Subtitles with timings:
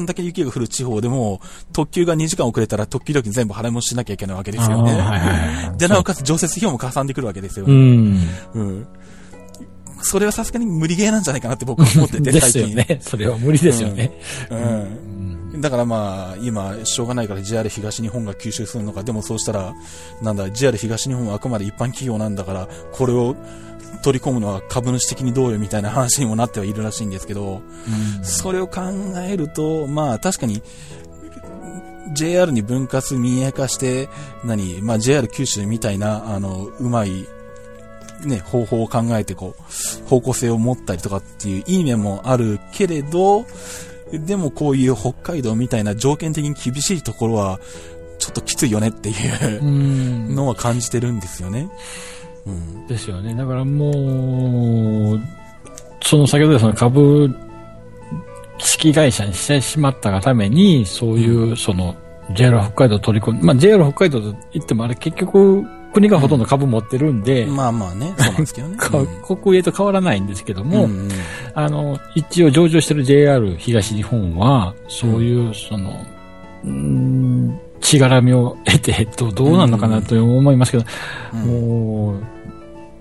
[0.00, 1.40] んだけ雪が降る地方でも、
[1.72, 5.72] 特急が2時間遅れたら特急料金全部払い戻ししなきゃいけないわけですよね。
[5.78, 7.74] で、なおかつ常設費用もかさんでくるわけですようね。
[7.74, 8.28] ん。
[8.54, 8.86] うん。
[10.02, 12.70] それはさすがに無理ゲーなんじゃないかなって僕は思ってて、 です最近。
[12.70, 12.98] よね。
[13.02, 14.18] それは無理ですよね。
[14.50, 15.60] うん。
[15.60, 19.74] だからまあ、今、しょうがないから JR 東日本が吸収するのか、でもそうしたら、
[20.22, 23.34] なんだ、JR 東日本はあくまで一般企業なんだから、これを
[24.02, 27.62] 取り込むのは株主的にどうよみたいな話にもなってはいるらしいんですけど、
[28.22, 28.80] それを考
[29.18, 30.62] えると、まあ確かに、
[32.12, 34.08] JR に分割民営化して、
[34.44, 37.26] 何、まあ JR 九州みたいな、あの、うまい、
[38.24, 43.46] ね、方法を考えてこう、方向性を持ったりとかっていういい面もあるけれど、
[44.12, 47.60] でもこういう北海道みたいな条件的に厳しいところは、
[48.18, 49.12] ちょっときついよねってい
[49.58, 50.34] ううん。
[50.34, 51.70] のは感じてるんですよね。
[52.46, 52.86] うん。
[52.86, 53.34] ですよね。
[53.34, 55.20] だからもう、
[56.02, 57.34] その先ほどその株
[58.58, 61.94] 式会社にしてしまったがために、そういう、その、
[62.32, 68.76] JR 北海道を取り込んまあ JR 北海道と言ってもあれ結局、国がほとんど株持ってるんで、まあまあね、そうなんですけどね。
[68.78, 68.90] か
[69.36, 71.08] 国営と変わらないんですけども、うんうん
[71.54, 75.90] あの、一応上場してる JR 東日本は、そういう、その、
[76.64, 80.84] うーん、しがらみを得て、 どどうなのかなと思いますけど、
[81.34, 82.22] うんもう、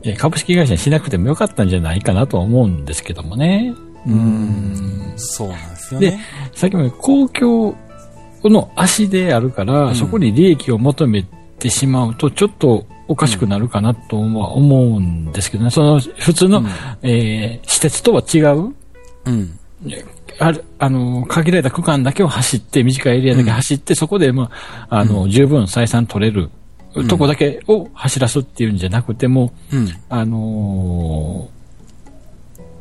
[0.03, 3.73] いや株式会社にしなくてもよかったんじゃないかなとは思うんですけどもね。
[4.07, 6.19] ううんそうなんですよでね。、
[6.53, 7.75] さっきも公共
[8.43, 11.25] の足であるから、うんそこに利益を求め
[11.59, 15.69] てしまうと、ちょっとおかしくなるかなとは思うんですけどね。
[15.69, 16.67] その、普通の、うん
[17.01, 18.73] えー施設とは違う、
[19.25, 19.59] うん。
[20.39, 24.49] ある、あの、限られた区間だけを走って、短いエリアだけ走って、そこで、ま
[24.89, 26.49] あ、あの、十分採算取れる、
[27.07, 29.89] とこだけを走らすっていうんじゃなくても、うん。
[30.09, 31.49] あの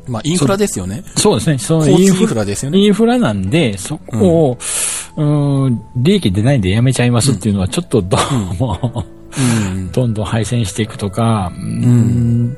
[0.07, 1.03] まあ、インフラですよね。
[1.05, 2.79] ーそうですね、そのインフフラですよね。
[2.79, 4.57] インフラなんで、そこを、
[5.17, 9.05] うん、利益出ないんでやめちゃいますっていうのは、ちょっとどうも、
[9.37, 9.91] うん。
[9.91, 12.57] どんどん廃線していくとか、うん、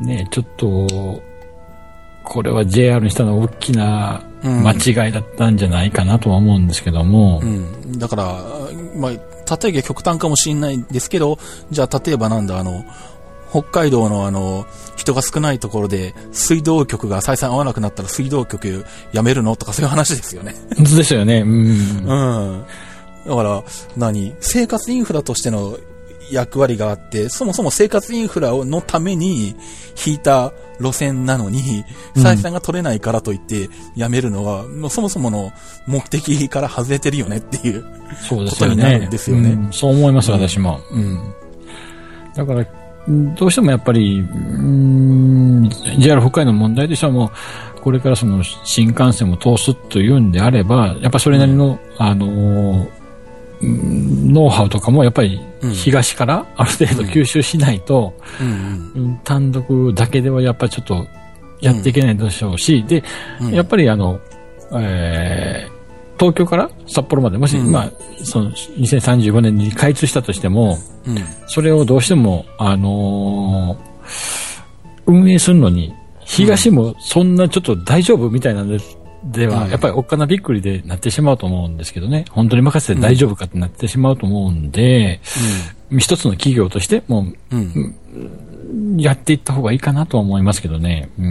[0.00, 1.20] ねちょっと、
[2.26, 7.98] これは JR にしたのは大きな間違いだったんじゃないかなとは思うんですけども、うん。
[7.98, 8.24] だから、
[8.96, 9.18] まあ、例
[9.70, 11.38] えば極端かもしれないんですけど、
[11.70, 12.84] じゃあ例えばなんだ、あの、
[13.50, 14.66] 北海道のあの、
[14.96, 20.54] 人が少ないところで、水道局が採算合わなくなったら水道局やめるのとかそういう話ですよね。
[20.76, 21.42] ですよね。
[21.42, 21.48] うん。
[21.48, 22.64] うん。
[23.24, 23.62] だから、
[23.96, 24.34] 何？
[24.40, 25.78] 生活インフラとしての
[26.30, 29.54] 役割があって、そもそも生活インフラのために
[30.06, 35.52] 引いた路線なのに、採算が取れないからといってやめるのは、もうそもそもの
[35.86, 37.84] 目的から外れてるよねっていう。
[38.28, 39.06] そうですよことになるね。
[39.06, 40.80] んですよねうんそう思います、私も。
[40.90, 41.34] うん。
[42.34, 45.70] だから、うんどうしてもやっぱり、うん、
[46.00, 47.26] JR 北海道の問題としてはも
[47.76, 52.88] う、これからその新幹線を通すというんであれば、やっぱそれなりの、あのー、うん
[53.62, 58.14] ノウハウとかもやっぱりうん東からある程度吸収しないと、
[59.24, 61.06] 単独だけではやっぱりちょっと
[61.60, 63.02] やっていけないでしょうし、で、
[63.40, 63.54] うん。
[63.54, 64.20] やっぱりあの、
[64.74, 65.76] えー
[66.18, 67.70] 東京から札幌まで、もし、うん。
[67.70, 67.92] まあ、
[68.24, 71.16] その、2035年に開通したとしても、うん。
[71.46, 73.96] それをどうしても、あのー
[75.08, 75.92] 運営するのに、
[76.24, 78.78] 東もそんなちょっと大丈夫みたいなので
[79.32, 82.24] では、うんやっぱりおっかなびっくりでなってしまうと思うんですけどね。
[82.30, 85.20] 本当に任せて大丈夫かってなってしまうと思うんで、
[85.98, 87.94] 一つの企業としてもうん。
[88.96, 91.10] うやっていった方がいいかなとは思いますけどね。
[91.18, 91.26] うん。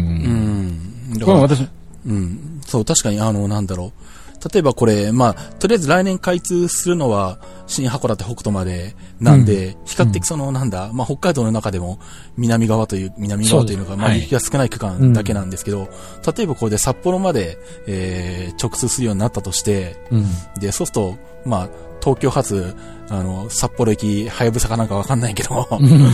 [1.19, 1.41] うん。
[1.41, 1.67] 私、
[2.05, 2.61] うん。
[2.65, 4.04] そう、確かに、あの、なんだろう。
[4.51, 11.99] 例えばこれ、まあ、とりあえず来年開通するのは、新函館北斗までなんで、比較的その、なんだ、まあ、北海道の中でも、
[12.37, 15.89] 南側という、南側というのが、まあ、雪が少ない区間だけなんですけど、
[16.37, 20.25] 例えばこれで札幌まで、えー、直通するようになったとして、うん。
[20.59, 21.69] で、そうすると、まあ、
[22.01, 22.75] 東京発、
[23.09, 25.67] あの、札幌駅、はやぶさかなんかわかんないけど、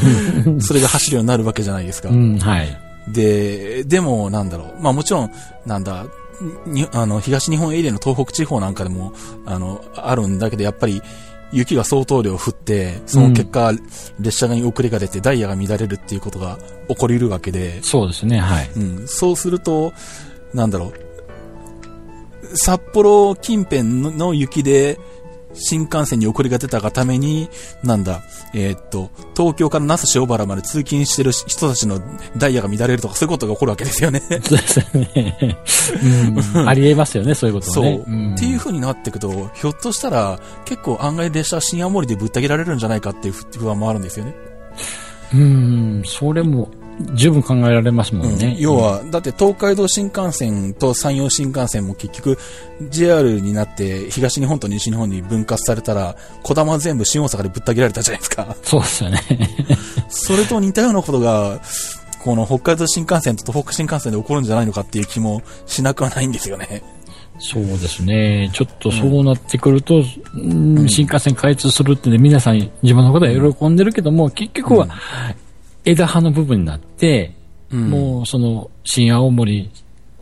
[0.59, 2.09] それが走るようになるわけじゃないですか。
[2.09, 2.77] うん、はい。
[3.09, 4.81] で、でも、なんだろう。
[4.81, 5.31] まあもちろん、
[5.65, 6.05] なんだ、
[6.65, 9.13] に、あの、東日本エリアの東北地方なんかでも、
[9.45, 11.01] あの、あるんだけど、やっぱり、
[11.51, 13.73] 雪が相当量降って、その結果、
[14.19, 16.57] 列車に遅れが出てダイヤが乱れるっていうことが
[16.87, 18.69] 起こり得るわけで、そうですね、はい。
[18.75, 19.93] うん、そうすると、
[20.53, 20.93] なんだろう。
[22.57, 24.99] 札幌近辺のの雪で、
[25.53, 27.49] 新幹線に遅れが出たがために、
[27.83, 28.21] なんだ、
[28.53, 32.01] えーっと、東京から那須塩原まで通勤してる人たちの
[32.37, 34.21] ダイヤが乱れるとか、そういうことが起こるわけですよね。
[34.29, 35.57] そうですね。
[36.55, 38.31] うん、ありえますよね、そういうことそう、はね。
[38.31, 44.35] んっていう風になっていくと、ひょっとしたら、結構案外列車新青森でぶった切られるんじゃないかっていう不安もあるんですよね。
[45.33, 46.69] うん、それも、
[47.15, 48.47] 十分考えられますもんね。
[48.47, 52.37] うん要は、だって東海道新幹線と山陽新幹線も結局
[52.89, 58.55] JR になって東日本と西日本に分割されたら、小玉全部新大阪でぶった切られたじゃないですか。
[58.63, 59.19] そうですよね。
[60.09, 61.59] それと似たようなことが、
[62.23, 66.83] この北海道新幹線と東北新幹線で起こるんじゃないのかっていう気もしなくはないんですよね。
[67.39, 68.51] そうですね。
[68.53, 70.03] ちょっとそうなってくると、
[70.35, 74.87] うん新幹線開通するってね、皆さん自分のことは喜んでるけども、結局は
[75.85, 77.33] 枝葉の部分になって、
[77.71, 77.89] うん。
[77.89, 79.69] もうその新青森、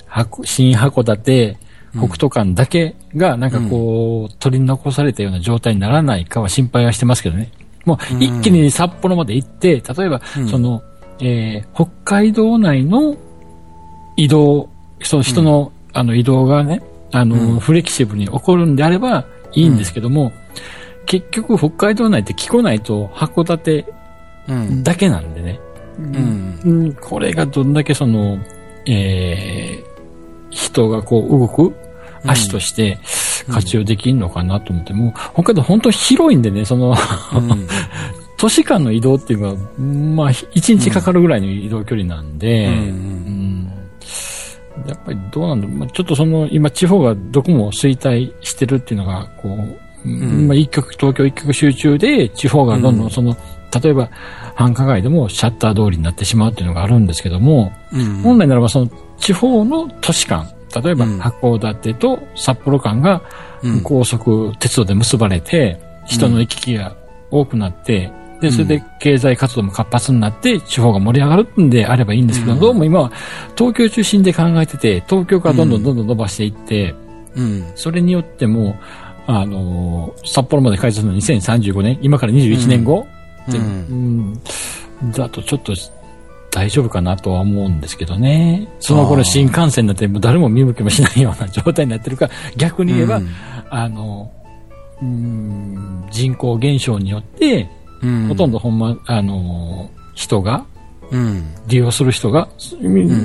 [0.05, 1.57] 箱新函館、
[1.91, 7.51] 北斗間だけがなんかこう、取り残されたような状態にならないかは心配はしてますけどね。
[7.85, 10.47] もう一気に札幌まで行って、例えば、うん。
[10.47, 10.83] その、
[11.19, 13.15] えー北海道内の
[14.15, 14.69] 移動、
[15.01, 16.81] その人の,、あの移動がね、
[17.11, 17.59] あの、うん。
[17.59, 20.31] フレキシブルに起こるんであればいいんですけども、
[21.05, 23.98] 結局北海道内って来こないと函館うん。
[24.83, 25.59] だけなんでね。
[25.97, 26.59] うん。
[26.63, 28.39] うん、これがどんだけその、
[28.85, 29.89] えー
[30.49, 31.75] 人がこう動く
[32.25, 32.99] 足として
[33.51, 37.67] 活用できるのかなと思って、もう北海道本当広いんでね、その、うん。
[38.37, 42.73] 都市間の移動っていうのは、まあ、一日かかるぐらいの移動距離なんで、うん。
[42.73, 43.71] うん。
[44.87, 49.57] やっぱりどうなんだろう、まあ、ちょっとその、今地方がどこも衰退してるっていうのが、こ
[50.05, 50.47] う、ん。
[50.47, 53.35] まあ一極、東京一極集中で地方がどんどんその、
[53.73, 54.09] 例えば
[54.55, 58.21] 繁華街でもシャッター通りになってしまうっていうのがあるんですけども、うん。
[58.21, 60.51] 本来ならばその地方の都市間、
[60.83, 61.19] 例えばうん。
[61.19, 63.21] 函館と札幌間が
[63.61, 63.81] うん。
[63.81, 66.95] 高速鉄道で結ばれて、人の行き来が
[67.29, 68.11] 多くなって、
[68.41, 72.59] で、それで経済活動も活発になって、地方が盛り上がるんであればいいんですけど、うん。
[72.59, 73.11] どうも今は
[73.57, 76.95] 東京中心で考えてて、東京からどんどんどんどん伸ばしていって、
[77.35, 77.71] うん。
[77.75, 78.77] それによっても、
[79.27, 83.18] あのー札幌まで開通するの2035年、今から21年後、うん
[83.51, 84.41] でうん
[85.11, 85.73] だとちょっと
[86.51, 88.67] 大丈夫かなとは思うんですけどね。
[88.79, 93.29] その頃新幹線になってもう誰も見向きもしないような状態になってるから、 逆に言えば、うん
[93.69, 94.31] あの、
[95.01, 97.69] うん人口減少によって、
[98.01, 98.27] うん。
[98.27, 100.65] ほとんどほんま、あの、人が、
[101.11, 101.43] うん。
[101.67, 102.47] 利用する人が、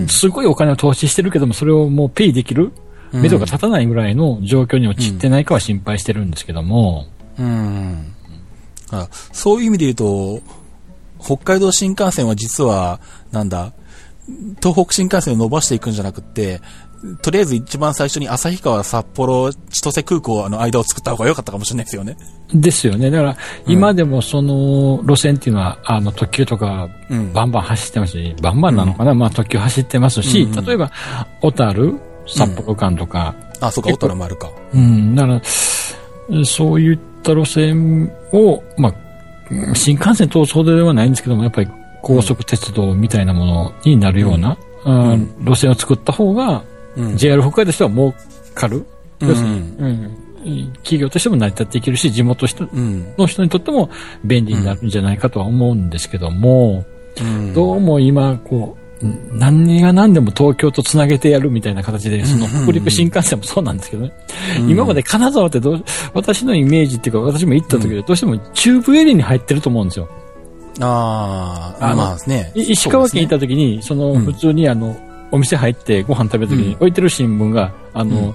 [0.09, 2.73] すごいお金を投資してるけども、それをもうペイできる、うん
[3.23, 7.07] 目処が立たないぐらいの状況に陥ってないかは心配してるんですけども、
[7.39, 8.14] うん。
[8.91, 10.43] あそういう意味で言うと、
[11.23, 13.01] 北海道新幹線は実は、
[13.33, 13.73] なんだ、
[14.63, 16.61] 東北新幹線を伸ばしていくんじゃなくって、
[17.21, 22.17] とりあえず一番最初に旭川、札幌、千歳空港の間を作った方が良かったかもしれないですよね。
[22.55, 23.11] ですよね。
[23.11, 23.37] だから、
[23.67, 30.65] 今でもその路線っていうのは、あの、特急とかうん、バンバン走ってますし、バンバンなのかな、まあ特急走ってますし、うんうん。
[30.65, 30.91] 例えば、
[31.43, 34.51] 小樽、札幌間とか、あ、そうか、小樽もあるか。
[34.73, 35.43] うん、だから、
[36.45, 38.95] そういった路線を、まあ、
[39.51, 41.71] うん新幹線通すほどではないんですけども、やっぱり
[42.03, 46.63] 高速鉄道みたいなものになるような、あー路線を作った方が、
[46.97, 47.17] うん。
[47.17, 48.15] JR 北海道としては儲
[48.55, 48.87] かる。
[49.21, 50.25] うん要するに、うん
[50.83, 52.47] 企業としても成り立っていけるし、地元。
[53.17, 53.89] の人にとっても
[54.25, 56.85] 便利になるんじゃないかとは思うんですけども、
[57.19, 57.55] うん。
[57.55, 58.84] どうも今、こう、うん
[59.33, 64.13] 何が何でも東京とつなげてやるみたいな形で、その北陸新幹線もそうなんですけどね。
[64.61, 64.71] うん。
[64.71, 65.85] 今まで金沢ってどう、
[66.15, 70.09] 私のイメージっていうか、私も行った時でどうしても中部エリアに入ってると思うんですよ。
[70.81, 72.53] ああ、あのまあね。
[72.55, 74.25] い石川県行った時に、その、うん。
[74.25, 74.97] 普通にあの、
[75.31, 76.75] お店入ってご飯食べる時にうん。
[76.77, 78.35] 置いてる新聞が、あの、うん。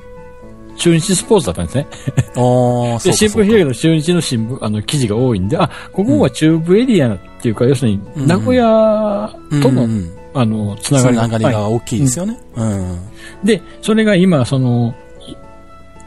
[0.77, 1.87] 中日スポーツだったんですね。
[1.91, 9.29] で新聞開くと中日の新聞、あの、記事が多いんで、あ、ここは中部エリアっていうか、要するに、うん名古屋
[9.61, 12.37] との、うんうんあの、つなつがりながりはいが大きいですよね。
[12.55, 12.99] うん。
[13.43, 14.93] で、それが今、その、
[15.27, 15.35] い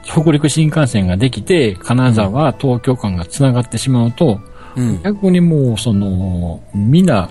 [0.04, 4.40] 北陸新幹線ができて、金沢、東京間がつながってしまうと、
[4.76, 5.02] うん。
[5.02, 7.30] 逆にもう、その、みんな、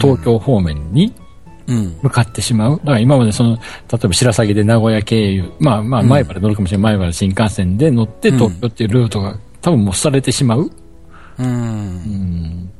[0.00, 1.12] 東京方面に
[1.68, 1.96] うん。
[2.02, 2.78] 向かってしまう。
[2.78, 3.60] だから今までその、例
[4.04, 10.62] えば白鷺で名古屋経由、まあまあうん前原乗るかもしれない、前原新幹線で乗ってうん東京っていうルートが多分もうされてしまう。
[10.62, 10.70] う。
[11.38, 12.70] うんん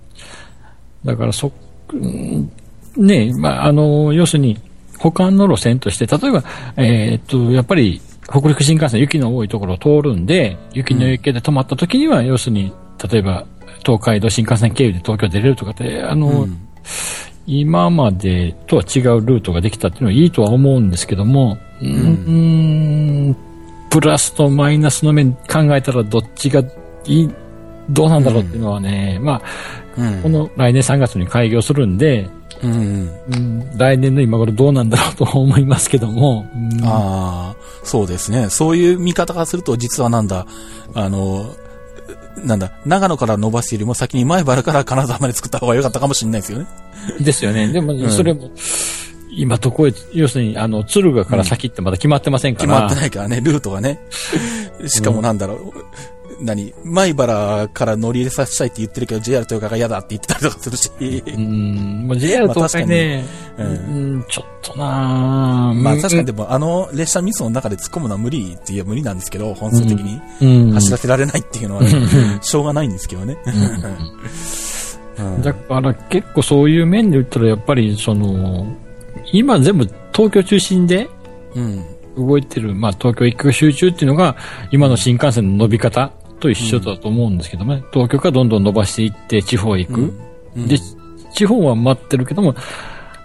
[1.04, 1.50] だからそ、
[1.92, 2.50] うん
[2.96, 4.58] ねまあ、あの、要するに、
[4.98, 6.44] 他の路線として、例えば、
[6.76, 12.72] えーっと、やっぱり、北陸新幹線雪の多いところを通るんで、雪の影響で止まった時には、要するに、
[13.10, 13.44] 例えば、
[13.84, 16.68] 東海道新幹線経由で東京出れるとかって、あの、うん。
[17.46, 23.36] 今までとは違うルートができたっていうのはいいとは思うんですけども、うーん、
[23.90, 26.62] プラスとマイナスの面考えたらどっちが
[27.04, 27.30] いい、
[27.90, 29.42] どうなんだろうっていうのはね、ま
[29.96, 30.22] あ、うん。
[30.22, 32.30] この来年3月に開業するんで、
[32.62, 33.10] うん。
[33.30, 38.48] うん、来年の今頃どうなんだろうと思いますけども、うんああ、そうですね。
[38.50, 40.46] そういう見方からすると、実はなんだ、
[40.94, 41.54] あの、
[42.44, 46.66] なんだ、長野から伸ばすよりも先に前原から金沢まで作った方が良かったかもしれないですよね。
[47.20, 47.68] ですよね。
[47.72, 48.50] でも、それも、
[49.34, 52.68] 今どこへ、要するに、あの、敦賀から先ってまだ決まってませんから。
[52.68, 54.00] 決まってないからね、ルートがね。
[54.86, 55.72] しかもなんだろう、
[56.42, 60.90] 何前原から乗り入れさせたいって言ってるけど、JR 東海が嫌だって言ってたりとかするし。
[61.26, 63.24] うん、もう JR 東海ね、
[63.56, 70.72] まあ、うん、ちょっとなまあ確かにでも、あの列車ミスの中で突っ込むのは無理って言えば無理なんですけど、本数的に。
[70.72, 71.90] 走らせられないっていうのは、ね、
[72.40, 73.36] しょうがないんですけどね。
[75.42, 78.66] だから結構そういう面で言ったらやっぱりその、
[79.32, 81.08] 今全部東京中心で
[82.16, 84.36] 動いてる、まあ東京一極集中っていうのが
[84.70, 90.12] 今の新幹線の伸び方と一緒だと思うんですけどね、東京からどんどん伸ばしていって地方へ行く。
[90.56, 90.76] で、
[91.32, 92.54] 地方は待ってるけども、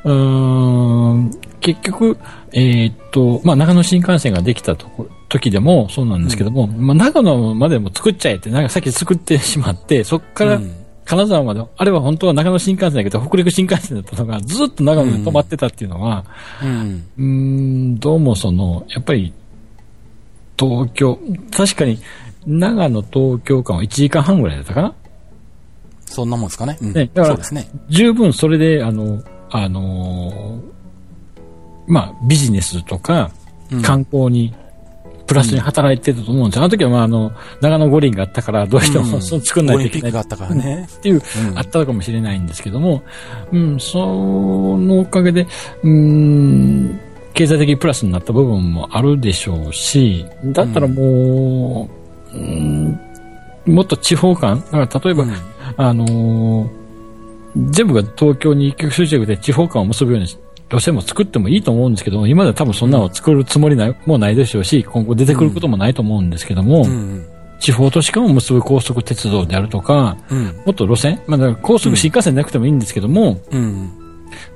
[0.03, 2.17] うーん、結局、
[2.53, 10.61] えー、っと、まあ、長野新幹線ができたとこ時でもそうなんですけども、うん、まあ、長野までも作っちゃえって、なんかさっき作ってしまって、そこから
[11.05, 16.25] 金沢まで、あれは本当は長野新幹線だけど、北陸新幹線だったのが、ずっと長野で止まってたっていうのは、
[16.61, 19.33] うん、うん、どうもその、やっぱり、
[20.59, 21.19] 東京、
[21.51, 21.99] 確かに、
[22.47, 24.95] 長野東京間は1時間半ぐらいだったかな？
[26.05, 26.77] そんなもんですかね。
[26.81, 31.41] うん、ねだから、ね、十分それで、あの、あのー、
[31.87, 33.29] まあ、ビジネスとか、
[33.83, 34.53] 観光に、
[35.25, 36.63] プラスに働いてたと思うんですよ。
[36.63, 40.11] あの時は、まあ、あの、長野五輪があったから、どうしても、その作んないといけない。
[40.13, 40.87] があったからね。
[40.89, 41.21] っていう、
[41.55, 43.03] あったのかもしれないんですけども、
[43.51, 45.45] うん、そのおかげで、
[45.83, 46.99] うん、
[47.33, 51.96] 経済的プラスになった部分もあるでしょうし、だったらもう、
[52.37, 55.33] うん、もっと地方間、だから例えば、うん、
[55.77, 60.27] あのー、全部が東京に一極集中で地方間を結ぶように
[60.69, 67.25] 路線も作ってもいいと思うんですけど、今では多分そんなのを作るつもりないもうないでしょうし、今後出てくることもないと思うんですけども、うん、
[67.59, 73.91] 地方都市間を結ぶ高速鉄道であるとか、うん、もっと路線、まあ、高速新幹線なくてもいいんですけども、うん、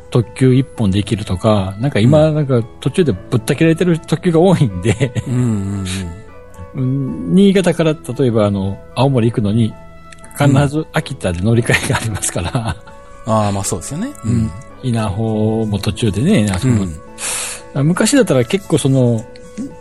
[0.10, 5.12] 特急一本できるとか、なんか今、なんか途中でぶった切られてる特急が多いんで
[6.75, 9.74] 新潟から例えばあの、青森行くのに、
[10.38, 12.75] 必ず秋田で乗り換えがありますから、
[13.25, 14.12] ああ、まあそうですよね。
[14.25, 14.51] うん。
[14.84, 16.74] 稲穂も途中でね、あそこ、
[17.75, 19.24] うん、昔だったら結構その、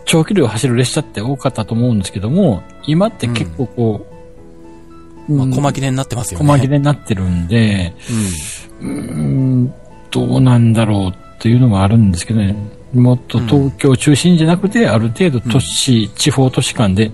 [0.05, 4.07] 長距離を走る列車って多かったと思うんですけども、今って結構こ
[5.27, 6.45] う、うん、まあ、細切れになってますよね。
[6.45, 7.93] 細切れになってるんで、
[8.81, 8.93] うん、う
[9.65, 9.73] ん
[10.11, 12.55] どうなんだろうっていうのがあるんですけどね。
[12.93, 17.11] もっと東京中心じゃなくて、ある程度都市、地方都市間で、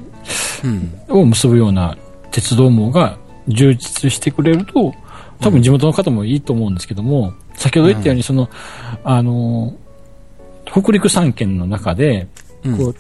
[1.10, 1.98] を結ぶような
[2.32, 3.18] 鉄道網が
[3.48, 4.94] 充実してくれると、
[5.40, 8.50] 多分地元の方もいいと思うんですけども、先ほど言ったように、その、
[9.04, 9.76] あの、
[10.66, 12.28] 北陸三県の中で、
[12.78, 12.96] こう、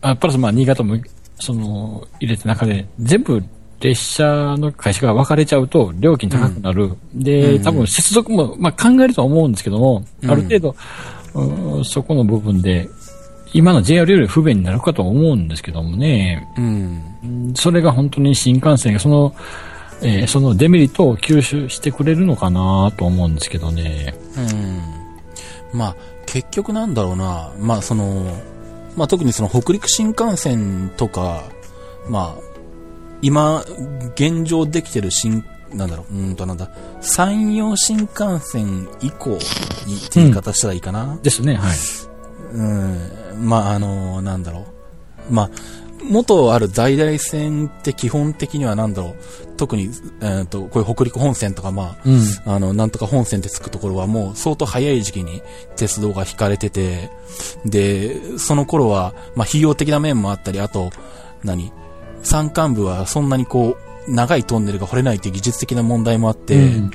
[0.00, 0.96] あプラスまあ新潟も、
[1.40, 3.42] その、入れた中で、全部
[3.80, 6.96] 列車の会社が分かれちゃうと料金高くなる。
[7.14, 10.76] うん、で、多分接続も、まあ考えるとは思うんですけども、ある程度、うん、
[11.84, 12.88] そこの部分で、
[13.52, 19.34] 今の JR より不便になるかと思うんですけどもね、うん、それが本当に新幹線がその、
[20.02, 24.14] えー、そのデメリットを吸収してくれるのかなと思うんですけどね。
[25.72, 25.78] うん。
[25.78, 27.52] まあ、結局なんだろうな。
[27.58, 28.36] まあ、その、
[28.96, 31.44] まあ、特にその北陸新幹線とか、
[32.08, 32.42] まあ、
[33.22, 33.64] 今、
[34.14, 36.70] 現状できてる新、なんだろう、うんとなんだ、
[37.00, 41.04] 山陽新幹線以降にって言い方したらいいかな。
[41.04, 41.76] うん、ですね、はい。
[42.52, 44.66] うん、まあ、あの、なんだろ
[45.30, 45.32] う。
[45.32, 45.50] まあ、
[46.08, 49.14] 元ある在来線って基本的にはなんだろう、
[49.56, 55.42] 特に、えーと、こういう北陸本線とか、まあ、うん、あの、なんとか本線ってつくところはもう相当早い時期に
[55.74, 57.10] 鉄道が引かれてて、
[57.64, 60.90] で、その頃は、まあ、費用的な面もあったり、あと、
[61.42, 61.72] 何？
[62.22, 66.90] 山間部はそんなにこう、長いトンネルが掘れないという技術的な問題もあって、うん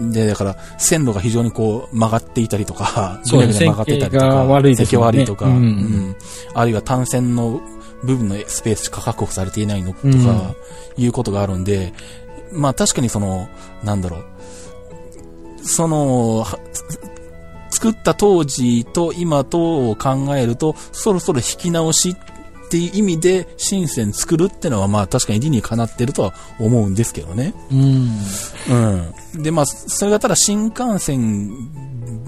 [0.00, 4.86] うん、で、だから線路が非常にこう曲がっていたりとか、ぐねぐね曲がってたりとか、悪いね。
[4.98, 6.16] 悪いとか、うん、うん、
[6.54, 7.60] あるいは単線の
[8.02, 10.54] 部分のスペースしか確保されていないのとか、
[10.96, 11.92] いうことがあるんで、
[12.52, 13.48] まあ確かにその、
[13.82, 14.24] なんだろう、
[15.62, 16.46] その、
[17.70, 22.16] 作った当時と今とを考えると、そろそろ引き直しっ
[22.68, 27.54] ていう意味で、深セン作るってのは、まあ確かに理にかなってるとは思うんですけどね。
[27.70, 28.10] うん。
[29.34, 29.42] うん。
[29.42, 31.50] で、まあ、それがただ新幹線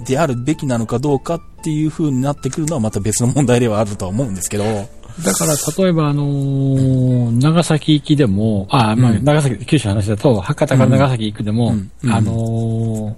[0.05, 4.65] であるべきなのかどうかっていう風になってくるのはまた別の問題ではあるとは思うんですけど。
[4.65, 13.15] だから、例えば、あのー、長崎行きでも、あ、まあ、長崎、九州の話だと、博多から長崎行くでも、あのー、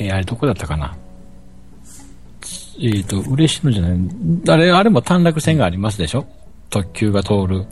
[0.00, 0.94] えー、あれどこだったかな？
[2.80, 3.98] えっ、ー、と、嬉しいのじゃない、
[4.48, 6.26] あれ、あれも短絡線がありますでしょ？
[6.70, 7.64] 特急が通る。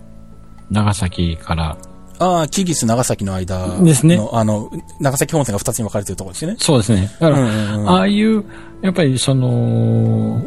[0.70, 1.76] 長崎から。
[2.18, 4.70] ああ、木岸長崎の間の、ですねあの、
[5.00, 6.56] 長崎本線が2つに分かれてるところですよね。
[6.58, 7.10] そうですね。
[7.20, 8.44] だから、うんうんうんああいう、
[8.82, 10.42] やっぱりその、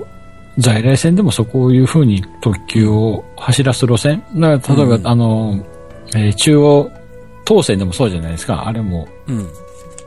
[0.58, 4.24] 在来線でもそういうふうに特急を走らす路線。
[4.36, 5.66] だから、例えば、うんあの、
[6.16, 6.92] えー中央
[7.46, 8.68] 東線でもそうじゃないですか。
[8.68, 9.48] あれも、うん。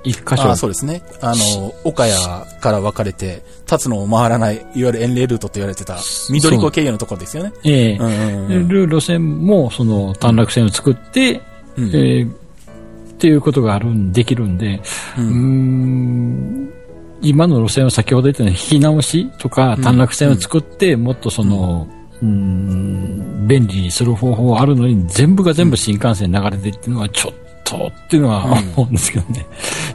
[0.04, 0.42] 一箇所。
[0.44, 1.02] ああ、そうですね。
[1.20, 2.14] あの、岡谷
[2.60, 5.98] から分かれて、立つのを回らない、いわゆる遠霊ルートと言われてた、
[6.30, 7.52] 緑子経由のところですよね。
[7.64, 7.96] ええ。
[7.96, 8.68] うんうんうん。
[8.68, 11.40] ル路線も、その、短絡線を作って、
[11.76, 11.88] うん。
[11.88, 14.80] えーっていうことがあるん、できるんで、
[15.18, 16.72] ううーん
[17.20, 19.82] 今の路線を先ほど言ったように引き直しとかうん。
[19.82, 21.86] 短絡線を作って、もっとその、
[22.22, 27.34] うーん、便利にする方法あるのに、全部が全部新幹線に流れてっていうのはちょっ
[27.70, 28.44] とっていうのは
[28.76, 29.46] 思うんですけどね。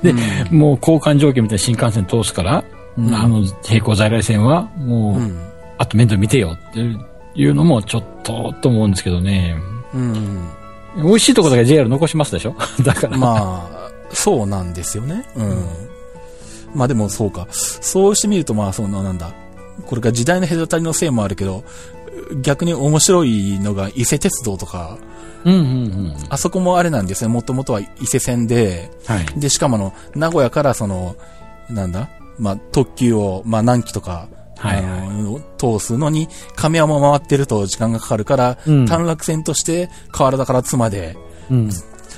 [0.04, 0.14] で、
[0.52, 2.64] もう交換条件みたいな新幹線通すから、
[2.98, 5.40] んあの、並行在来線は、もう、うん。
[5.78, 6.80] あと面倒見てよって
[7.36, 9.56] いうのもちょっとと思うんですけどね。
[9.94, 10.50] うん。
[10.98, 12.56] 美味しいとこだけ JR 残しますでしょ？
[12.84, 13.18] だから。
[13.18, 15.26] まあ、そうなんですよね。
[15.36, 15.66] うん。
[16.74, 17.48] まあでもそうか。
[17.52, 19.32] そうしてみると、まあそのなんだ。
[19.86, 21.66] これが時代の隔たりのせいもあるけど、
[22.42, 24.98] 逆に面白いのが伊勢鉄道とか、
[25.46, 25.64] うんうんう
[26.10, 26.16] ん。
[26.30, 27.30] あそこもあれなんですね。
[27.30, 29.26] もともとは伊勢線で、はい。
[29.40, 31.16] で、しかもあの、名古屋からその、
[31.70, 32.10] なんだ？
[32.38, 41.16] まあ、特急を、まあ、何機とか、はいはいあの、通すのに、亀山回ってると時間がかかるから、うん短絡線として、河原田から津まで、
[41.50, 41.70] うん。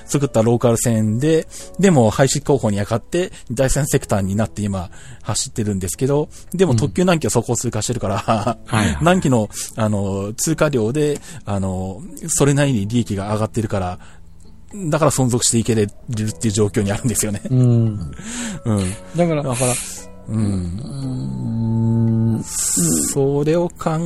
[0.08, 1.48] 作ったローカル線で、
[1.80, 4.90] でも廃止候補にあかって、第三セクターになって今、
[5.22, 14.00] 走ってるんですけど、でも特急南紀はそこを通過してるから、はいはい 南紀の、あの、通過量で、あの、それなりに利益が上がってるから、
[14.76, 17.42] だから存続していけれるっていう状況にあるんですよね。
[17.50, 18.12] うん。
[18.66, 18.94] うん。
[19.16, 19.74] だから、だから、
[20.30, 20.42] うん。
[22.36, 22.44] うん。
[22.44, 23.98] それを考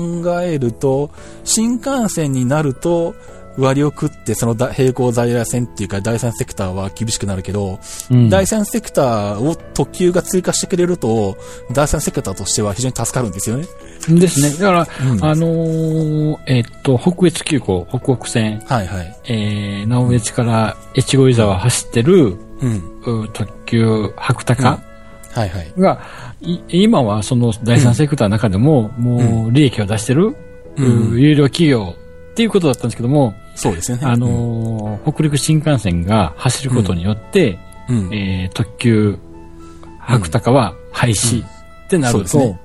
[0.41, 1.09] えると、
[1.43, 3.15] 新幹線になると、
[3.57, 11.37] 割を食って、そのだ並行在来線っていうか、第三セクターは厳しくなるけど、うん第三セクターを特急が追加してくれると、
[11.71, 13.65] 第三セクターとしては非常に助かるんですよね。
[14.07, 14.51] ですね。
[14.51, 19.19] だから、うんあのーえっと、北越急行、北北線、はいはい。
[19.25, 23.23] えー、直江津から越後湯沢走ってる、うん。
[23.23, 24.79] う特急白鷹
[25.33, 25.73] はいはい。
[25.77, 26.01] が、
[26.41, 30.35] い今はその第三セクターの中でも、もう利益を出してる、
[30.77, 31.95] うんう有料企業
[32.31, 34.05] っていうことだったんですけども、そうですよね。
[34.05, 38.13] あのー北陸新幹線が走ることによって、うん、うん。
[38.13, 39.17] えー特急
[39.99, 41.47] 白鷹は廃止っ
[41.89, 42.59] てなると、そうですね。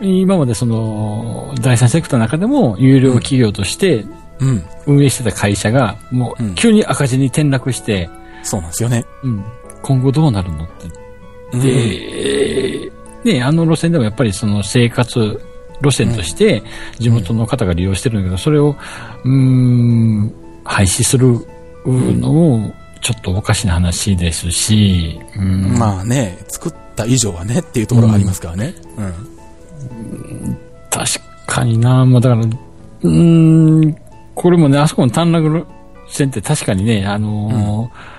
[0.00, 0.18] うん。
[0.18, 4.04] 今までその第三セクターの中でも有料企業として
[4.40, 4.64] うん。
[4.86, 8.08] 運営してた会社がもうんう急に赤字に転落して、
[8.42, 9.04] そうなんですよね。
[9.22, 9.44] うん
[9.82, 10.88] 今後どうなるのって
[11.52, 12.90] うんで、
[13.24, 15.40] ね、あの路線でもやっぱりその生活
[15.84, 16.62] 路線として
[16.98, 18.76] 地元の方が利用してるんだけど、それを、
[19.24, 21.38] うーん、廃止する
[21.86, 25.78] のもちょっとおかしな話ですし、うん。
[25.78, 28.74] まあね、作った以上はねっていうところがありますからね。
[30.90, 31.10] 確
[31.46, 33.96] かにな、まあだから、うーん、
[34.34, 35.66] これもね、あそこの短絡
[36.08, 38.14] 線って確かにね、あのー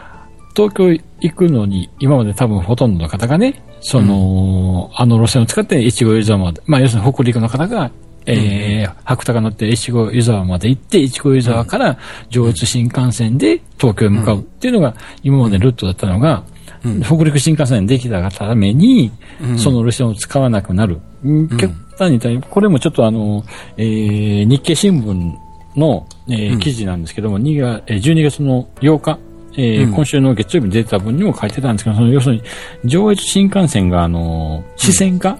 [0.55, 7.91] 東京行くのに、今まで多分ほとんどの方がね、その、あの路線を使って越後湯沢まで、まあ要するに北陸の方が、
[8.25, 16.43] えー、白鷹乗って越後湯沢まで行って、越後湯沢から上越新幹線で東京へ向かうっていうのが今までルートだったのが、
[16.83, 17.01] うん。
[17.03, 19.59] 北陸新幹線できたために、うん。
[19.59, 20.99] その路線を使わなくなる。
[21.23, 21.47] うん。
[21.55, 23.43] 極端にこれもちょっとあの、
[23.77, 26.59] えー日経新聞の、えーうん。
[26.59, 29.19] 記事なんですけども、2月えー12月の8日、
[29.57, 29.93] えーうん。
[29.93, 32.43] 今週の月曜日に出てた分にも書いてたんですけど、その要するに、
[32.85, 35.37] 上越新幹線が、あの、支線化、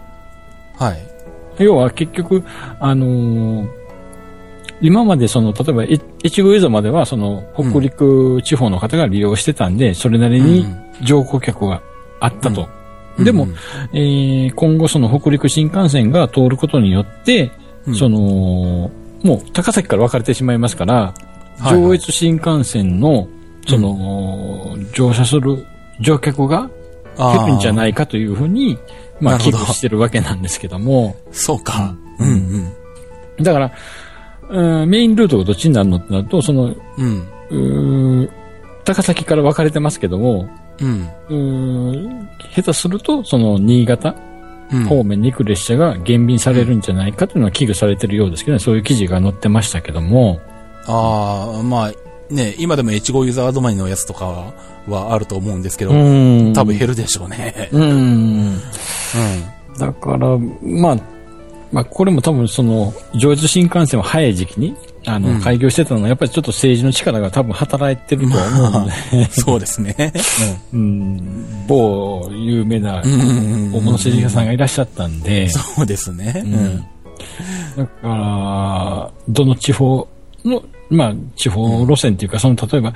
[0.78, 1.64] はい。
[1.64, 2.44] 要は結局、
[2.80, 3.86] あのー
[4.82, 10.66] 今までその、例えば、え越後湯沢までは、その、北陸地方の方が利用してたんで、それなりに
[11.02, 11.82] 乗降客が
[12.20, 12.68] あったと。
[13.18, 13.48] でも、
[13.94, 17.52] えー今後その北陸新幹線が通ることによって、
[17.88, 17.96] うん。
[17.96, 18.92] その、
[19.24, 21.14] もう高崎から分かれてしまいますから、
[21.72, 23.30] 上越新幹線の、
[23.68, 25.66] その、乗車する
[26.00, 26.70] 乗客が
[27.18, 28.78] 減るんじゃいないかというふうに、
[29.20, 31.96] まあ、危惧してるわけなんですけども、そうか。
[32.20, 32.72] ううんん
[33.38, 33.44] うん。
[33.44, 33.72] だから、
[34.48, 36.76] うんメインルートがどっちになるのってなると、その、
[37.50, 38.30] うん。
[38.84, 40.48] 高崎から分かれてますけども、
[40.80, 41.10] うん。
[41.30, 44.16] うーん下手すると、その新潟
[44.72, 50.40] うん方面に行く列車が減便されるんじゃないかというのは危惧されてるようですけどね、そういう記事が載ってましたけども、
[50.88, 51.92] ああ、まあ、
[52.30, 54.54] ね、今でも越後湯沢止まりのやつとかは
[54.88, 57.70] はあると思うんですけど、ん多分減るでしょうね。
[57.72, 57.84] うん。
[57.84, 58.60] うん。
[59.78, 60.98] だから、まあ、
[61.72, 70.14] まあ、これも多分その、上越新幹線は早い時期に、あの、うん開業してたのは、やっぱりちょっと政治の力が多分働いてるとは思うんで、そうですね。
[70.74, 76.44] うん、某有名な大物政治家さんがいらっしゃったんで、そうですね。
[76.46, 76.86] うん
[77.76, 80.08] だから、どの地方
[80.46, 82.94] の、まあ、地方路線っていうか、その、例えば、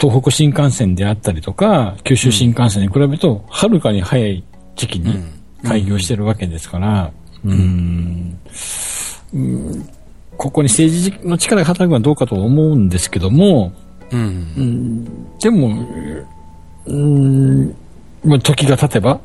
[0.00, 4.42] 東北新幹線であったりとか、九州新幹線に比べると、はるかに早い
[4.74, 5.14] 時期に
[5.62, 7.12] 開業してるわけですから、
[7.44, 8.38] うん、
[9.34, 9.88] うん。
[10.36, 13.72] ここに政治の力が働くのはどうかと思うんですけども、
[14.10, 14.20] うん。
[14.56, 15.38] うん。
[15.38, 15.86] でも、
[16.86, 17.74] うん、
[18.24, 19.20] まあ時が経てば、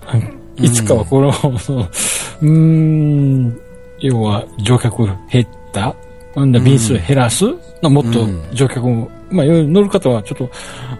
[0.57, 3.57] いつかはこの、うー ん、
[3.99, 5.95] 要は乗客減った、
[6.35, 7.45] なんだ便数減らす、
[7.81, 10.45] のもっとうん乗客も、まあ乗る方はちょっと、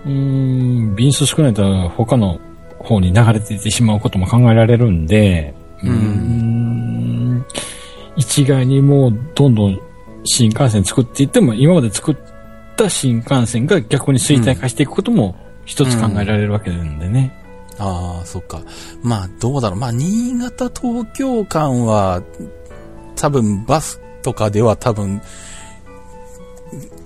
[0.05, 2.39] うーん、便数少ないと他の
[2.79, 7.45] 方に流れていってしまうことも考えられるんで、うーん、
[8.15, 9.79] 一概にもうどんどん
[10.23, 12.15] 新幹線作っていっても、今まで作っ
[12.77, 17.33] た新幹線が逆に衰退化していくことも一つ考えられるわけなんでね。
[17.77, 18.61] ああ、そっか。
[19.03, 19.79] まあ、どうだろう。
[19.79, 22.23] まあ、新潟東京間は、
[23.15, 25.21] 多分バスとかでは多分、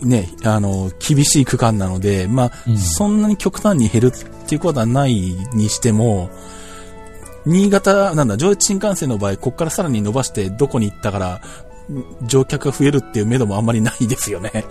[0.02, 4.12] ね、あの、厳しい区間なので、まあ、うんそんなに極端に減るっ
[4.48, 5.14] ていうことはない
[5.54, 6.30] にしても、
[7.46, 11.42] 新潟、なんだ、上越新幹線の場合、ここからさらに伸ばしてどこに行ったから、
[12.26, 14.64] 乗客が増えるっていう目処もあんまりないですよね。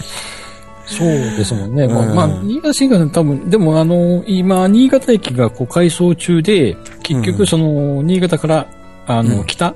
[0.87, 1.85] そうですもんね。
[1.85, 8.67] うんまあ、新潟新幹線多分、でもあの、今、新潟駅がこう改装中で、結うん局その、新潟から、
[9.07, 9.75] あの、うん北うん、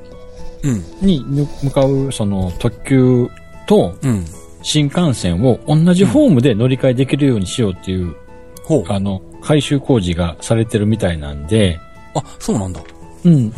[1.01, 1.25] に
[1.63, 3.29] 向かうその特急
[3.67, 4.25] とうん。
[4.65, 8.15] 新幹線を同じホームで乗り換えできるようにしようっていう、
[8.63, 8.93] ほう。
[8.93, 11.81] あの、改修工事がされてるみたいなんで、
[12.15, 12.81] あ、そうなんだ。
[13.25, 13.51] うん。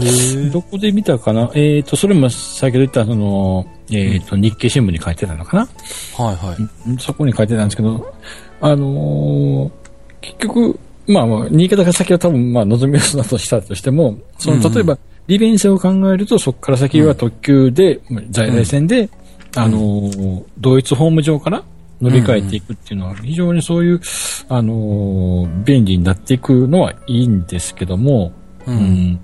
[0.51, 1.51] どこで見たかな？
[1.55, 5.69] えっ、と、それも先ほど言ったその、えっ、と、日経新聞に書いてたのかな？
[6.17, 6.91] はいはい。
[6.91, 8.15] うんそこに書いてたんですけど、
[8.63, 9.71] あのー
[10.23, 19.09] 結局、まあまあ、新潟から先は多分、まあ、望みやすなとしたとしても、そうんうんの、例えば、利便性を考えると、そこから先は特急で、在来線で、
[19.57, 21.63] あのー同一ホーム上から
[22.01, 24.01] 乗り換えていくっていうのは、非常にそういう、
[24.49, 28.33] あのー便利になっていくのはいいんですけども、
[28.67, 28.71] う。
[28.71, 29.21] うんん。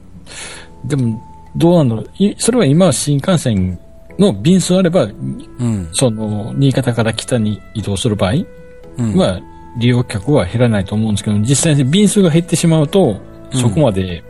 [0.87, 1.23] でも、
[1.57, 2.11] どうなんだろう。
[2.19, 3.79] いそれは今、新幹線
[4.19, 5.89] の便数あれば、うん。
[5.93, 8.33] その、新潟から北に移動する場合
[8.99, 9.17] うん。
[9.17, 9.41] は、
[9.79, 13.21] 利用客は減らないと思うんですけど、実際に便数が減ってしまうと、
[13.53, 14.23] そこまで、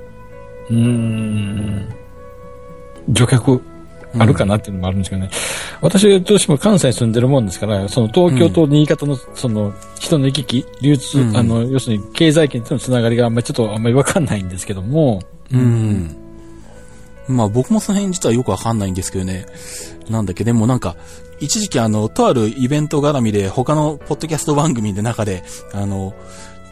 [0.70, 1.94] うーん、
[3.08, 3.60] 乗客
[4.18, 5.00] あるかなっていうのもあるん。
[5.00, 5.30] ですけどね。
[5.80, 11.36] 私はどうしても関西住んでるもんですから、その東京と新潟のその人の行き来、流通、うん。
[11.36, 16.16] あの、要するに経済圏とのつながりがあんまりちょっとあんまりわかんないんですけども、うん。
[17.28, 19.46] まあ僕もその辺実はよくわかんないんですけどね。
[20.08, 20.96] なんだっけ、でもなんか、
[21.38, 26.14] 一時期あの、とあるイベント絡みで他のポッドキャスト番組で中で、あの、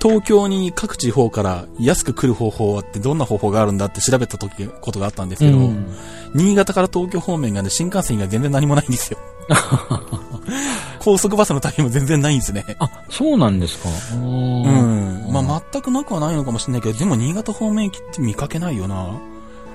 [0.01, 5.87] 東京に各地方から安く来る方法ってどんな方法があるんだって調べた時、ことがあったんですけど、うん
[6.35, 9.19] 新潟から東京方面がね、新幹線が全然何もないんですよ。
[11.01, 12.77] 高速バスの旅も全然ないんですね。
[12.79, 13.89] あ、そうなんですか。
[14.15, 14.19] う。
[14.19, 15.33] うんん。
[15.33, 19.19] まあ全くなくはないのかもしれないけど、でも新潟方面駅って見かけないよな。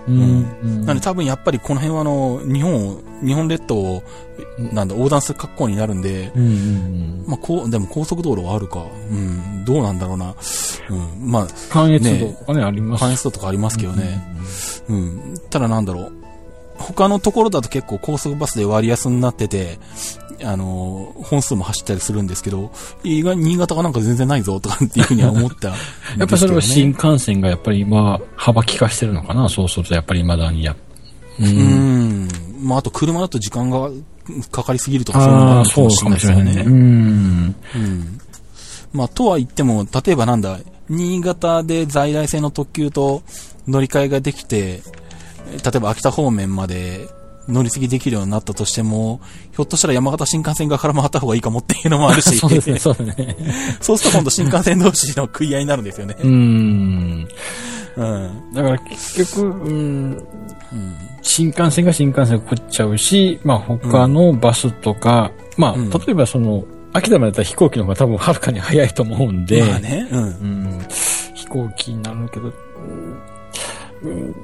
[0.07, 0.85] うん。
[0.85, 4.03] なんで多分やっぱりこの辺はあの、日本を、日本列島を、
[4.73, 8.85] なんだ、横断する格好になるんで、うんうんまあこう、でも高速道路はあるか。
[9.09, 10.35] うん、どうなんだろうな。
[10.89, 14.21] うん、まあ、関越道とかね、あります関越道とかありますけどね。
[14.89, 16.11] うん、ただなんだろう。
[16.75, 19.79] 他のところだと結構高速バスで割安になってて、
[20.43, 22.71] あの、本数も走ったりするんですけど、
[23.03, 25.75] 意外に新潟がなんか全然ないぞとかっていうふうには思ったね、
[26.19, 30.75] やっぱりそれは新幹線がやっぱり今、幅利かしてるのかなそうするとやっぱり未だにや。
[31.39, 31.43] う。
[31.43, 32.27] うんん。
[32.61, 33.89] まあ、あと車だと時間が
[34.51, 36.51] かかりすぎるとかそういうのもあるかもしれないですよね。
[36.51, 36.71] しれないね。
[36.71, 37.55] うん。
[37.75, 38.19] うん。
[38.93, 43.23] まあ、とは言っても、例えばなんだ、新潟で在来線の特急と
[43.67, 44.81] 乗り換えができて、
[45.63, 47.09] 例えば秋田方面まで
[47.47, 49.19] 乗り継ぎできるようになったとしても、
[49.51, 53.37] ひょっとしたら山形新幹線側から回った方がいいかもっていうのもあるし、 そうですね、そうですね。
[53.81, 56.15] そうすると今度新幹線同士の食い合いになるんですよね。
[56.23, 57.27] うん。
[57.95, 58.53] うん。
[58.53, 60.27] だから結局、うん、
[60.71, 60.95] うん。
[61.21, 70.23] 新幹線が新幹線を食っちゃうし、まあ他のバスとか、まあうん例えばその、秋田までだったら飛行機の方が多分はるかに早いと思うんで、まあね、うん。
[70.23, 70.79] うん、
[71.33, 72.53] 飛行機になるけど、
[74.03, 74.35] うんうん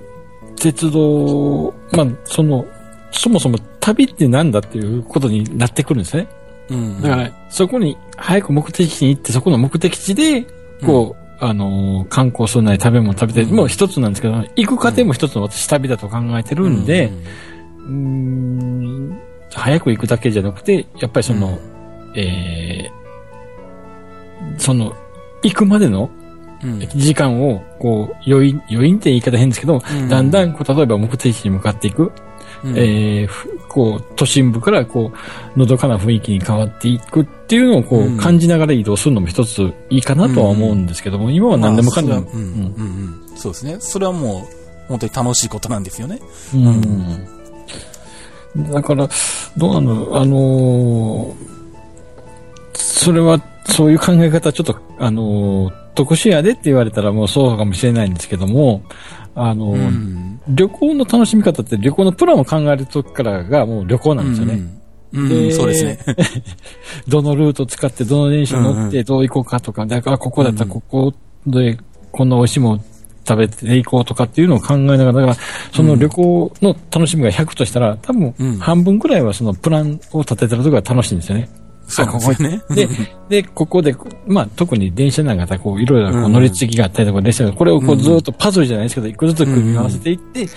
[0.59, 2.65] 鉄道、まあ、その、
[3.11, 6.27] そもそも旅ってなんだっていうことになってくるんですね。
[6.69, 7.01] うん。
[7.01, 10.45] だから、そこに早く目的地に行って、そこの目的地で、
[10.85, 17.11] こう、あのー観光するなり食べ物食べたり、うんもう一つなんですけど、行く過程も一つの私旅だと考えてるんで、
[17.77, 19.19] うーん、
[19.53, 21.57] 早く行くだけじゃなくて、やっぱりその、
[22.15, 24.93] えー、その、
[25.43, 26.09] 行くまでの
[26.61, 26.79] うん。
[26.79, 32.11] 時間を、こう、余韻、余韻って言い方変ですけど、うんだんだん、こう、例えば目的地に向かっていく、
[32.63, 35.11] うんえーふこう、都心部から、こ
[35.55, 43.37] う、のどかな雰囲気に変わっていくっていうのを、こう、うん感じながら移動するのも一ついいかなとは思うんですけども、今は何でもかんでも、まあうん、うん、うん。
[43.37, 43.77] そうですね。
[43.79, 46.19] それはもう、本当に楽しいことなんですよね。
[46.55, 47.27] うん。
[48.73, 49.07] だから、
[49.55, 51.33] どうなのあのー
[52.73, 58.83] それは、そういう考え方、ちょっと、あのー特殊やでって言われたらもうそうかもしれないんですけども、
[59.35, 60.39] あのーん。
[60.47, 64.53] 旅行の楽しみ方って旅行のプランを考えるときからがもう旅行なんですよね。
[65.11, 65.23] うん。
[65.23, 65.99] うん、でそうですね。
[67.09, 71.13] どのルート使って、どの電車乗って、どう行こうかとか、だからここだったらここ
[71.45, 71.77] で、
[72.13, 72.83] こんな美味しいもの
[73.27, 75.35] 食べていこうとかっていうのを考えながら、だから、
[75.73, 81.49] その旅行の楽しみが100としたら、多分うん、半分くらいはそのプランを立ててるところが楽しいんですよね。
[81.89, 82.61] そうなんですよね。
[83.29, 83.95] で、で、ここで、
[84.27, 90.47] まあ、特に電車なんかこう、いろいろこう乗り継ぎがあったりとか、電車が、これをこう、ずっとパズルじゃないですけど、一個ずつ組み合わせていって。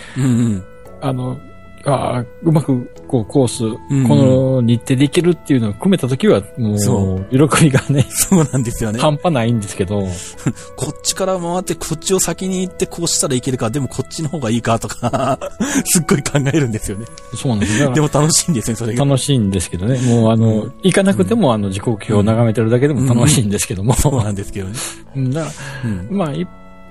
[1.00, 1.36] あの、
[1.84, 9.00] ああ、うまく、こう、コース、んこの日程でいけるっていうのを組めたときは、も、そう喜びがね、 そうなんですよね。
[9.00, 10.00] 半端ないんですけど、
[10.76, 15.38] こっちから回って、こっちを先に行って、こうしたらいけるか、でもこっちの方がいいかとか、
[15.84, 17.06] すっごい考えるんですよね。
[17.34, 17.80] そうなんですよ。
[17.80, 19.04] だかでも楽しいんですね、それらが。
[19.04, 19.98] 楽しいんですけどね。
[20.00, 23.94] もう、あの、行かなくても、あの、時刻表を眺めてるだけでも楽しいんですけども。
[23.94, 24.74] そうなんですけどね。
[25.16, 25.52] うんだか
[25.84, 26.16] ら、うん。
[26.16, 26.46] まあ、い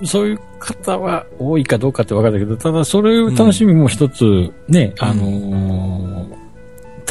[0.06, 5.08] そういう方は多いかどうかって分かるけど、ただ、それを楽しみも一つ、ね、うん。
[5.08, 6.42] あのー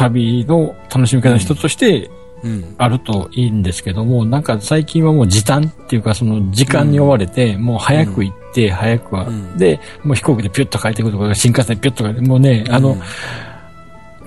[0.00, 2.10] 旅の楽しみ方の一つとして、
[2.42, 2.74] うん。
[2.78, 9.58] あるといいんですけども、なんか最近はもう時短っていうか、その時間に追われて、もう早く行って、早くは、うん。
[9.58, 12.96] で、もう飛行機でピュッと帰ってくるとか、新幹線でピュッと帰って、もうね、あの、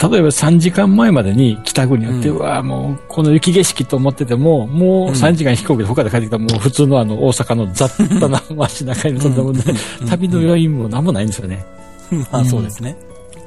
[0.02, 9.54] 例えば3時間前までに北国に寄って、ううんわもうこの雪景色と思ってても、もう3時間飛行機で他で帰ってきたら、もう普通のあの大阪の雑多な街中に飛んだも
[10.10, 11.66] 旅の余韻も何もないんですよね。
[12.32, 12.98] まあそうですね。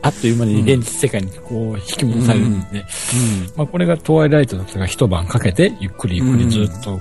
[0.02, 2.86] あっという間に現実世界にこう引き戻されるんで、うん。
[3.56, 7.00] まあこれがトワイライトだったら一晩かけて、ゆっくりゆっくりずっと、う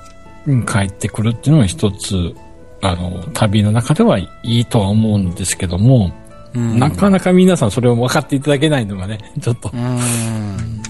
[0.64, 2.32] 帰ってくるっていうのが一つ、
[2.80, 6.12] あの、旅の中ではいいとは思うんですけども、
[6.56, 9.76] うんなかなか皆さんそれを分かっていただけないのがね、 ちょっとう。
[9.76, 10.82] ん。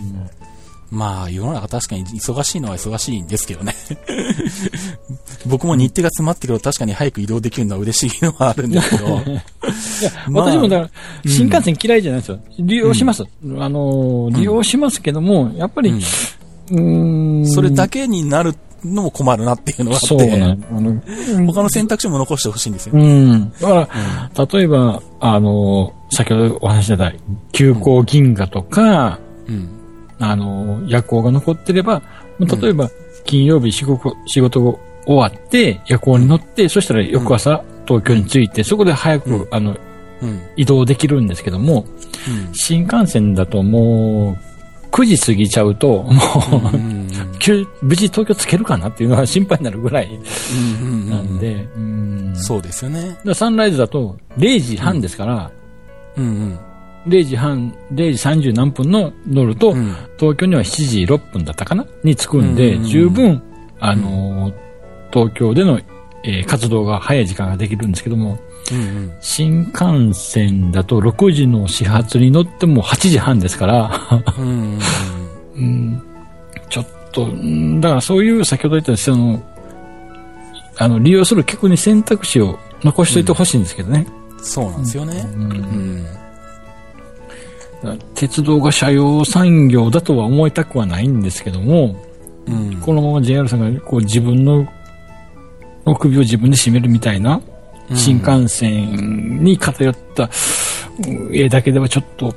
[0.88, 3.74] まあ、世の中確かに忙しいのは忙しいんですけどね。
[5.44, 9.06] 僕も日程が詰まってくると確かに早く移動できるのは嬉しいのはあるんですけど。
[9.26, 9.42] いや、
[10.28, 10.90] まあ私もだから、
[11.30, 12.38] 新幹線嫌いじゃないですよ。
[12.60, 13.24] 利用します。
[13.58, 17.46] あの、利用しますけども、やっぱり、うーん。
[17.48, 21.00] それだけになるのも困るなっていうのがあって、そうなんあの、
[21.46, 22.92] 他の選択肢も残してほしいんですよ。
[22.94, 23.50] うん。
[23.52, 23.88] だか
[24.34, 27.12] ら、例えば、あの、先ほどお話ししてた、
[27.52, 29.68] 急行銀河とか、うん。
[30.18, 32.02] あの、夜行が残ってれば、
[32.38, 32.90] 例えば、
[33.24, 39.76] 金曜日仕事、仕事が終わって、夜行に乗って、そしたら翌朝、東京に着いて、そこで早く、うんあの、
[40.22, 40.40] うん。
[40.56, 41.84] 移動できるんですけども、
[42.52, 46.10] 新幹線だともう、9時過ぎちゃうと、も
[46.72, 46.95] う、うん。
[46.95, 46.95] 急
[47.82, 50.18] 無事東京つけるかなっていうのは心配になるぐらい
[50.82, 51.10] うん。
[51.10, 53.16] なんで、うんそうですよね。
[53.34, 55.50] サンライズだと0時半ですから、
[56.16, 56.58] うんうん。
[57.06, 61.86] 0時半、0時30何分の乗ると、うん東京には7時6分だったかな？
[62.02, 63.42] に着くんで、うん十分、
[63.80, 64.54] あのー
[65.12, 65.78] 東京での、
[66.24, 68.38] えー活動が早い時間ができるんですけども、
[68.72, 73.90] うん新幹線だと6時の始発に乗っても8時半ですから、
[74.38, 74.78] うん。
[75.54, 76.02] うん。
[77.16, 79.42] と、うんだからそういう先ほど言ったその、
[80.76, 84.06] あの、利用する客に選択肢を残しておいてほしいんですけどね。
[84.42, 85.26] そうなんですよね。
[85.34, 85.52] うん
[87.82, 87.98] うん。
[88.14, 91.96] 鉄道が車用産業だとは思いたくはないんですけども、
[92.46, 92.76] うん。
[92.76, 94.68] このまま JR さんがこう自分の
[95.86, 97.42] の首を自分で絞めるみたいな、うん
[97.94, 100.28] 新幹線に偏った
[101.08, 102.34] うん絵だけではちょっと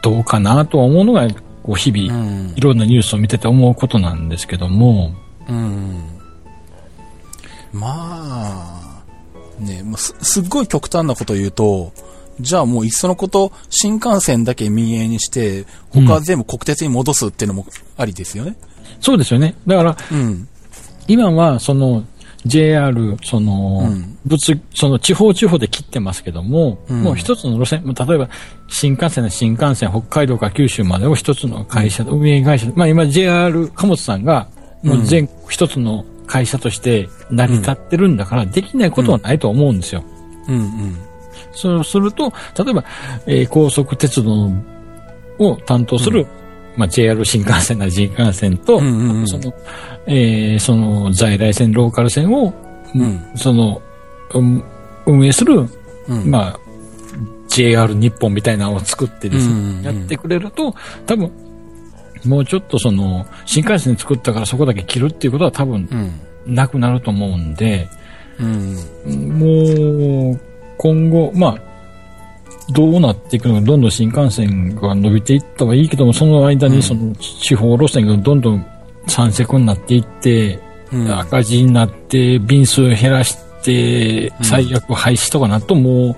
[0.00, 1.28] どうかなとは思うのが、
[1.68, 5.14] こう日々、うんいろんなニュースを見てて思うことなんですけども、
[5.46, 6.02] うん。
[7.74, 9.04] まあ、
[9.60, 11.92] ね、まあす、すっごい極端なこと言うと、
[12.40, 17.66] じゃあもういっそのこと、新幹線だけ民営にして、他は全部国鉄に戻すっていうのも
[17.98, 18.56] ありですよね。
[19.02, 19.54] そうですよね。
[19.66, 20.48] だから、うん。
[21.06, 22.02] 今はその
[22.48, 24.18] JR、その、うん。
[24.24, 27.02] 物、その地方地方で切ってますけども、うん。
[27.02, 28.28] もう一つの路線、まあ例えば
[28.68, 34.48] 新幹線の新幹線、北海道から九州までを一つの会社、運営会社、まあ今 JR 貨物さんが、
[34.82, 40.02] もう全、一つの会社として成り立ってるんだから、できないことはないと思うんですよ。
[40.48, 40.56] うん。
[40.56, 40.96] うん。
[41.52, 42.32] そうすると、
[42.64, 42.84] 例えば、
[43.26, 44.62] えー高速鉄道の
[45.38, 46.26] を担当する、
[46.78, 49.26] まあ、JR 新幹線なり新幹線と、うんうんうん。
[49.26, 49.52] その、
[50.06, 52.54] えーその在来線、ローカル線を、
[52.94, 53.20] うん。
[53.34, 53.82] その、
[54.32, 54.64] うん
[55.04, 55.66] 運営する、
[56.08, 56.30] うん。
[56.30, 56.60] まあ、
[57.48, 59.82] JR 日本みたいなのを作ってですね、うんうんうん。
[59.82, 60.72] やってくれると、
[61.04, 61.32] 多分、
[62.24, 65.88] もうちょっとその、新幹線作ったからそこだけ切るっていうことは多分
[66.46, 66.54] うん。
[66.54, 67.88] なくなると思うんで、
[68.38, 68.76] うん
[69.38, 70.40] もう、
[70.76, 71.67] 今後、まあ、
[72.70, 78.66] どうなっていくのか、どんどん新幹線が伸びていったはいいけども、その間にその地方路線がどんどん
[79.06, 80.58] 山積になっていって、
[80.92, 81.18] うん。
[81.18, 86.16] 赤字になって、便数減らして、最悪廃止とかなるとも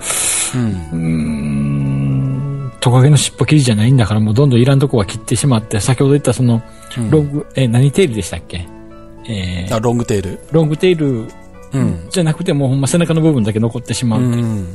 [0.54, 2.66] う、うん。
[2.66, 6.62] ん、トカゲの尻尾切りじゃないんだから、もうどんどんいらんとこは切ってしまって、先ほど言ったその、
[6.96, 7.10] うん。
[7.10, 8.66] ロング、え、何テールでしたっけ？
[9.28, 10.38] えーあロングテール。
[10.50, 11.26] ロングテール
[11.72, 12.06] うん。
[12.10, 14.20] じゃなくてもうほんま背中の部分だけ残ってしまう。
[14.22, 14.66] うん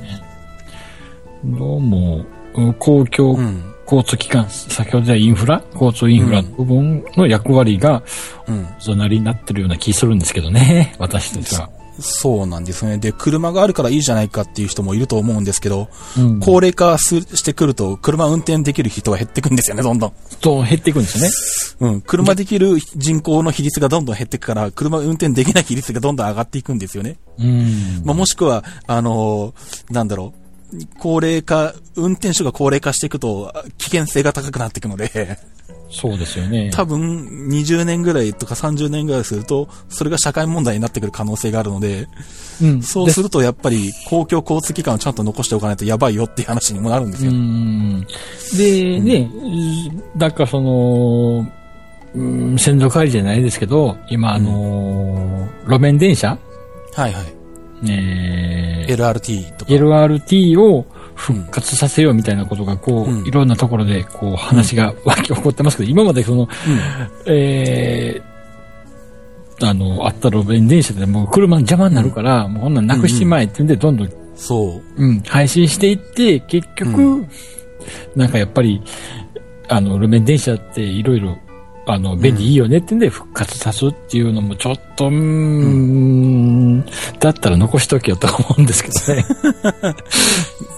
[1.45, 8.01] どうも、うん公共うん交通機関、先ほど言インフラ、交通インフラの部分の役割が、
[8.47, 11.69] うんそなりになってるような気するんですけどね、 私たちは。
[11.99, 12.97] そうなんですね。
[12.97, 16.39] で、車があるからいいじゃないかっていう人もいると思うんですけど、うん。
[16.39, 20.13] 高齢化すしてくると、車運転できる人は減ってくんですよね、どんどん。
[20.41, 21.17] と減っていくんです
[21.79, 21.93] よね。
[21.93, 22.01] うん。
[22.01, 27.17] 車できる人口の比率がどんどん減っていくから、車運転できない比率がどんどん上がっていくんですよね。
[27.39, 28.01] うん。
[28.03, 30.44] まあ、もしくは、あのーなんだろう。
[30.99, 35.38] 高齢化、運転手が高齢化していくと、危険性が高くなっていくので、
[35.89, 36.71] そうですよね。
[36.73, 42.08] 多分、20年ぐらいとか30年ぐらいすると、それが社会問題になってくる可能性があるので、
[42.62, 42.82] うん。
[42.82, 47.32] そうするとやっぱり公共交通機関をちゃんと残しておかないとやばいよっていう話にもなるんですうよ。
[47.34, 48.08] ん。
[48.58, 49.32] で、ね、
[50.17, 51.47] だからその、
[52.15, 52.23] う
[52.54, 56.38] ん、先祖返りじゃないですけど、今、あのー路面電車
[56.93, 57.44] はいはい。
[57.83, 59.71] えー LRT とか。
[59.71, 60.85] LRT を
[61.15, 63.27] 復活させようみたいなことが、こう、うん。
[63.27, 66.47] いろんなところで、こう、話が湧き起こってますけど、今までその、
[67.25, 75.03] えー、あの、あった路面電車でもう車の邪魔になるから、もうこんなんなくしまえってんで、どんどん、そう。
[75.03, 77.27] うん、配信していって、結局、う
[78.15, 78.81] なんかやっぱり、
[79.69, 81.38] あの、路面電車っていろいろ、
[81.87, 86.85] あの、便利いいよねってんで復活さすっていうのもちょっと、うーん、
[87.19, 89.25] だったら残しとけよと思うんですけどね。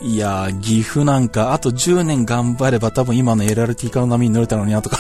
[0.04, 4.98] いやー、岐阜なんか、あと10年頑張れば多分今の LRT 化の波に乗れたのになとか。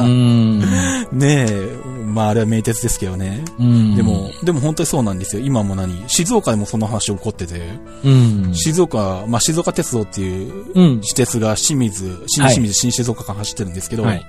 [0.00, 0.60] うん。
[1.12, 3.44] ねえ、まああれは名鉄ですけどね。
[3.58, 3.96] うん。
[3.96, 5.44] でも、でも本当にそうなんですよ。
[5.44, 6.04] 今も何？
[6.08, 7.60] 静岡でもその話起こってて、
[8.02, 8.50] うん。
[8.54, 11.00] 静岡、まあ静岡鉄道っていううん。
[11.02, 14.26] 私鉄が清水、新はい清水、新静岡間走ってるんですけど、はい。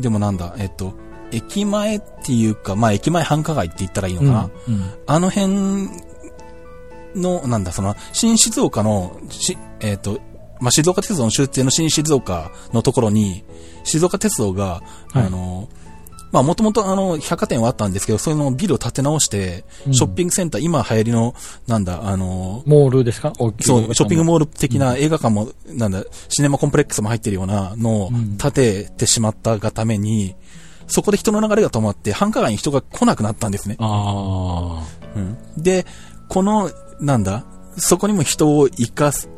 [0.00, 0.94] でもなんだ、えっと、
[1.30, 4.50] 駅前っていうか、まあ駅前繁華街って言ったらいいのかな？
[4.68, 4.94] うん。
[5.06, 5.88] あの辺
[7.14, 10.20] の、なんだ、その、新静岡の、し、えっ、と、
[10.60, 13.44] まあ、静岡鉄道の終点の新静岡のところに、
[13.82, 14.82] 静岡鉄道が、
[15.12, 15.68] はいあの、
[16.32, 19.94] まあ、もともとあの、百貨店はあったんですけど、そのビルを建て直して、うん。
[19.94, 21.34] ショッピングセンター、今流行りの、
[21.66, 23.32] なんだ、あの、モールですか？
[23.36, 28.36] そう、ショッピングモモール的な映画館も、なんだ、シネマコンプレックスも入ってるようなのをうん。
[28.36, 30.36] 建ててしまったがために、
[30.86, 33.76] そこで人の流れが止まって、繁華街に人が来なくなったんですね。
[33.80, 34.82] あ
[35.16, 35.36] うん。
[35.56, 35.86] で、
[36.28, 37.44] この、なんだ、
[37.76, 39.28] そこにも人を生かす、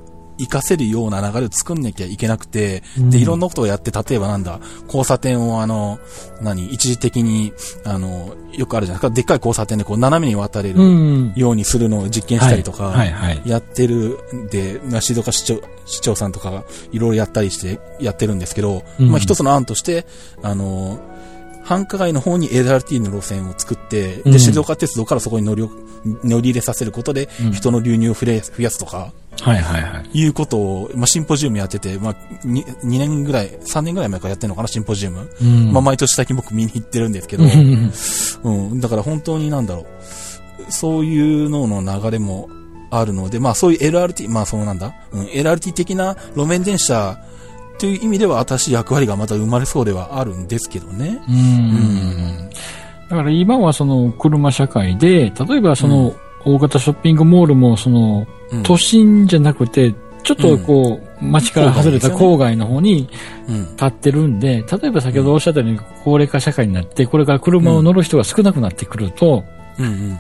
[0.42, 5.98] 生かせるような流れを作んなきゃいけなくて、うんで、いろんなことをやって、例えばなんだ、交差点をあの、
[6.40, 7.52] 何、一時的に、
[7.84, 11.32] あの、よくあるじゃないですか、でっかい交差点でこう斜めに渡れるん。
[11.36, 12.94] ようにするのを実験したりとか。
[13.44, 20.06] やってるんで、まあ静岡市長、市長さんとかがいろいろやったりしてやってるんですけど、うんまあ一つの案として、
[20.42, 20.98] あの、
[21.62, 24.32] 繁華街の方に LRT の路線を作って、うん。
[24.32, 25.70] で、静岡鉄道からそこに乗りを
[26.24, 30.18] 乗り入れさせることでうん、人の流入を増や増やすとか、はいはいはい。
[30.18, 35.30] いうことを、まあ、シンポジウムやってて、まあ、2, 2年ぐらい、3年ぐらい前からやってるのかな、シンポジウム。
[35.40, 35.72] うん。
[35.72, 37.92] まあ、毎年最近僕見に行ってるんですけど、うん。
[38.42, 39.86] うん、だから本当になんだろう、
[40.72, 42.48] そういうのの流れも
[42.90, 47.18] あるので、まあそういう LRT、まあそうなんだ、うん、LRT 的な路面電車
[47.82, 51.20] という意味では新しい役割がまた生まれそうではあるんですけどね。
[51.28, 52.48] うん。
[53.10, 56.14] だから今はその車社会で、例えばその
[56.44, 63.08] 大型ショッピングモールもそのうん、都心じゃなくて、ちょっとこう、街から外れた郊外の方に
[63.48, 69.42] うん、立ってるんで、例えば先ほどおっしゃったように高齢化社会になって、これから車を乗る人が少なくなってくると。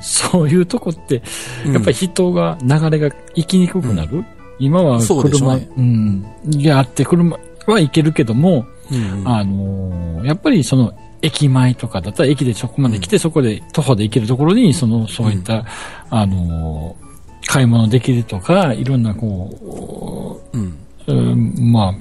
[0.00, 1.22] そういうとこって、
[1.66, 1.72] うん。
[1.74, 4.24] やっぱり人が、流れが行きにくくなる、
[4.58, 5.68] 今は車、ね。
[5.76, 6.26] うん。
[6.48, 7.38] いや、あって車
[7.70, 15.64] は行けるけども、うん、あのーやっぱりその、駅前とかだったら駅でそこまで来て、そこで徒歩で行けるところに、その、そういった、
[16.10, 17.12] あのー
[17.46, 21.94] 買い物できるとか、いろんなこうん、う、うんまあ、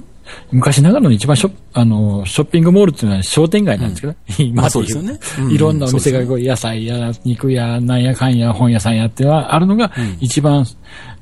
[0.50, 5.18] 昔ながらの一番ショッあの、ショッピングモールっていうのは商店街なんですけど、今まあで言そうですよね。
[5.40, 5.52] うん。
[5.52, 10.16] いろんなお店がこう野菜や肉やなんやかんや本屋さんやってはあるのがうん。
[10.20, 10.64] 一番、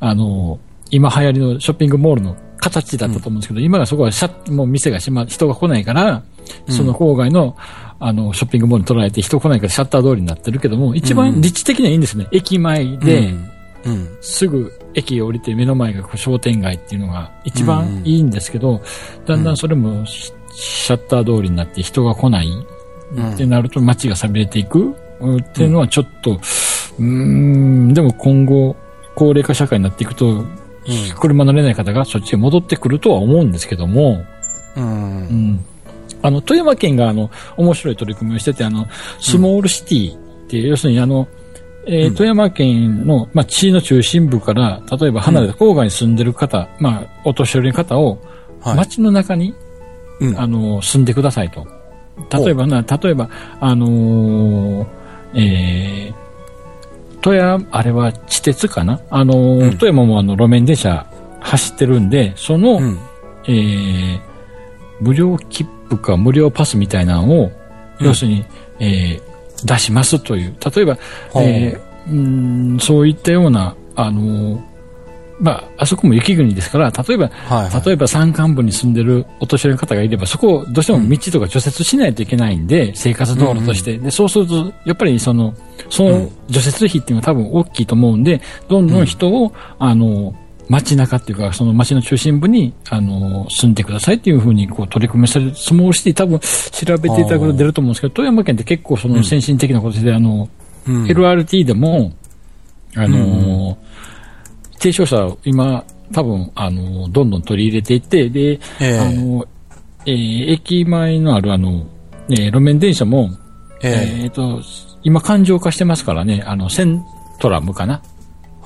[0.01, 0.59] あの、
[0.91, 6.23] 今流行りのショッピングモールの形だったと思うんですけど、今はそこはシャッ、もう店が閉ま、人が来ないから、
[6.69, 7.57] その郊外の、
[7.99, 12.29] あの、ショッピングモールに捉えて人来ないからシャッター通りになってるけども、一番立地的にはいいんですね。
[12.33, 13.51] 駅前で、うん
[13.85, 14.09] うん。
[14.21, 18.83] すぐ駅を降りて目の前が商店街っていうのが一番いいんですけど、
[19.27, 22.49] だんだんそれもシシャッター通りになって人が来ない
[23.17, 28.77] うんってなると街が寂れていくうんっていうのはちょっと、うーん、でも今後
[29.15, 30.45] 高齢化社会になっていくと、
[31.19, 34.25] 車乗れない方がそっちへ戻ってくるとは思うんですけども、
[34.77, 34.81] う。
[34.81, 35.65] うんん。
[36.23, 38.87] あの、富山県があの、面白い取り組みをしてて、あの、
[39.21, 40.19] スモールシティっ
[40.49, 41.27] ていう、要するにあの、
[41.87, 48.19] えーうん富山県の、まあ、地の中心部から、例えば離れた郊外に住んでる方、まあ、お年寄りの方を、
[48.61, 48.77] はい。
[48.77, 49.55] 街の中に、
[50.21, 51.67] うんあの、住んでくださいと。
[52.31, 53.31] 例えばな、例えば、
[53.61, 54.87] あのー
[55.35, 56.15] えー、
[57.21, 59.01] 富山、あれは地鉄かな？
[59.11, 61.07] あのーうん富山もあの、路面電車
[61.41, 62.99] 走ってるんで、その、うん。
[63.47, 64.21] えー、
[65.01, 67.45] 無料切符か無料パスみたいなのを、
[68.01, 68.45] うん要するに、
[68.79, 69.31] えー
[69.67, 70.57] 出しますという。
[70.75, 70.99] 例えば、
[71.37, 74.70] えーうーんそういったような、あのー
[75.41, 77.87] まあ、あそこも雪国ですから、例えば、はいはい。
[77.87, 83.97] 例えば山間部に住んでるお年寄りの方がいれば、そこをどうしても道とか除雪しないといけないんで、生活道路として。
[83.97, 85.55] で、そうすると、やっぱりその、
[85.89, 90.35] その除雪費っていうのは多分大きいと思うんで、どんどん人を、あの、
[90.69, 100.49] 街中っていうか、その街の中心部に、あの、住んでくださいっていうふうに、こう、取り組みされる、スモールシティ多分、調べていただくと出ると思うんですけど、富山県って結構その先進的なことで、あの、
[100.87, 101.05] うん。
[101.07, 102.13] LRT でも、
[102.95, 103.90] あのー
[104.81, 109.47] 提唱者、今、多分、あのーどんどん取り入れていって、で、ええあのー
[110.07, 111.87] えー駅前のあるあの、
[112.31, 113.31] えー路面電車も、
[113.83, 114.61] えええっと、
[115.03, 117.03] 今、環状化してますからね、あの、セン
[117.39, 118.03] トラムかな。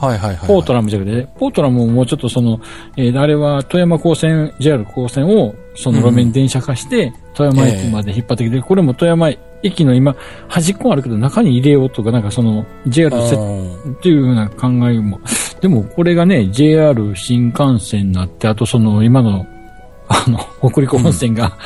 [0.06, 0.48] はいはいはい。
[0.48, 2.60] ポートラムじゃなくて、ポートラムももうちょっとその、
[2.96, 9.30] えーあれは富山高専、JR 高専をその路面電車化して、富山駅まで引っ張ってきて、これも富山
[9.62, 10.14] 駅の今、
[10.48, 15.20] 端っこあるけど中に入れようとか、なんかその JR セットっていうような考えも。
[15.60, 19.46] でもこれがね、JR 新幹線になって、あとその今の、
[20.08, 20.38] あの、
[20.70, 21.56] 北陸本線が、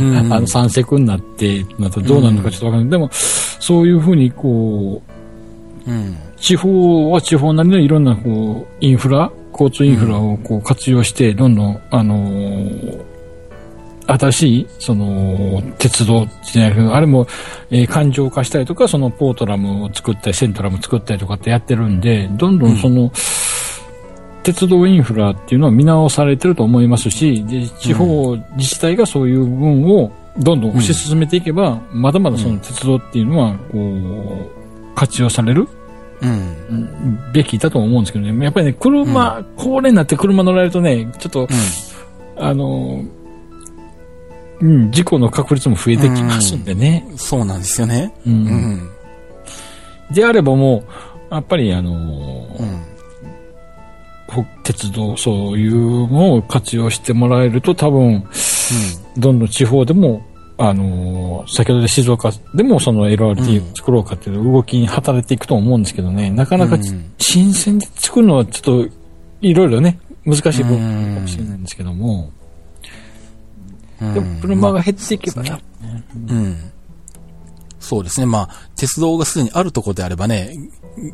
[0.00, 2.90] うん あの、三セクになって、なったらどうなるのかちょっとわかんない。
[2.90, 5.02] でも、そういうふうにこ
[5.86, 6.16] う、うん。
[6.40, 13.08] 地方は地方なりのいろんなこうインフラ、交通インフラをこう活用して、どんどん、あのー
[14.10, 17.26] 新しい、その、鉄道じゃないけど、あれも、
[17.70, 23.12] えー環状化したりとか、そのポートラムを作ったり、セントラム作ったりとかってやってるんで、どんどんその、
[24.42, 35.68] 鉄道インフラっていうのは見直されてると思いますし、で地方自治体がそういう分をどんどん推し進めていけば、まだまだその鉄道っていうのは、こう、活用される
[36.20, 37.32] うん。
[37.32, 38.44] べきだと思うんですけどね。
[38.44, 41.48] やっぱりね、車、高齢になって車乗られるとね、ちょっと、
[42.36, 43.02] あの、
[44.60, 47.06] うん、事故の確率も増えてきますんでね。
[47.10, 47.18] うん。
[47.18, 48.12] そうなんですよね。
[48.26, 48.32] うん。
[48.32, 48.90] うん。
[50.10, 50.84] であればも
[51.30, 52.82] う、やっぱりあの、うん。
[54.28, 58.24] ほ鉄道、そういうのを活用してもらえると多分、
[59.16, 60.22] どんどん地方でも、
[60.58, 63.74] あのー先ほどで静岡でもその LRT うん。
[63.74, 67.12] 作ろうかっていう動きに働いていくと思うんですけどね、なかなかち、うん。
[67.18, 68.94] 新鮮で作るのはちょっと、
[69.40, 72.30] いろいろね、難しい部分かもしれないんですけども、
[74.02, 74.14] うん。
[74.14, 75.62] でも車が減っていけばね、
[76.28, 76.72] うん。
[77.88, 78.26] そうですね。
[78.26, 80.54] まあ、鉄道がすでにあるところであればね、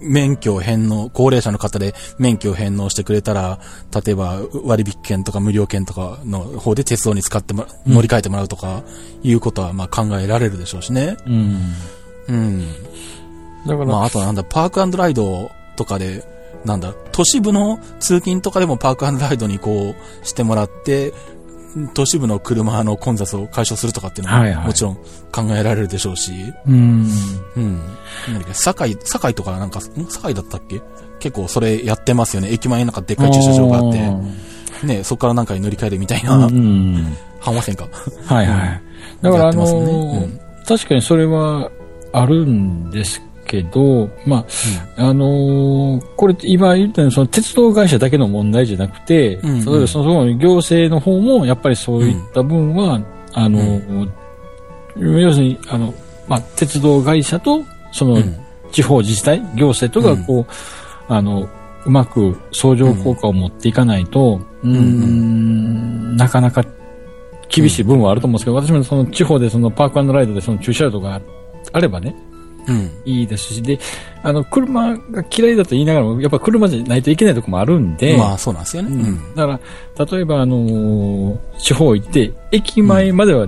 [0.00, 3.60] 免許を返納、高齢者の方で免許を返納してくれたら、
[4.04, 8.82] 例えば割引券とか無料券とかの方で鉄道に使ってもら、乗り換えてもらうとか、
[9.22, 11.16] いうことはまあ考えられるでしょうしね。
[11.26, 11.58] うん。
[12.28, 12.72] うん。
[13.66, 16.24] だから、まあ、あとなんだ、パークライドとかで、
[16.64, 21.12] なんだ、都市部の通勤とかでもパークライドにこうしてもらって、
[21.94, 24.94] 都市部の車の混雑を解消するとかっていうのも、はもちろん
[25.32, 26.32] 考えられるでしょうし、
[26.66, 27.08] うん。
[27.56, 27.78] うん。
[28.28, 29.82] なんだっけ、堺、堺とかなんか、ん？
[30.06, 30.80] 堺だったっけ？
[31.18, 32.50] 結構それやってますよね。
[32.50, 37.16] 駅前になんかでっかい駐車場があって、ね、そこからなんかに乗り換えるみたいな、うんうん。
[37.40, 37.88] 浜線か。
[38.26, 38.82] はいはい。
[39.22, 41.70] だからあのーうん確かにそれは
[42.12, 44.44] あるんですけど、ま
[44.96, 49.64] あ、あのーこれ今言ったようにその鉄道会社だけの問題じゃなくて、うんうん。
[49.64, 53.00] 例えばその行政の方もやっぱりそういった分は、
[53.32, 54.10] あのー
[54.96, 55.92] 要するに、あの、
[56.28, 58.36] まあ、鉄道会社と、そのうん。
[58.70, 60.46] 地方自治体、行政とか、こう、
[61.12, 61.48] あの、
[61.86, 66.64] うまく相乗効果を持っていかないと、うーん、なかなか
[67.48, 71.20] 厳しい部分はあると思うんですけど、私もその地方でそのパークライドでその駐車場とか
[71.72, 72.23] あればね、うん。
[73.04, 73.78] いいですし、で、
[74.22, 78.88] あの、車が嫌いだと言いながらも、やっぱ車じゃないといけないとこもあるんで、まあ、そうなんですよね。
[78.90, 79.00] ううん。
[79.14, 79.34] ん。
[79.34, 79.60] だか
[79.96, 83.46] ら、例えば、あのー地方行って、駅前までは、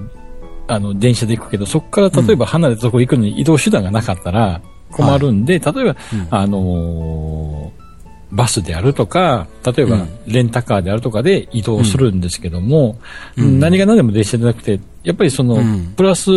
[0.68, 4.60] あの、電車で行くけど、そこから例えば離れたとこ行くのに移動手段がなかったら
[4.90, 5.96] 困るんで、例えば、うん。
[6.30, 7.86] あのー
[8.32, 10.08] バスであるとか、例えばうん。
[10.26, 12.98] レンタカーであるとかで移動するんですけども、
[13.36, 13.60] うん。
[13.60, 15.94] 何が何でも列車じゃなくて、やっぱりその、うん。
[15.96, 16.30] プラス、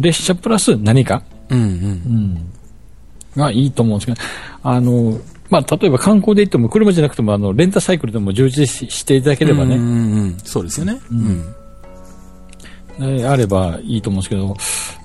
[0.00, 1.58] 列車プラス何か、うん。
[1.58, 1.66] うん。
[1.66, 1.68] う
[3.38, 4.18] ん、がいいと思うんですけど、
[4.62, 5.18] あの、
[5.50, 10.38] まあ、例えば観光で行っても、車じゃなくても、あの、レンタサイクルでも充実ししていただければね、うんうんうん。
[10.38, 11.00] そうですよね。
[11.10, 11.54] うん。
[13.02, 14.56] えあればいいと思うんですけど、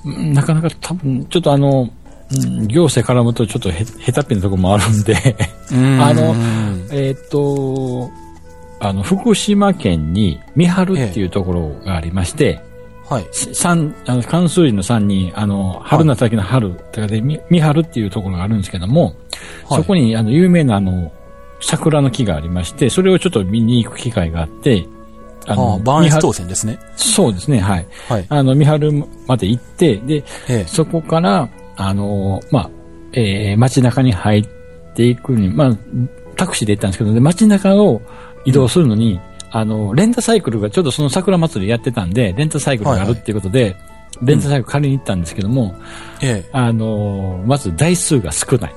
[0.06, 5.16] うんなかなか多分、ちょっとあの、うん行政絡むとちょっとへ、へたっぴなところもあるんで、
[6.02, 8.10] あのうんえーっと、
[8.80, 12.60] あの、福島県に三春っていうところがありまして、
[13.10, 13.28] はい。
[13.32, 19.16] 三、あの、関数字の三に、あの、春の先の春とかで、み三春っていうところがあるんですけども、
[19.68, 21.12] はいそこに、あの、有名なあの、
[21.62, 24.88] 桜の木がありまして、それをちょっと見に行く機会があって、
[25.48, 26.80] あああ、バーンス当選ですね。
[26.96, 27.88] そうですね、はい。
[28.10, 28.26] はい。
[28.30, 28.92] あの、三春
[29.28, 30.66] まで行って、で、ええ。
[30.68, 32.70] そこから、あの、まあ、
[33.14, 34.48] えー街中に入っ
[34.96, 35.78] ていくに、まあ、
[36.36, 38.02] タクシーで行ったんですけど、で、街中を
[38.46, 39.20] 移動するのに、
[39.56, 43.78] あの、レンタサイクルがちょっとその桜祭りやってたんで、レンタサイクルがあるっていうことで、
[44.22, 45.74] レンタサイクル借りに行ったんですけども、
[46.22, 46.50] ええ。
[46.52, 48.76] あの、まず台数が少ない。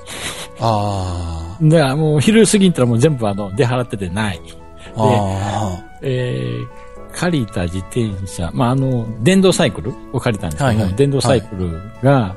[0.61, 4.41] あだからもう昼過ぎに行ったらもう全部あの、出払っててない。
[4.95, 5.03] あ。
[5.03, 12.37] あえー借りた自転車、まあ、あの、電動サイクルを借りたんですけども、はいはい電動サイクルが、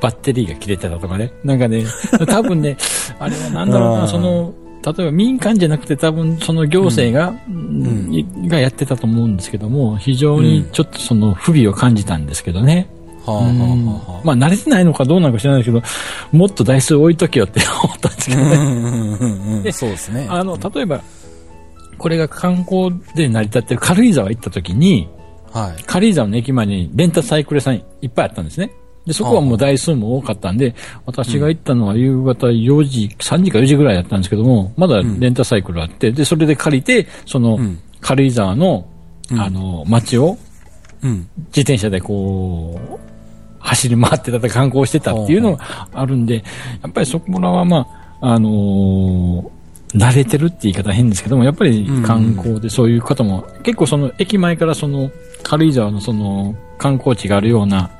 [0.00, 1.30] バッテリーが切れてたとかね。
[1.44, 1.84] なんかね、
[2.26, 2.78] 多分ね、
[3.18, 4.54] あれはなんだろうな、その、
[4.84, 12.88] 例えば民間じゃなくて多分その行政が、うんいがやってたと思うんですけども、非常にちょっとその不備を感じたんですけどね。
[13.26, 13.32] あ。
[13.32, 14.20] はあ、はうんあ、はあ。
[14.24, 18.56] まあ慣れてないのかどうなのか知らないですけど、もっと台数置いとけよって思ったんですけどね。
[18.56, 20.26] うんうんうんそうですね。
[20.30, 21.02] あの、例えば、
[21.98, 25.08] これが観光で成り立ってる軽井沢行った時に、
[25.52, 25.82] はい。
[25.84, 28.70] 軽井沢の駅前にレンタサイクル屋さんいっぱいあったんですね。
[29.08, 30.74] で、そこはもう台数も多かったんで、
[31.06, 38.86] 私が行ったのは夕方4時、3時か4時ぐらいだったんですけども、まだレンタサイクルあって、で、それで借りて、そのうん、軽井沢の、
[39.30, 39.40] うん。
[39.40, 40.36] あの、街を
[41.02, 41.28] うん。
[41.48, 42.98] 自転車でこう、
[43.60, 46.42] 走り回ってた、観光してたっていうのがあるんで、や
[46.88, 47.86] っぱりそこらはま
[48.20, 49.58] あ、あのー
[49.94, 55.10] 慣れてるって言い方は変ですけども、やっぱり観光でそういう方も、結構その駅前からその
[55.42, 57.90] 軽井沢のその観光地があるような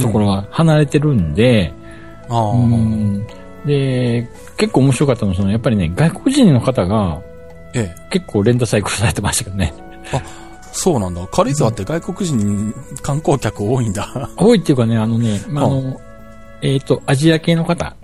[0.00, 1.72] ところは離れてるんで、
[2.28, 2.50] ああ。
[2.50, 3.26] うん
[3.66, 7.20] で、結構面白かったのはその、やっぱりね、外国人の方が
[7.74, 8.08] ええ。
[8.10, 9.74] 結構レンタサイクルされてましたけどね。
[10.72, 11.26] そうなんだ。
[11.32, 14.02] 軽井沢って外国人観光客多いんだ。
[14.02, 16.00] は 多いっていうかね、あのね、まあ、あの、
[16.62, 17.94] えっ、と、アジア系の方、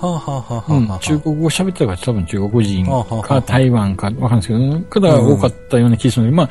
[0.00, 6.48] あ、はあはあはあうんはあ、中国語喋ってたから多分中国人かあ台湾かわかんないですけど、方が多かったような気がするので、ま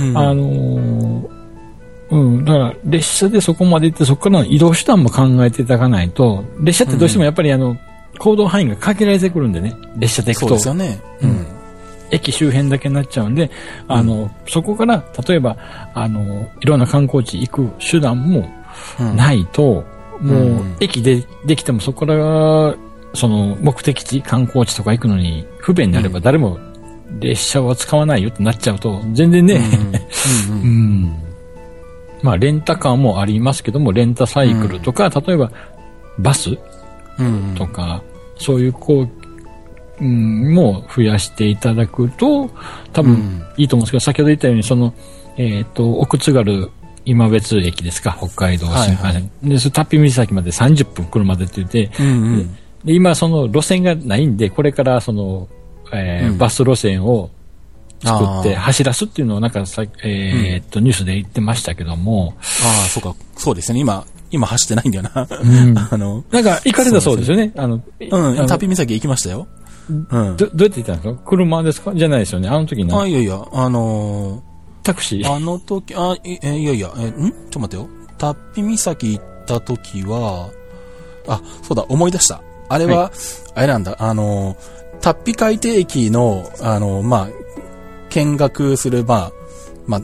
[0.00, 1.37] うんあ、あのー
[2.10, 7.76] うん、だから列車でそこまで行ってそこからの移動手段も考えていただかないと、列車ってどうしてもやっぱりあの、
[8.18, 10.48] 行動範囲が限られてくるんでね、列車で行くと。
[10.48, 10.62] そうで。
[10.62, 11.00] すよね。
[11.22, 11.46] うん。
[12.10, 13.50] 駅周辺だけになっちゃうんで、
[13.86, 15.56] あの、そこから、例えば、
[15.94, 18.48] あの、いろんな観光地行く手段も
[18.98, 19.16] うん。
[19.16, 19.84] ないと、
[20.20, 20.34] もうう
[20.64, 22.74] ん、駅でできてもそこから、
[23.14, 26.58] その、目的地、観光地とか行くのに不便になれば誰も
[27.20, 29.60] 列車は使わないよってなっちゃうと、全然ね、
[30.50, 30.56] うん。
[30.56, 30.62] うん。
[30.62, 31.16] うん。
[32.22, 35.50] まあ、レンタカーもありますけども、レンタサイクルとか、例えば、
[36.18, 36.58] バス
[37.18, 37.54] うん。
[37.56, 38.02] とか、
[38.36, 39.08] そういう、こう、
[40.00, 42.50] うん、も増やしていただくと、
[42.92, 43.42] 多分うん。
[43.56, 44.94] いいと思うんですけど、先ほど言ったように、その、
[45.36, 46.70] えっ、と、奥津軽
[47.08, 49.12] 今別駅ですか、北海道新幹線。
[49.12, 52.56] はいで、それタッピ岬まで30分車でって言って、うんうん。
[52.84, 55.48] で今その路線がないんで、これからその、
[55.90, 56.38] えーうん。
[56.38, 57.30] バス路線を
[58.04, 63.14] 作ってあー走らすっていうのをなんかさ、えーっと、ニュースで言ってましたけども、ああ、そうか。
[63.36, 63.80] そうですね。
[63.80, 65.26] 今、今走ってないんだよな。
[65.40, 67.52] うん あの、なんか行かれたそうですよね。
[67.56, 69.46] あの、うん、旅岬行きましたよ。
[69.88, 70.36] うん。
[70.36, 71.20] ど、どうやって行ったんですか？
[71.24, 71.92] 車ですか？
[71.94, 72.48] じゃないですよね。
[72.48, 74.42] あの時あ、のいやいや、あの
[74.82, 75.24] タクシー。
[75.24, 77.12] ーあの時、あ、いやいや、え、ん？
[77.12, 77.88] ちょっと待ってよ。
[78.18, 80.50] タッピ岬行った時は、
[81.26, 82.40] あ、そうだ、思い出した。
[82.68, 83.10] あれは、
[83.54, 84.56] あれなんだ、あのー、
[85.00, 87.37] タッピ海底駅の、あのー、まあ、
[88.10, 89.32] 見学する、まあ、
[89.86, 90.02] まあ、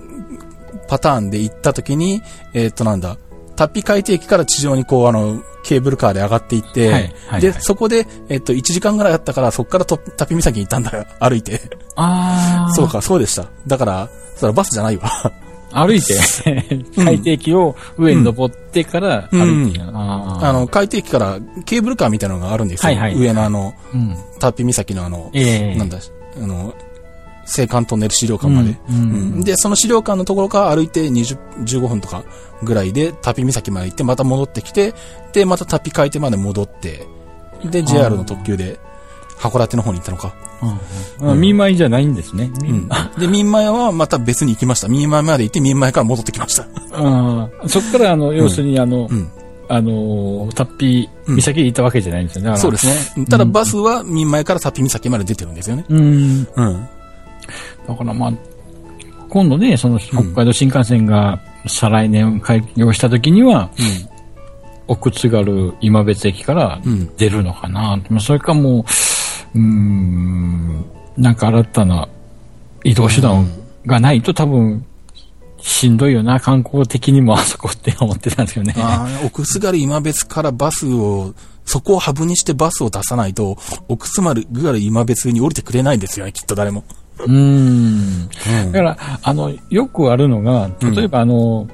[0.88, 3.16] パターンで行った時に、えーっとなんだ、
[3.56, 7.62] タッピ海底駅から地上にこう、あの、ケーブルカーで上がっていって、はいはいで、はい。
[7.62, 11.60] そこで、えっと、1時間ぐらいあったから、そこからとタッピ岬に行ったんだよ、 歩いて。
[11.96, 12.74] あー。
[12.74, 13.46] そうか、そうでした。
[13.66, 15.10] だから、それはバスじゃないわ。
[15.72, 16.14] 歩いて、
[16.96, 22.92] 海底機を上に登ってから歩いて、あの、海底機からケーブルカーみたいなのがあるんですよ。
[22.92, 24.16] はいはい上のあの、うん。
[24.38, 25.76] タッピ岬のあの、ええ。
[25.76, 26.74] なんだ、あの、
[27.46, 32.24] 青函トンネル資料館まで、うんうんうんで、その資料館のところから歩いて20、15分とか
[32.62, 34.94] ぐらいで、タピ岬まで行って、また戻ってきて、
[35.32, 37.06] で、またタピ海底まで戻って、
[37.64, 38.78] で、JR の特急で、
[39.38, 40.34] 函館の方に行ったのか。
[41.20, 41.40] うんうん。
[41.40, 42.50] 見舞いじゃないんですね。
[42.60, 42.88] うん。
[43.18, 44.88] で、民前はまた別に行きました。
[44.88, 46.66] 民前まで行って、民前から戻ってきました。
[46.96, 49.30] うんそこから、あの、要するに、あのう、ん。
[49.68, 52.46] あの、タッピー、岬に行ったわけじゃないんですよね。
[52.46, 53.26] だからそうですね。
[53.26, 55.84] ただ、バスは民前からタピ岬まで出てるんですよね。
[55.88, 56.48] うん。
[56.54, 56.88] うん。
[57.86, 58.32] だからまあ、
[59.28, 63.70] 今度ね、その北海道新幹線が再来年開業した時には、
[64.86, 67.98] 奥津軽今別駅からうん出るのかな。
[68.10, 68.84] まあそれかも
[69.54, 70.84] う、うーん、
[71.16, 72.08] なんか新たな
[72.84, 73.48] 移動手段
[73.86, 74.84] がないと多分、
[75.58, 78.74] しんどいよな、観光的にもあそこって思ってたんですよね。
[78.76, 81.34] ああ、奥津軽今別からバスを、
[81.64, 83.56] そこをハブにしてバスを出さないと、
[83.88, 86.84] 奥津軽今別に降りてくれないんですよね、きっと誰も。
[87.20, 88.28] うーん。
[88.72, 91.68] だから、あの、よくあるのが、例えばあの、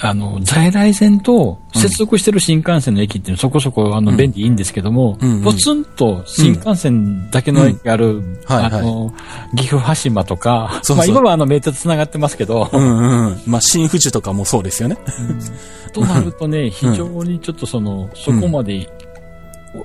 [0.00, 9.12] あの、在来線と接続してる新幹線の駅っていうのはそこそこあの便利いいんですけども、ポツンと新幹線だけの駅がある、あの、
[9.56, 13.42] 岐阜羽島とか、そうまあ今はあの名鉄繋がってますけど、うんうん。
[13.46, 14.96] まあ、新富士とかもそうですよね。
[15.92, 18.88] となるとね、非常にちょっとその、そこまで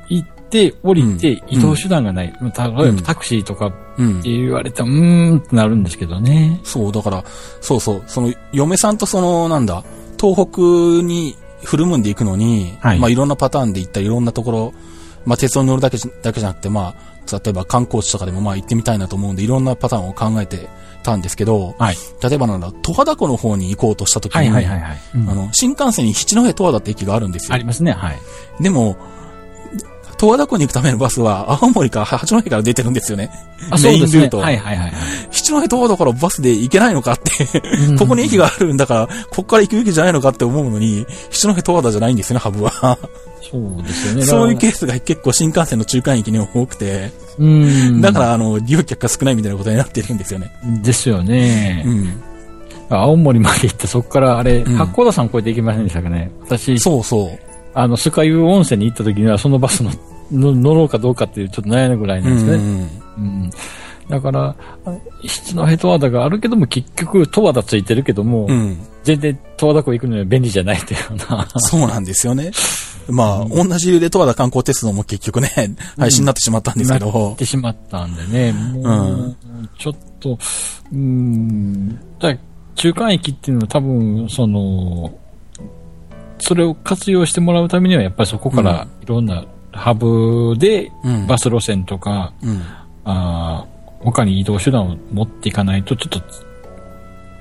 [0.09, 2.33] 行って、降りて移動手段がない。
[2.41, 4.29] 例えばタクシーとかうんって。
[4.29, 6.59] 言われたら、うーんってなるんですけどね。
[6.63, 7.23] そう、だから、
[7.61, 9.83] そうそう、その、嫁さんとその、なんだ、
[10.19, 10.61] 東北
[11.05, 14.73] にフルムーンで行くのに、はいまあ、いろんなパターンで行ったり、いろんなところ、
[15.25, 20.69] まあ、鉄道に乗るだけじだけじゃなくて、まあ、例えば観光地とかでもまあ行ってみたいなと思うんで、いろんなパターンを考えて
[21.03, 21.95] たんですけど、はい。
[22.23, 27.65] 例えばなんだ、十和田湖の方に行こうとした時に、あの、新幹線に七戸十和田って駅があるんですよあり。
[27.65, 28.19] ますね、はい。
[28.61, 28.95] でも、
[30.17, 33.29] 十和田湖に行くためのバスは、青森か八戸から出てるんですよね。
[33.69, 34.17] あ、メそうですね。
[34.17, 34.37] インルート。
[34.39, 34.93] はいはいはいはい。
[35.31, 37.31] 七戸十和田からバスで行けないのかって、
[37.89, 42.97] うんここに駅があるんだから、ここから行くべきじゃないのかって思うのに、七戸十和田じゃないんですよね、ハブは。
[43.49, 44.21] そうですよね。
[44.25, 48.01] そういうケースが結構新幹線の中間駅にも多くて、らうん。
[48.01, 50.51] だから、あの、利用客が少ないみたいなことになってるんですよね。
[50.83, 51.89] ですよねう。
[51.89, 52.21] ん。
[52.89, 56.31] 青森まで行って、そこからあれ、うん八甲田山越えて行きませんでしたかね。
[56.41, 57.46] 私、そうそう。
[57.79, 59.91] あの、スカイユー温泉に行った時には、そのバスの
[60.31, 62.53] の乗ろうかどうかっていう、ちょっと悩むぐらいなんですね。
[62.53, 63.51] うんうん。
[64.09, 68.77] だから、あ七戸十和田があるけども、結局、十和田ついてるけども、うん。
[69.03, 71.47] 全然十和田湖行くのには便利じゃないっていうような。
[71.57, 72.51] そうなんですよね。
[73.09, 75.49] まあ、同じ理由で十和田観光鉄道も結局ね、
[75.99, 79.37] 廃止になってしまったんですけなっど、てしまったんでね、もう、
[79.77, 80.37] ちょっと、
[80.91, 82.35] うん、だ
[82.73, 85.13] 中間駅っていうのは多分、その、
[86.39, 92.61] それを活用してもらうためには、やっぱりそこからいろんなハブでうんバス路線とか、うん。
[93.05, 96.21] あー他に移動手段を持っていかないと、ちょっと、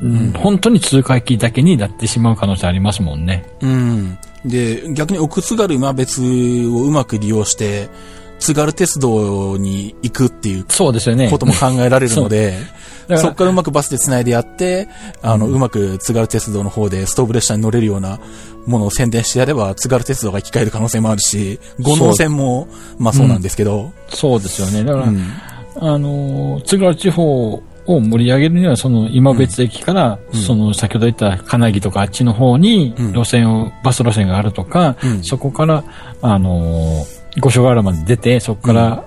[0.02, 3.44] うん本当に通過駅だけになってしまう可能性ありますもんね。
[3.60, 4.18] うん。
[4.44, 7.88] で、逆に奥津軽今別をうまく利用して、
[8.38, 11.30] 津軽鉄道に行くっていうそうですよね。
[11.30, 12.58] ことも考えられるので、
[13.16, 14.88] そこからうまくバスで繋いでやって、
[15.22, 18.18] あの、うまく津軽鉄道の方でストーブ列車に乗れるような
[18.66, 23.28] ものを宣伝してやれば、津軽鉄道が生き返る可能性もあるし、五能線も、まあそう。
[23.28, 24.84] なんですけど、そうですよね。
[24.84, 25.24] だから、うん。
[25.78, 27.54] あの、津軽地方
[27.86, 30.40] を盛り上げるには、その今別駅から、うん。
[30.40, 33.12] その先ほど言った金木とかあっちの方にうん。
[33.12, 35.22] 路線を、バス路線があるとか、うん。
[35.22, 35.84] そこから、
[36.22, 37.04] あの、
[37.40, 39.04] 五所川原まで出て、そこから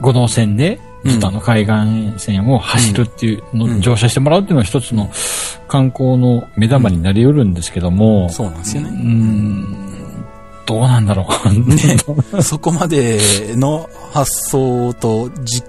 [0.00, 5.10] 五能線で、あの海岸線を走るっていうの、うん乗車してもらうっていうのは一つの
[5.68, 8.90] 観光の目玉になり得るんですけども、うそうなんですよね。
[8.90, 9.64] ん、
[10.66, 11.74] どうなんだろう。
[11.74, 11.96] ね
[12.42, 13.18] そこまで
[13.56, 15.62] の発想と、じ、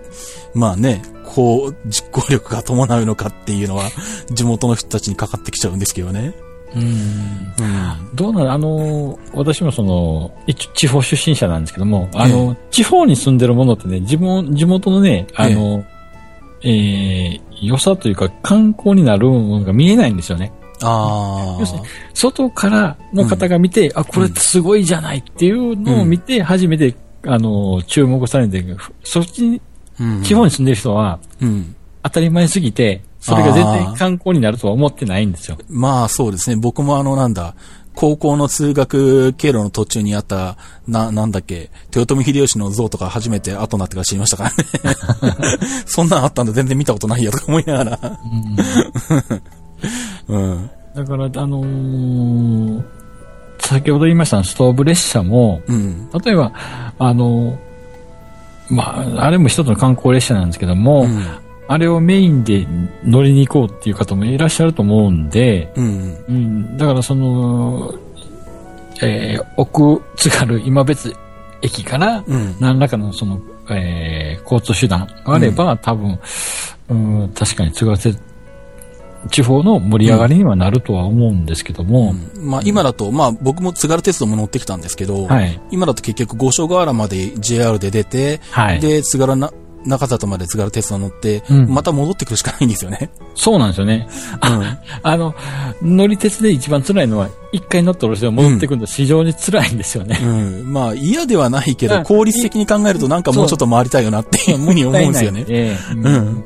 [0.53, 3.89] まあね、こう、実行力が伴うのかっていうのは、
[4.31, 6.33] 地元の人たちにかかってきちゃうんですけどね。
[6.75, 8.15] うんうん。
[8.15, 15.83] どうなのあの、私もその、一地方出身者なんですけども、あの、地方に住んでるものってね、地元地元のね、あの、
[16.63, 20.51] えー良さというか観光になるものが見えないんですよね。
[20.83, 28.65] あ要するに外からの方が見て、あ、これってすごいじゃないっていうのを見て、初めて、あの、注目されて、
[29.03, 29.61] そっちに、
[29.99, 30.03] あ。
[30.03, 31.75] うん地方に住んでる人は、うん。
[32.01, 35.57] 当たり前すぎて、それが全然観光になるとは思ってないんですよ。
[35.69, 36.55] まあそうですね。
[36.55, 37.53] 僕もあのなんだ、
[37.93, 40.57] 高校の通学経路の途中にあった、
[40.87, 44.57] な、なんだっけ、豊臣秀吉の像とか初めて後になってから知りましたからね。
[45.85, 48.19] そんなんあったんだ全然見たことないよとか思いながら。
[50.27, 50.69] うん。
[50.95, 52.83] だから、あのー
[53.59, 56.09] 先ほど言いましたストーブ列車も、うん。
[56.25, 56.51] 例えば、
[56.97, 57.57] あのー
[58.69, 61.23] まあ、あれも一つの観光列車なんですけども、うん。
[61.71, 62.67] あれをメインで
[63.01, 66.25] 乗りに行こうっていう方もいらっしゃると思うんで、うん。
[66.27, 67.93] うん、だからその、
[69.01, 71.15] えー奥津軽今別
[71.61, 72.57] 駅からうん。
[72.59, 76.19] 何らかのその、えー交通手段があれば、多分、
[76.89, 78.19] うん、確かに津軽鉄
[79.29, 85.61] 地方の盛り上がりにはなるとは思うんですけども、まあ今だと、まあ僕も津軽鉄道も乗ってきたんですけど、はい。
[85.71, 88.81] 今だと結局五所川原まで JR で出て、はい。
[88.81, 89.53] で、津軽な、
[89.85, 93.09] 中里まで津軽鉄道乗って、うんまた戻ってくるしかないんですよね。
[93.35, 94.07] そうなんですよね。
[94.43, 94.77] うん。
[95.03, 95.33] あの、
[95.81, 100.19] 乗り鉄で一番辛いのは、一回乗った路線を戻ってくるの非常に辛いんですよね。
[100.21, 100.73] うん。
[100.73, 105.45] まあ嫌ではないけど、うん効率的に考えるとなんかもうちょっと回りたいよなっていうふうに思うんですよね。
[105.47, 106.43] ええうんうん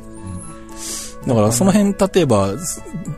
[1.28, 2.54] だからその辺、例えば、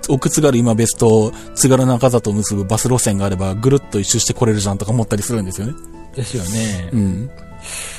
[0.07, 5.73] 奥津軽今別と津軽中里を結ぶバス路線があれば、ぐるっと一周してこれるじゃんとか思ったりするんですよね。
[6.15, 6.89] ですよね。
[6.93, 7.29] うん。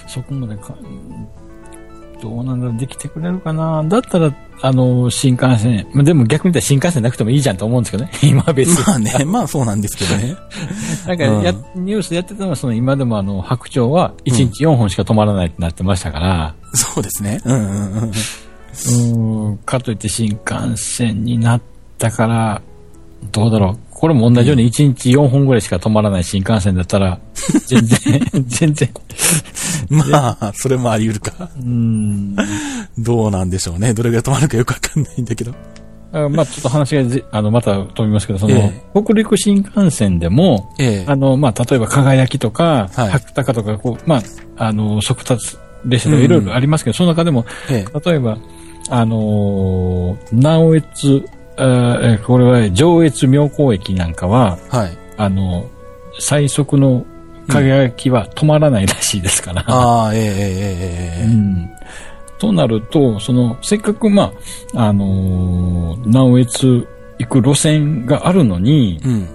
[0.06, 0.74] そこまでか、
[2.20, 3.84] どうなんだろう、できてくれるかな？
[3.84, 8.10] だったら、あの、新幹線、まあ、でも逆に言ったら新幹線なくてもいいじゃんと思うんですけどね。
[8.22, 8.86] 今別に。
[8.86, 10.36] まあね、まあそうなんですけどね。
[11.06, 17.40] なんかや、ニュースでやってたのは、その今でもあの、白鳥は1日4本しか止まらないってなってましたから、そうですね。
[17.44, 18.08] うんうんうん。
[18.08, 21.62] うーん、かといって新幹線になっ
[21.98, 22.62] たから、
[23.32, 23.78] どうだろう。
[23.90, 27.18] これも同じように1日4本ぐらいしか止まらない新幹線だったら、
[27.66, 28.88] 全然、 全然、
[30.10, 31.50] まあ、それもあり得るか。
[31.56, 32.36] うーん。
[32.98, 33.94] どうなんでしょうね。
[33.94, 35.52] どれぐらい止まるかよくわかんないんだけど。
[36.12, 44.22] あまあ、ちょっと話がぜ、あの、また飛びますけど、その、え北陸新幹線でも、ええあの、まあ、例えば、輝きとか、はい白鷹とか、こう、まあ、
[44.56, 48.38] あの、速達列車とかいろいろありますけど、その中でも、ええ例えば、
[48.90, 51.24] あのー、南越、
[51.58, 54.96] えーこれは上越妙高駅なんかは、はい。
[55.18, 55.66] あの、
[56.18, 57.04] 最速の
[57.48, 59.64] 輝きは止まらないらしいですから。
[59.66, 60.34] ああ、えええええ
[61.20, 61.70] ええうん。
[62.38, 64.32] となると、その、せっかく、ま
[64.74, 66.86] あ、あのー南越
[67.18, 69.28] 行く路線があるのに、えうん。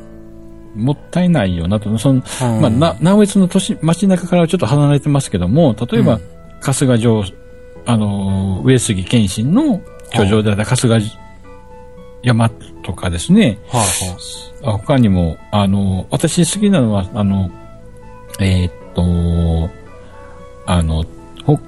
[0.85, 1.95] もったいないよなと。
[1.97, 6.21] その、うんまあ、な南越の都市、街中からはちょっと離れてますけども、例えば、うん
[6.61, 7.23] 春日城、
[7.85, 9.81] あのー上杉謙信の
[10.13, 11.11] 居城であった春日
[12.23, 12.49] 山
[12.83, 17.51] とかですね、はあ、はあ他にも、あの、私好きなのは、あの、
[18.39, 19.69] えーっと、
[20.65, 21.05] あの、
[21.45, 21.59] ほ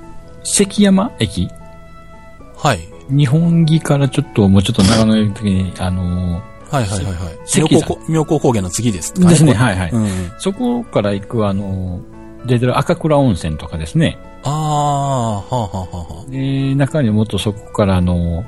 [0.43, 1.49] 関山駅？
[1.51, 2.79] あ、はい。
[3.09, 6.41] 日本木からちょっと、もうちょっと長野行くときに、あの、
[6.71, 7.39] はいはいはいはい。
[7.45, 9.13] 関山妙高妙高高原の次です。
[9.13, 9.91] ですね、はいはい。
[9.91, 10.09] うん。
[10.39, 12.01] そこから行く、あの、
[12.45, 14.17] 出てる赤倉温泉とかですね。
[14.43, 18.45] ああ、はあはあはあはで、中にもっとそこから、あの、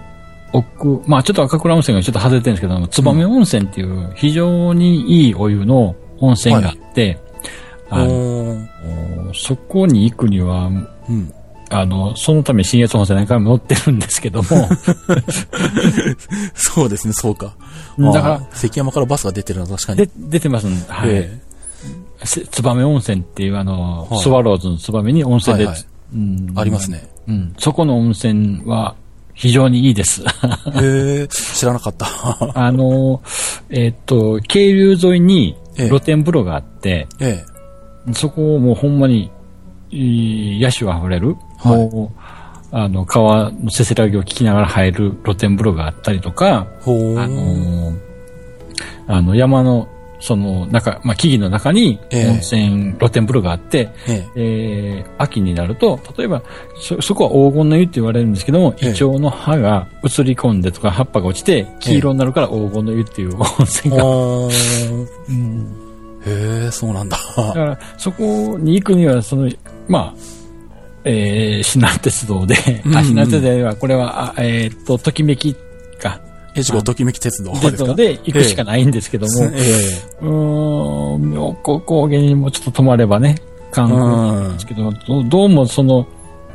[0.54, 7.27] 奥、まあちょっと赤倉温泉がちょっと外れてるんですけども、燕温泉っていう非常にいいお湯の温泉があって、あ。
[7.90, 10.70] あのそこに行くには、
[11.10, 11.34] うん。
[11.70, 14.48] あの、そのために新越温泉何回も乗ってるんですけども、
[16.56, 17.56] そうですね、そうか。
[17.98, 19.98] だから関山からバスが出てるのは確かに。
[19.98, 21.30] で、出てますんで、はい。
[22.24, 26.90] 燕温泉っていうあの、はいスワローズの燕に温泉で、はいはいうんえあります。
[26.90, 27.10] ね。
[27.28, 27.54] うん。
[27.58, 28.96] そこの温泉は
[29.34, 30.24] 非常にいいです。
[30.24, 30.26] へ
[31.24, 32.08] え、知らなかった。
[32.56, 33.22] あの、
[33.70, 37.44] えっと、渓流沿いにええ露天風呂があって、え
[38.14, 39.32] そこをもうほんまに、
[39.92, 42.28] 野手あふれる、はい
[42.72, 46.68] あの、川のせせらぎを聞きながら入る露天風呂があったりとか。
[46.86, 47.98] あのー
[49.10, 49.88] あの、山の、
[50.20, 56.44] その中、まあ、木々の中にええ温泉、露天風呂があって、ええー秋になると、例えば、
[56.82, 63.64] そ、そこは黄金の湯って言われるんですけども、ええイチョウの葉が映り込んでとか葉っぱが落ちて、黄色になるから黄金の湯っていう温え。
[63.64, 64.04] 泉が。
[64.04, 65.87] あーうん
[66.28, 67.18] へえ、そうなんだ。
[67.38, 69.50] だから、そこに行くには、その、
[69.88, 70.20] まあ、
[71.06, 72.56] えー、シナ鉄道で、
[72.86, 75.56] うんうんあ、シナ鉄道では、これは、あえーっと、ときめき
[76.02, 76.20] か、
[76.56, 77.70] 越後ときめき鉄道ですか？
[77.72, 80.02] 鉄道で行くしかないんですけども、ええ。
[80.22, 83.36] うーん、妙高高原にもちょっと泊まればね、
[83.72, 86.08] 観光なんですけど、どどうもその、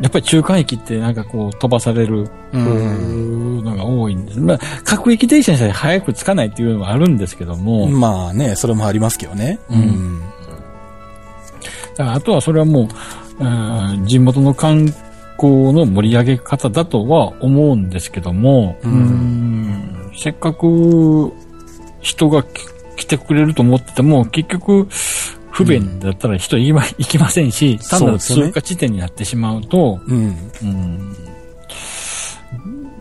[0.03, 4.41] やっぱり中間駅ってなんかこう飛ばされるうんのが多いんです。
[4.41, 9.61] まあ、各駅停車にしたら早く着かないっていうのはあるんですけども、まあね、それもありますけどね。
[9.71, 10.21] うん。
[11.97, 12.89] だからあとはそれはも
[13.41, 14.87] う、うん地元の観
[15.37, 18.93] 光の盛り上げ方だとは思うんですけども、うん。
[18.93, 20.13] うん。
[20.17, 21.33] せっかく
[22.01, 24.89] 人がき来てくれると思ってても、結局、
[25.53, 30.37] 不便だったら人行きま行きませんし、単なる通過地点になってしまうと、うん。
[30.63, 31.17] うん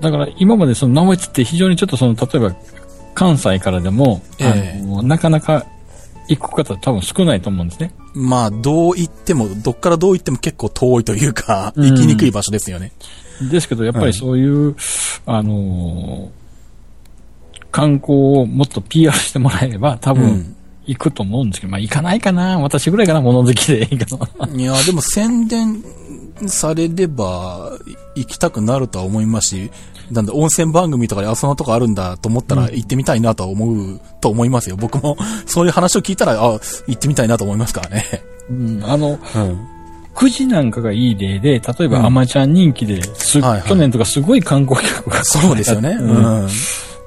[0.01, 2.55] だから今までその直江津って非常にちょっとその、例えば、
[3.13, 5.67] 関西からでも、ええあのなかなか
[6.27, 7.93] 行く方多分少ないと思うんですね。
[8.15, 12.91] まあ、どう言っても、どっからどう言っても結構遠いというか、うん行きにくい場所ですよね。
[13.51, 14.75] ですけど、やっぱりそういう、
[15.25, 16.41] あのー
[17.71, 20.55] 観光をもっと PR してもらえれば、多分うん
[20.85, 22.59] 行くと思うんですけど、まあ行かないかな。
[22.59, 24.47] 私ぐらいかな、物好きでいいかな。
[24.47, 25.83] いや、でも宣伝
[26.47, 27.71] されれば、
[28.15, 29.71] 行きたくなるとは思いますし、
[30.11, 34.75] なんだ、温泉番組とかであそんなとこあるんだと思ったら行ってみたいなとは思う、と思いますよ。
[34.75, 38.05] 僕も、そういう話を聞いたら、あ、行ってみたいなと思いますからね。
[38.49, 39.67] うん、あの、うん。
[40.13, 45.91] くじなんかがいい例で、例えうんばアマちゃん人気で、すはいはい去年とかすごい観光客がそうですよね。
[45.99, 46.07] うう
[46.41, 46.49] んん。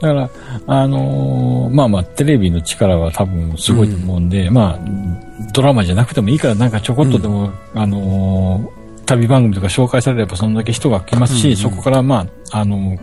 [0.05, 0.31] だから、
[0.67, 11.57] あのーまあまあ、テレビの力は多分すごいと思うんで、まあ、ドラマじゃなくてもいいから、なんかちょこっとでも、あのー旅番組とか紹介されればそんだけ人が来ますし、うんうん。
[11.59, 12.99] そこからまあ、あのー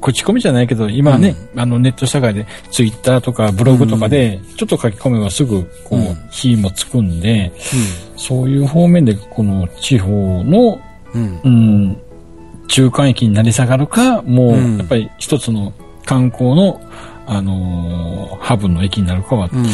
[0.00, 6.16] 口コミじゃないけど、今ね、あのネット社会で、ツイッターとかブログとかで、ちょっと書き込めばすぐ、こう、うん。
[6.30, 7.50] 火もつくんで、
[8.16, 10.78] そういう方面で、この地方の、
[11.14, 11.40] うん。
[11.42, 11.96] うん、
[12.68, 14.76] 中間駅になり下がるか、もう、うん。
[14.76, 15.72] やっぱり一つの
[16.04, 16.80] 観光の、
[17.26, 19.66] あのーハブの駅になるかは、うん。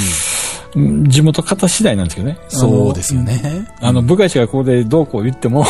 [0.77, 2.39] うん地元方次第なんですけどね。
[2.49, 3.67] そうですよね。
[3.81, 4.03] あの。
[4.03, 5.65] 部外者がここでどうこう言っても、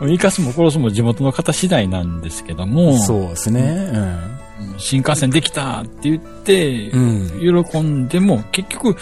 [0.00, 0.08] うん。
[0.08, 2.20] 生かすも殺すも地元の方次第なん。
[2.20, 3.90] ですけども、そうですね。
[4.76, 7.64] 新幹線できたって言って、うん。
[7.64, 8.08] 喜ん。
[8.08, 8.96] でも、結局、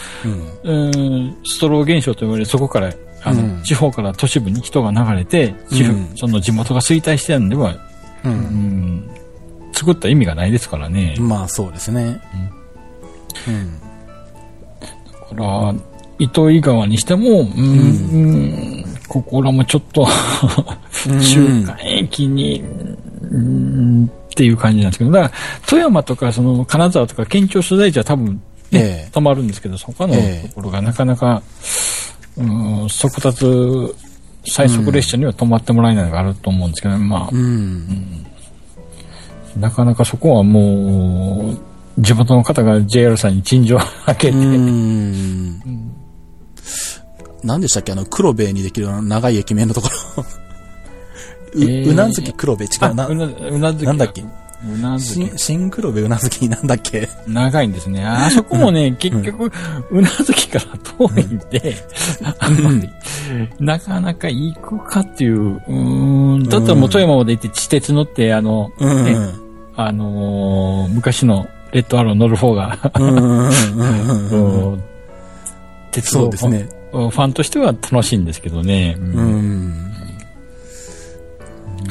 [0.63, 0.87] うん。
[0.87, 1.37] うん。
[1.43, 2.93] ストロー現象と言われるそこから、
[3.23, 3.63] あの、うん。
[3.63, 5.53] 地方から都市部に人が流れて、
[6.15, 7.49] その地元が衰退してるん。
[7.49, 7.71] では、
[8.23, 8.29] う。
[8.29, 8.33] うん。
[8.33, 9.09] ん、
[9.79, 11.15] 作った意味がないですからね。
[11.19, 12.19] まあ、そうですね。
[13.47, 13.79] うん。
[15.37, 15.75] だから、
[16.19, 18.27] 糸魚川にしても、うん、う
[18.83, 20.05] んここらもちょっと、
[21.21, 22.61] 中間駅に、
[23.21, 25.33] うん、っていう感じなんですけど、だから、
[25.65, 28.35] 富山とか、その、金沢とか、県庁所在地は多分、
[28.71, 31.41] ね、ええ止まるんですけど、他のええところがなかなか、
[32.37, 33.45] うん、速達、
[34.45, 38.25] 最速列車には止まってもらえないのがあると思うんですけど、まあう、ん。
[39.59, 41.53] なかなかそこはも
[41.97, 45.59] う、地元の方が JR さんに陳情を開けて、うん。
[47.43, 47.91] 何でしたっけ？
[47.91, 50.23] あの、黒部にできる長い駅名のところ。
[51.55, 51.91] う、えー。
[51.91, 52.63] うなずき黒部？
[52.63, 53.15] 違うなあう。
[53.15, 53.85] なうなずき。
[53.85, 54.21] なんだっけ？
[54.21, 55.25] うなずき。
[55.25, 57.07] 新、新黒部うなずきなんだっけ？
[57.27, 58.05] 長いんですね。
[58.05, 59.51] あそこもね、結局、
[59.91, 60.65] うなずきから
[61.07, 61.75] 遠いんで、
[63.59, 69.48] なかなか行くかっていう、うーん、だったらもう富山まで行って地鉄乗って、あの、うん。
[69.81, 72.77] あのー昔のレッドアロー乗る方が、
[75.91, 76.29] 鉄道。
[76.29, 78.25] ファンとしては楽しいん。
[78.25, 78.97] ですけどね。
[78.99, 79.88] うん。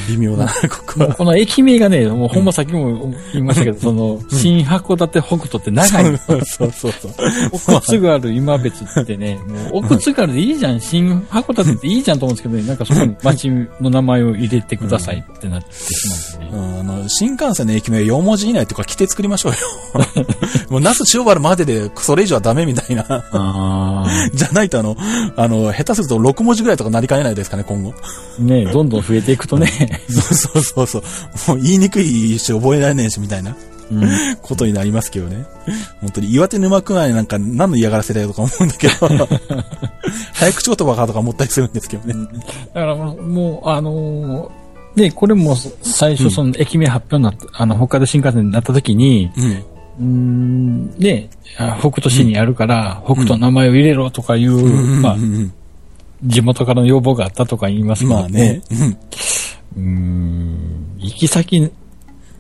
[0.09, 1.15] 微妙だな、ここは。
[1.15, 7.13] この駅名がね、もうほんまさっきも言いましたけど、その、新函館北斗って長いんですよそうそうそう。
[7.53, 13.49] 奥津軽今別ってね、もう奥津軽でいいじゃん、新函館っていいじゃんと思うんですけどね、なんかそこに町
[13.81, 16.63] の名前を入れてくださいってなってしまうんでね。
[16.63, 19.59] うんあの、新幹線の駅名4文字以内とか規定作りましょうよ。
[20.71, 23.05] もう、那須塩原までで、それ以上はダメみたいな。
[23.33, 24.97] あじゃないと、あの、
[25.37, 27.95] あの、下手すると6文字ぐらいとかなりかねないですかね、今後。
[28.39, 29.69] あ、ねどんどん増えていくとね、
[30.09, 31.03] そうそうそう
[31.37, 31.57] そう。
[31.57, 33.55] もう言いにくいし、覚えられねえし、みたいな。
[33.91, 34.37] うん。
[34.43, 35.45] ことになりますけどね。
[36.01, 39.09] 本当に、岩手沼区内なんか何の嫌がらせだよとか思うんだけど、
[40.35, 42.29] 早口言葉かとか思ったりするんですけどね。
[42.75, 49.31] だからもう、あのーで、これも最初その駅名発表になった、あの、北海道新幹線になった時に、
[50.01, 50.05] うん。
[50.05, 54.57] ん、ね、あ北斗市にあるから、北斗の名前を入れろとかいう、
[55.01, 55.53] まあう、ん。
[56.25, 58.61] 地元からの要望があったとか言いますけど、まあね。
[59.77, 61.71] うんうーん行き先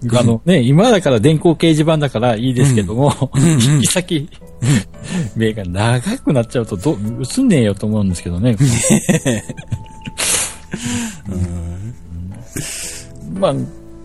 [0.05, 4.29] が、あのね、今だから電光掲示板だからいいですけども、行き先、
[5.37, 6.97] 名が長くなっちゃうとどう、
[7.39, 8.57] 映んねえよと思うんですけどね。
[13.35, 13.55] まあ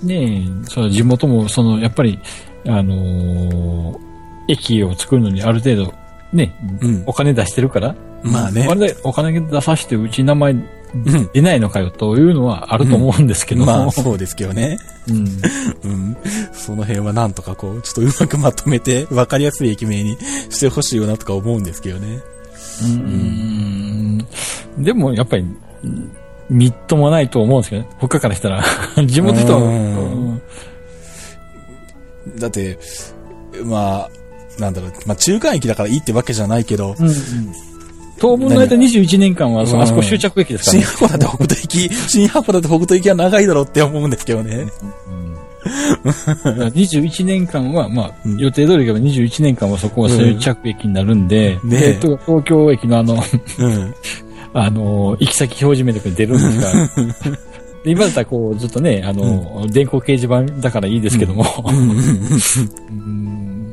[0.04, 2.20] ねその地元も、その、やっぱり、
[2.66, 4.04] あのー
[4.48, 5.94] 駅を作るのにある程度、
[6.34, 7.04] ね、うん。
[7.06, 8.68] お金出してるから、まあね。
[9.04, 10.68] お金出させてうち名前うん
[11.34, 13.62] 出ないのかよというのはあると思うんですけど。
[13.62, 14.78] も、まあ、そうですけどね。
[15.10, 15.28] うん。
[15.84, 16.18] うん。
[16.54, 20.18] その辺はなんとかこう、ちょっとうまくまとめて、わかりやすい駅名に
[20.50, 22.20] してほしいよなとか思うんですけどね。
[22.84, 24.28] うん。
[24.78, 25.46] でもやっぱり、
[25.84, 26.12] うん
[26.50, 28.64] みっともないと思うんですけどね、他からしたら。
[29.08, 30.42] 地元の人は、うん。
[32.28, 32.38] うん。
[32.38, 32.78] だって、
[33.64, 34.10] ま
[34.58, 37.16] あ、なんだろう、まあ中間駅だからいいってわけじゃないけど、うんうん
[38.24, 41.18] 当分の間21年間は、そあそこ終着駅ですから新ね。
[41.18, 44.66] 函館北斗駅、新函館北斗駅は長いだろうって思うんですけどね。
[45.66, 48.38] 21年間は、まあ、うん。
[48.38, 51.92] 予定通りが21年間はそこは終着駅になるんで、ねえ。
[51.98, 53.94] っと、東京駅のあの、うん。
[54.56, 56.72] あの、行き先表示面とかに出るんですが、
[57.84, 61.44] で今だったらこう、ずっとね、あの、電光掲示板だからいいですけども、
[62.90, 63.64] うん。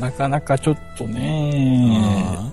[0.00, 2.51] なかなかちょっとね、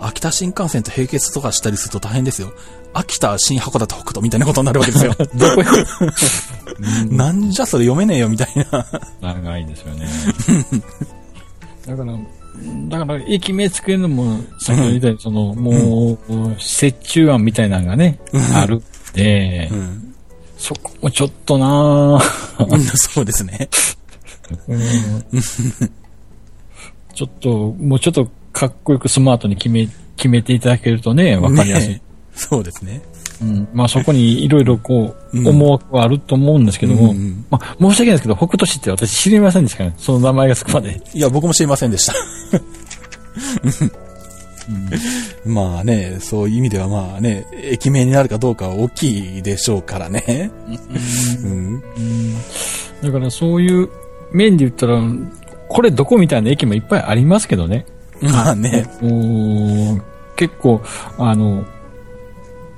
[0.00, 2.52] 秋田新幹線と並結とかしたりすると大変ですよ。
[2.92, 5.14] 秋田、新函館、北斗みたいなことになるわけですよ。
[5.34, 5.64] どこへ
[7.14, 8.86] なんじゃそれ読めねえよみたいな。
[9.20, 10.08] 長いですよね。
[11.86, 12.18] だから、
[12.88, 16.38] だから、駅名つけるのも、先ほど言ったように、その、もう、
[16.82, 18.18] 折衷案みたいなのがね、
[18.54, 18.82] あるん
[19.14, 20.14] で、うん。
[20.58, 23.68] そこもちょっとなぁ そうですね。
[27.14, 31.94] ちょっと、もうちょっとかっこよくスマートに決め、決めていただけるとね、わかりやすい。
[31.94, 32.02] ね
[32.34, 33.02] そうですね。
[33.42, 41.00] うん、まあそこにいろいろこう、うん思惑はあると思うんですけども、うんうんまあ申し訳ないですけど、北斗市って私知りませんでしたからね、その名前がつくまで。
[41.14, 42.14] いや、僕も知りませんでした。
[45.46, 50.50] まあね、そういう意味ではまあね、駅名になるかどうかは大きいでしょうからね。
[51.42, 51.82] うん。
[53.02, 53.88] だからそういう
[54.32, 55.00] 面で言ったら、
[55.68, 57.86] これどこみたいな駅もいっぱいありますけどね。
[58.22, 58.86] まあね。
[60.36, 60.82] 結構、
[61.18, 61.64] あの、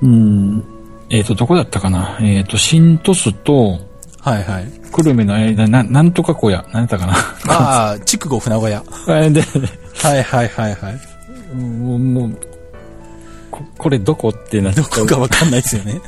[0.02, 0.64] うん、
[1.10, 2.18] えっ、と、どこだったかな？
[2.20, 3.78] えっ、と、新鳥栖と
[4.20, 4.66] はいはい。
[4.92, 7.14] 久留米の間、ななんとか小屋、何やったかな？
[7.48, 8.84] ああ、筑後船小屋。
[9.06, 11.56] で、はいはいはいはい。
[11.56, 12.38] もう、もう
[13.50, 16.00] ここれどこってなどこかわかんないですよね。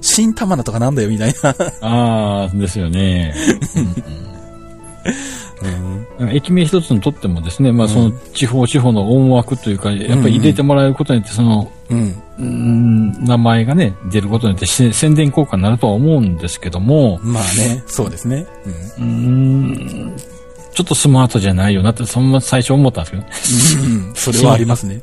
[0.00, 1.54] 新玉名とかなんだよみたいな。
[1.80, 3.34] ああ、ですよね。
[6.18, 6.30] うん。
[6.30, 12.22] 駅名一つにとってもですね、まあその地方地方の思惑というか、やっぱり入れてもらえることによって、その、うん。
[12.38, 18.46] うん名前がね、出ることによってし宣伝効果になるとは思うんですけども、まあね、そうですね。
[18.98, 20.16] うーん
[20.74, 23.98] ちょっとスマートじゃないよなって、そのまま最初思ったんですけどね。
[24.06, 24.12] うん。
[24.14, 25.00] それはありますね。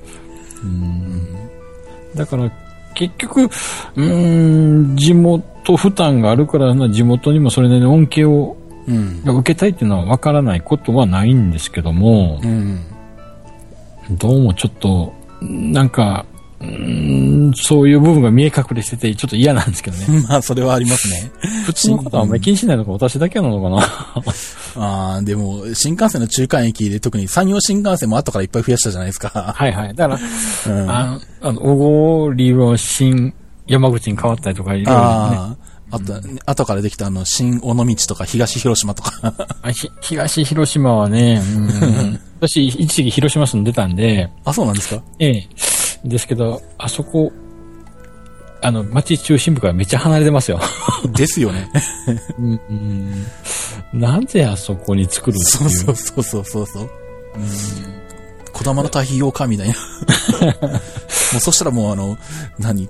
[2.16, 2.52] だから、
[2.94, 8.56] 結局、うーん、地元負担があるからな、地元にもそれなりの恩恵を
[8.88, 9.22] うん。
[9.24, 12.82] 受けたいっていうのは分からないことはないんですけども、うん。
[14.12, 16.26] どうもちょっと、なんか、
[16.60, 20.06] うーんそういう部分が見え隠れしてて、ちょっと嫌なんですけどね。
[20.30, 21.32] まあ、それはありますね。
[21.66, 24.24] 普通の方はあんまり気にしないのか私だけなのかな。
[24.76, 29.54] ああ、でも、新幹線の中間駅で特に山陽新幹線も後からいっぱい増やしたじゃないですか。
[29.56, 29.94] はいはい。
[29.94, 30.90] だから、うん。
[30.90, 33.34] ああの、あの、小郡は新
[33.68, 35.58] 山口に変わったりとかいろいろね。
[35.94, 36.40] あー。
[36.46, 39.34] あと、後からできたあの、新尾道とか東広島とか。
[39.62, 45.02] あひ東広島はね、うん 私一時期広島住んでたんで、あ、そうなんですか？
[45.20, 45.48] ええ。
[46.04, 47.32] ですけど、あそこ、
[48.62, 50.60] あの、町中心部からめっちゃ離れてますよ。
[51.16, 51.70] ですよね。
[52.38, 52.74] うんう
[53.98, 55.78] ん、なぜあそこに作るってそういう。
[55.78, 56.90] そうそうそうそうそう。
[58.54, 59.74] 小玉の太平洋かみたいな。
[59.74, 59.80] も
[61.38, 62.18] うそしたらもうあの、
[62.60, 62.88] 何？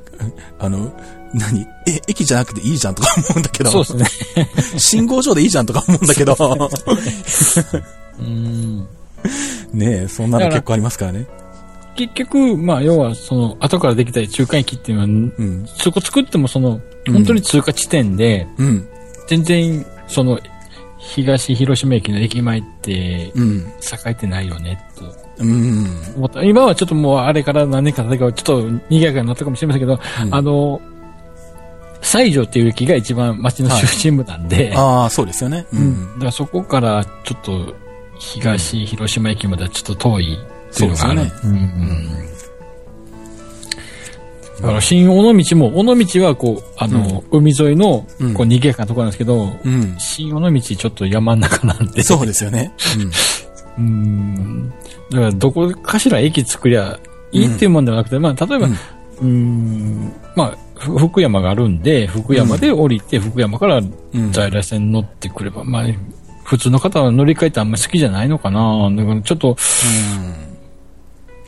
[0.59, 0.91] あの、
[1.34, 1.67] 何？
[1.88, 3.84] え、駅じゃなくていいじゃんとか思うんだけど。
[3.84, 4.49] そうですね。
[4.77, 6.36] 信号場でいいじゃんとか思うんだけど。
[8.19, 8.88] うん
[9.73, 11.25] ねえ、そんなの結構ありますからね。
[11.95, 15.07] 結局、まあ、要は、その、後からできた中間駅っていうのは、
[15.38, 15.65] うん。
[15.67, 18.88] そこ作ってもその、本当に通過地点で、うん。
[19.27, 20.39] 全然、その、
[20.97, 23.57] 東広島駅の駅前って、うん。
[23.59, 23.63] 栄
[24.07, 25.05] えてないよね、と
[25.39, 25.88] うん。
[26.15, 26.43] 思った。
[26.43, 30.81] 今はちょっともう、あれから何年か経ってから、ちょっと賑やかになったかもしれませんけど、うんあの、
[32.03, 35.65] 西条っていう駅が一番町の中心部なんで、ああ、そうですよね。
[35.73, 36.13] ううんん。
[36.15, 37.75] だからそこからちょっと
[38.19, 40.37] 東広島駅まではちょっと遠い
[40.71, 41.19] っていうのがある。
[41.21, 42.33] そうですうんうん
[44.61, 49.95] だから新尾道も、尾道はこう、あの、海沿いの、うんこう、賑やかなところなんですけど、うん。
[49.99, 52.01] 新尾道ちょっと山の中なんで。
[52.01, 52.71] そうですよね。
[53.77, 54.69] うん。
[54.69, 56.97] だから、どこかしら駅作りゃ
[57.33, 58.77] いいっていうもんではなくて、まあ、例えば、うん
[59.21, 63.81] うん、まあ、ふ福山があるんで、福山で降りて、福山からう
[64.17, 64.31] ん。
[64.31, 65.84] 在来線乗ってくれば、まあ、
[66.43, 68.89] 普通の方は乗り換えってあんまり好きじゃないのかな。
[68.91, 69.57] だからちょっと、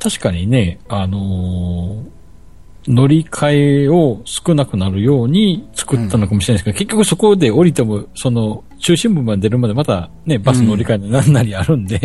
[0.02, 2.15] 確かにね、あのー
[2.88, 11.98] 乗り換えを少なくなるように作ったのかもしれないですけど、結局そこで降りても、その、中心部まで出るまでまたね、バス乗り換えのなんなりあるんで、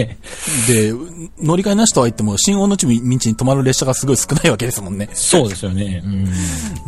[0.66, 0.92] で、
[1.38, 5.10] 乗り換えなしとは言っても、新大野道に止まる列車がすごい少ないわけですもんね。
[5.12, 6.02] そうですよね。
[6.04, 6.26] うん。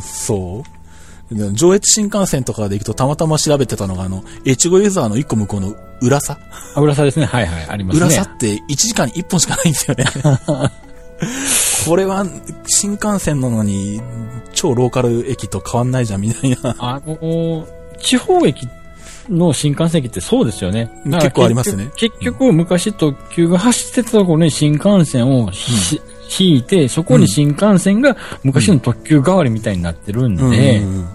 [0.00, 0.82] そう。
[1.34, 6.38] で上越新幹線とかで行くとたまたま調べてたのが、あの、越後湯沢の一個向こうの浦佐。
[6.74, 7.26] 油差ですね。
[7.26, 8.06] はいはい、ありますね。
[8.06, 10.04] 浦佐って1時間に1本しかないんですよね。
[11.86, 12.26] これは
[12.66, 14.00] 新幹線なのに
[14.52, 16.76] 超ローカル駅と変わんないじゃんみたいな。
[16.78, 17.66] あのー
[17.98, 18.68] 地方駅っ
[19.28, 20.90] の新幹線駅ってそうですよね。
[21.04, 26.00] 結構ありますね結局、昔特急が走ってたところに新幹線をひ、
[26.38, 31.06] 引いて、そこに新幹線が昔の特急代わりみたいになってるんで、うん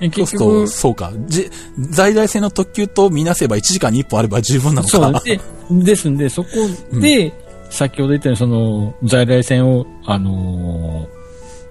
[0.00, 1.12] そう結すると、局、そうか。
[1.26, 4.88] じ在来線の特急と見なせば1時間に1本あれば十分なのか。
[4.88, 5.40] そうで、
[5.70, 6.48] ですんで、そこ
[6.92, 7.32] で、
[7.74, 11.08] 先ほど言ったように、その、在来線を、あの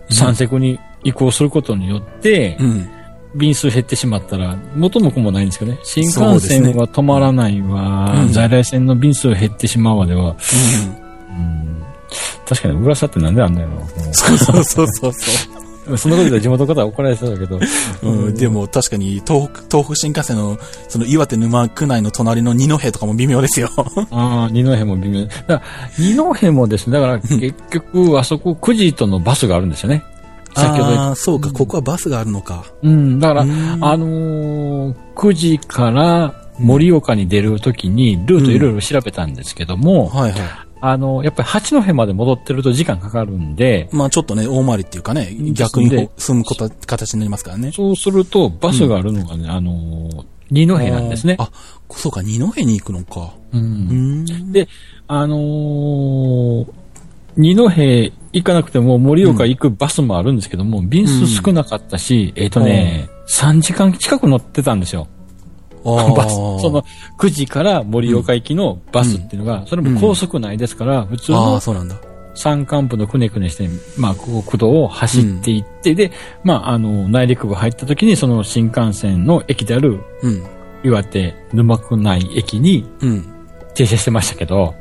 [0.10, 2.90] ー、三セクに移行することによって、うん。
[3.36, 5.80] 便数減ってしまったら、元も子もないんですけどね。
[5.84, 8.32] 新幹線は止まらないわ、うん。
[8.32, 10.36] 在来線の便数減ってしまうわでは、
[11.30, 11.84] うん、
[12.48, 13.76] 確かに浦佐ってなんであんだよな。
[13.76, 15.94] もそうそうそうそうそう。
[15.94, 17.60] うそんなことで地元の方は怒られてたけど、
[18.04, 20.58] うん、でも確かに東北、東北新幹線の、
[20.88, 23.70] その岩手沼区内の隣の二戸とかも微妙ですよ。
[24.12, 25.26] ああ、二戸も微妙。
[25.26, 25.62] だから、
[25.98, 30.04] 二戸もですね、だから結局、あそこ9時とのバスがあるんですよね。
[30.56, 32.64] 先ほど言っああ、そうか、ここはバスがあるのか。
[32.84, 40.42] うん、だから、あうんのー、9時から盛岡に出るときに、ルートいろいろ調べたんですけども、はいはい。
[40.86, 47.72] あの、やっぱり八戸まで戻ってると時間かかるんで、まあちょっとね、大回りっていうかね、逆に進むこと、形になりますからね。
[47.72, 51.38] そうすると、バスがあるのがね、あのー、二戸なんですね。
[51.40, 51.50] あ、
[51.90, 53.34] そうか、二戸に行くのか。
[53.54, 53.58] う。
[53.58, 54.52] うんん。
[54.52, 54.68] で、
[55.08, 56.68] あのー、
[57.38, 57.70] 二戸
[58.34, 65.08] 行かなくても盛岡行くバスもあるんですけども、便数少なかったし、えっ、とね、3時間近く乗ってたんですよ。
[65.86, 66.84] あバス、その、
[67.18, 71.96] 9時から盛岡行きのバスっていうのが、それも高速内ですから、普通あのあ、そうなんだ。
[72.36, 76.12] 山間部のくねくねして、まあ、ここ区道を走っていって、で、
[76.44, 80.44] まあ、あの、内陸部入った時に、その新幹線の駅であるうん。
[80.84, 83.26] 岩手沼区内駅にうん。
[83.74, 84.76] 停車してましたけど。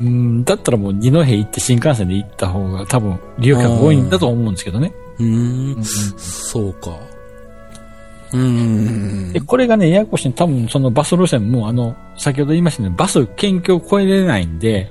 [0.00, 4.92] うん、だったらもう二戸行って新幹線で行った方が多分利用客多いんだと思うんですけどね。
[5.18, 5.84] うーん。
[5.84, 6.96] そうか。
[8.32, 9.40] うーんで、。
[9.40, 10.32] これがね、ややこしい。
[10.32, 14.90] 多分そのバス路線も、あの、先ほど言いましたね、バス県境を越えれないんで、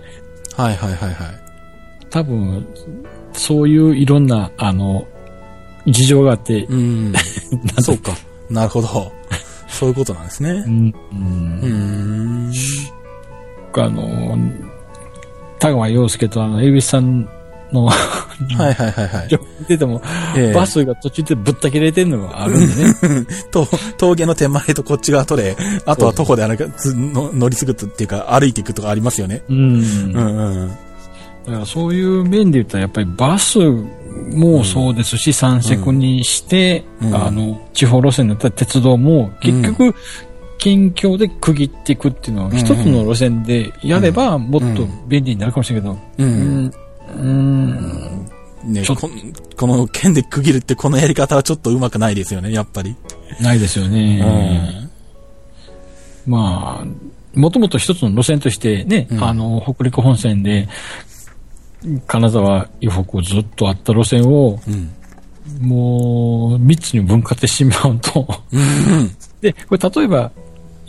[0.55, 1.39] はいはいはいはい。
[2.09, 2.67] 多分、
[3.33, 5.07] そういういろんな、あの、
[5.85, 7.13] 事情があって、うーん。
[7.81, 8.11] そうか。
[8.49, 9.11] なるほど。
[9.67, 10.69] そういうことなんですねう。
[10.69, 12.53] ん、うん、ん。
[13.75, 14.37] あの、
[15.59, 17.29] 田川陽介とあの、エビスさん
[17.71, 17.93] の、は
[18.69, 19.29] いはいはいはい。
[19.59, 20.01] 見てても、
[20.35, 23.25] ええバスが途中でぶった切れてるのがあるんでね。
[23.51, 25.55] と、峠の手前とこっち側とで、
[25.85, 29.43] あとは徒歩で乗り継ぐっていうか歩いていくとかありますよね。
[29.49, 29.57] うん。
[29.57, 30.71] うんうん。
[31.45, 33.59] だからそういう面で言ったらやっぱりバス
[34.31, 39.95] もそうですし、三セクにして、うんあの、地方路線だったら鉄道も結局、
[40.57, 46.27] 近況で区切っていくっていうのは、一つの路線でやればもっと便利になるかもしれないけど、う。
[46.27, 46.71] うんん、
[47.15, 48.29] うん、
[48.65, 49.09] ねこ、
[49.55, 52.95] この剣で区切るってこのやり方はちょっとうまくないですよね、やっぱり。
[53.41, 54.89] ないですようね。
[56.25, 60.67] まあ、もともと一つの路線としてね、うんあの、北陸本線で、
[62.07, 64.91] 金沢、以北ずっとあった路線を、うん。
[65.61, 69.15] もう、三つに分割してしまうと、うん。
[69.39, 70.31] で、これ例えば、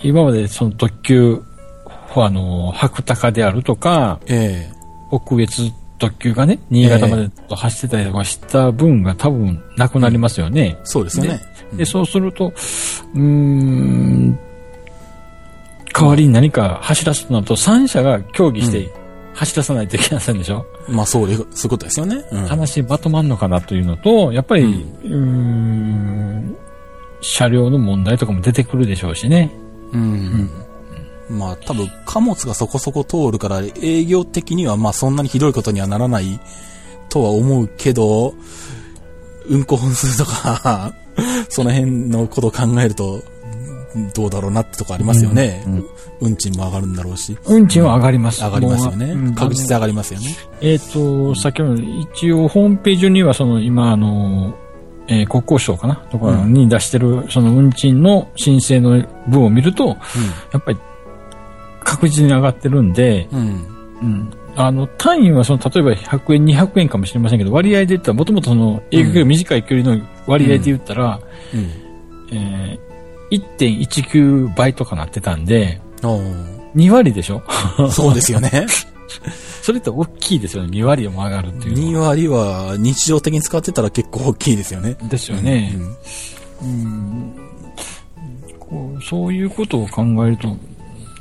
[0.03, 1.43] 今までその特急、
[2.15, 4.71] あの、白鷹であるとか、え
[5.11, 10.81] 北越特急がね、新潟まで走ってたりとかした分が多分なくなりますよねえ。
[10.85, 11.41] そうですよね。
[11.75, 12.53] で、そうすると、
[13.15, 14.39] うーん、
[15.93, 18.91] 代わりに何か走らすとなると、3社が協議して
[19.35, 22.25] 走らさないといけませんでしょ、まあそうで、そういうことですよね。
[22.31, 22.47] うん。
[22.47, 24.65] 話まとまんのかなというのと、やっぱり、
[25.05, 26.57] うーん、
[27.21, 29.53] 車両の問題とかも出てくるでしょうしね。
[29.93, 30.51] うん。
[31.31, 36.41] まあ多分貨物がそこそこ通るから営業的にはまあそんなにひどいことにはならない
[37.09, 38.35] とは思うけど、
[39.49, 40.93] 運行本数とか、
[41.49, 43.23] その辺のことを考えると、
[44.15, 45.65] どうだろうなってとこありますよね。
[45.67, 45.85] うん
[46.21, 47.39] 運賃も上がるんだろうし。
[47.47, 48.43] 運賃は上がります。
[48.43, 49.33] 上がりますよね。
[49.37, 50.27] 確実に上がりますよね。
[50.61, 54.53] えっ、と、先ほど、一応ホームページには、その、今、あの、
[55.07, 55.95] えー国交省かな？
[56.11, 59.97] ところに出してる、その運賃の申請の分を見ると、
[60.53, 60.79] やっぱり、
[61.89, 63.41] 確実に上がってるんで、うん。
[63.41, 63.47] うん。
[64.03, 64.31] うん。
[64.57, 71.21] あの、単位はその、例えば100円、200円かもしれませんけど、割合で言ったら、もともとその、営業が短い距離の割合で言ったら、
[71.55, 71.71] うん。
[72.37, 76.21] えー、1.19倍とかなってたんで、お
[76.77, 77.41] 2割でしょ？
[77.47, 78.67] ーそうですよね。
[79.63, 80.71] それって大きいですよね。
[80.71, 82.09] 2割も上がるっていう2のは。
[82.09, 84.97] 割は日常的に使ってたら結構大きいですよね。
[85.09, 85.75] ですよね。
[86.63, 87.33] うんうん
[88.59, 90.55] こうそういうことを考えると、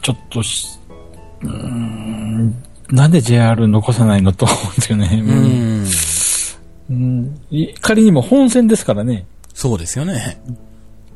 [0.07, 0.79] ちょっとし、
[1.41, 5.85] うーん、なんで JR 残さないのと思うんですよね。
[6.89, 7.41] うん。
[7.81, 9.25] 仮にも本線ですからね。
[9.53, 10.41] そうですよね。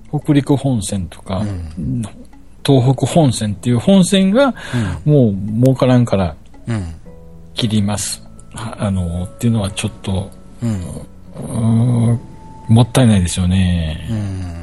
[0.09, 1.41] 北陸本線とか、
[2.65, 4.53] 東北本線っていう本線が、
[5.05, 6.35] もう儲からんから
[6.68, 6.93] うん。
[7.53, 8.22] 切ります。
[8.55, 10.30] ああの、っていうのはちょっと、
[10.61, 12.19] うん
[12.68, 14.05] もったいないですよね。
[14.09, 14.60] うん。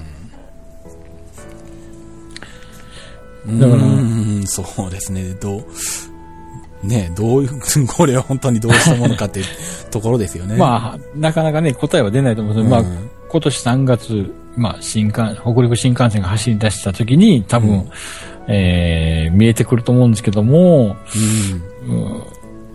[3.57, 5.35] だから、そうですね。
[5.41, 9.47] どう、ねどういう、これは本当にどうしたものかっていう
[9.91, 10.57] ところですよね。
[10.57, 12.57] まあ、なかなかね、答えは出ないと思うん。
[12.57, 17.91] ですけど、まあ、今年3月、まあ、新幹、北陸新幹線が走り出した時に、多分、うん。
[18.51, 20.11] えー見えてくると思うん。
[20.13, 20.97] ですけども、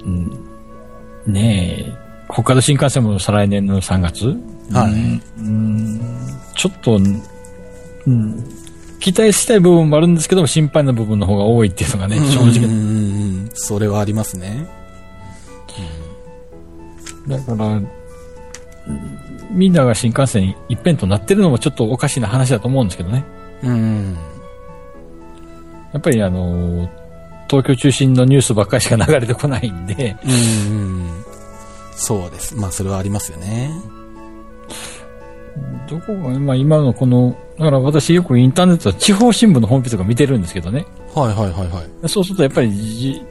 [0.06, 0.30] うん。
[1.26, 1.94] ねえ、
[2.32, 4.28] 北海道新幹線も再来年の3月
[4.72, 6.02] はいうん。
[6.56, 7.00] ちょっと、
[8.06, 8.44] うん、
[9.04, 12.64] 期待したい部分もあるんですけども、心配な部分の方が多いっていうのがね、正うん直。
[12.64, 13.50] うん。
[13.54, 14.66] それはありますね。
[17.28, 17.90] だから、うん
[19.52, 23.24] みんなが新幹線に一辺となってるのもちょっとおかしな話だと思うんですけどね。
[23.62, 24.18] うん。
[25.92, 26.90] やっぱりあの、
[27.50, 30.28] 東京中心のニュースばっかりしか流れてこないんで、う
[30.74, 31.24] ん。
[31.96, 32.56] そうです。
[32.56, 33.72] まあ、それはありますよね。
[35.90, 40.86] どこが、まあ今のこの、だから私よくインターネットは地方新聞のホームページとか見てるんですけどね。
[41.14, 42.10] はいはいはいはい。
[42.10, 43.22] そうするとやっぱりじ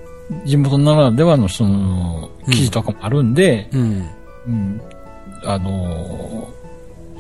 [0.45, 4.09] 地元ならではのその記事とかもあるんで、うん。
[4.47, 4.81] うん
[5.45, 6.63] あのー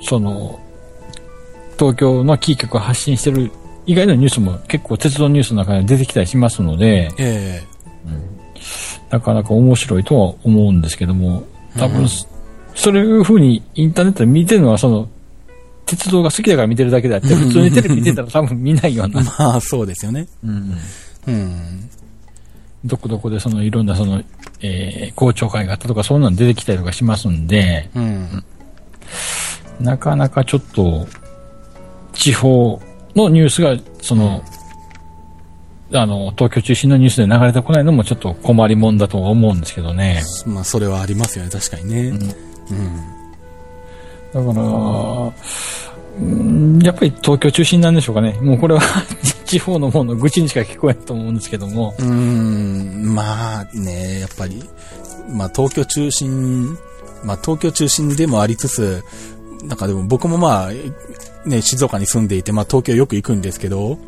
[0.03, 0.59] その、
[1.79, 3.51] 東京のキー局が発信してる
[3.87, 7.62] 以外のニュースも結構鉄道ニュースの中に出てきたりしますので、え
[9.11, 11.45] なかなか面白いとは思うんですけども、
[11.79, 12.09] 多分、うん
[12.74, 15.09] そういう風にインターネットで見てるのはその、
[15.86, 19.24] 鉄道が好きだから見てるだけであって、普通にテレビ見てたら多分見ないようなえ。
[19.24, 20.27] まあ、そうですよね。
[20.44, 20.74] うん
[21.27, 21.89] うん。
[22.85, 24.23] どこどこでそのいろんなその、
[24.61, 28.44] えー、公聴会があったとかそういうの出てきたりとかしますんで、うん。
[29.81, 31.07] なかなかちょっと、
[32.12, 32.81] 地方
[33.15, 34.43] のニュースが、その、
[35.94, 40.23] あの、東京中心のニュースで流れてこないのもちょっと困りもんだとは思うんですけどね。
[40.47, 42.09] まあ、それはありますよね、確かにね。
[42.09, 42.52] うん。
[44.32, 44.62] だから、
[46.20, 48.39] うんやっぱり東京中心なんでしょうかね。
[48.43, 48.80] もうこれは
[49.47, 51.94] 地方の方の愚痴にしか聞こえないと思うんですけども。
[51.98, 54.62] うーん、まあね、やっぱり、
[55.30, 56.76] まあ東京中心、
[57.24, 59.02] まあ東京中心でもありつつ、
[59.64, 63.98] なんかでも僕もまあ、ね、静岡に住んでいて、まあ東京よく行くんですけど、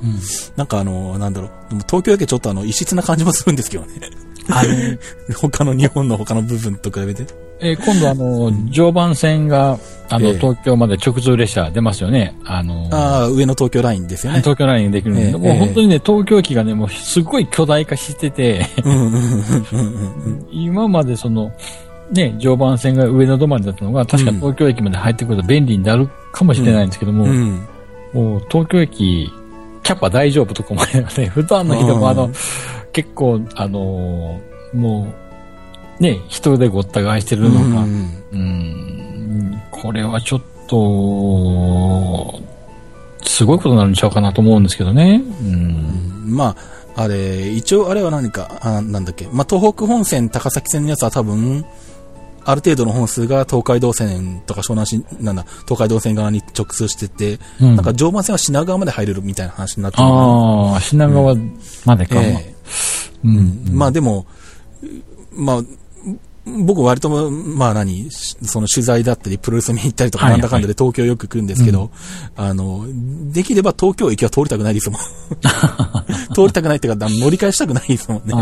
[0.57, 4.11] なんかあの、なんだろう、東京だけちょっとあの、異質な感じもするんですけどね。
[4.51, 7.25] あの、他の日本の他の部分と比べて？
[7.61, 9.79] えー今度あの、常磐線が、
[10.11, 12.37] あの、ええ東京まで直通列車出ますよね。
[12.45, 14.41] あの、ああ、上の東京ラインですよね。
[14.41, 18.67] 東京ラインできるんで、ええもう本当にね、東京駅がね、もうすごい巨大化してて、
[20.51, 21.53] 今までその、
[22.11, 27.67] ね、常磐線が上の止まりだったのが、確か東京駅まで入ってくると便利になるかもしれないんですけども、うん。
[28.13, 29.33] もう東京駅、
[29.83, 32.33] キャパ大丈夫とか思いながらね、 普段の日でもあの、うん
[32.95, 35.07] 結構、あのーも
[36.01, 38.25] う、ね、人でごった返してるうのが、ん。
[38.33, 42.41] うん、これはちょっと、
[43.23, 45.23] すごいことになるんちゃうかなと思うんですけどね。
[45.43, 46.25] うん。
[46.27, 46.57] ま
[46.97, 51.65] あ、あれ、一応あれは何か、あなんだっけ、まあ、東北本線、高崎線のやつは多分、
[52.45, 57.77] ある程度の本数が東海道線とか湘南新、なんだ、東海道線側に直通してて、うん。
[57.77, 61.35] なんか常磐線は品川まで入れるみたいな話になってるのああ、品川
[61.85, 62.23] までか。
[62.23, 62.55] え
[63.25, 63.65] うん。
[63.69, 64.27] えまあでも、
[65.33, 65.63] まあ、
[66.47, 71.91] 僕割と、まあ何、しその取材だったり、プロレス見に行ったりとか、はいなんだかんだで東京よく来るんですけど、
[72.37, 72.85] あの、
[73.33, 75.01] できれば東京駅は通りたくないですもん。
[76.35, 78.35] 通りたくないっていうか、乗り換えしたくないですもんね。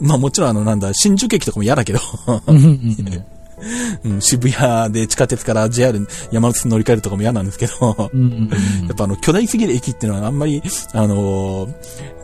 [0.00, 2.42] あまあもちろんあの、なんだ、新宿駅とかも嫌だけど、あ。
[2.46, 5.98] うん渋谷で地下鉄から JR
[6.32, 8.48] 山手線乗り換えるとかも嫌なんですけど、うんうんうん
[8.86, 10.62] やっぱあの、巨大すぎる駅っていうのはあんまり、
[10.92, 11.74] あのー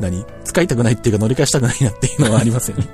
[0.00, 0.24] 何？
[0.44, 2.88] 使いたくないっていうか乗り換えしたくないなっていうのはありますよね。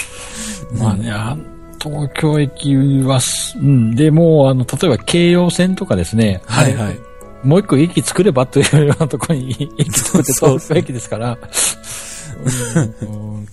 [0.72, 1.36] まあね、あ
[1.78, 6.98] 東京駅はす、うん、でもう、あの、例えば京葉線とかですね、はいはい。
[7.44, 11.38] もう一個駅作ればというようなところに 駅作ってそう東京駅ですから、うんうん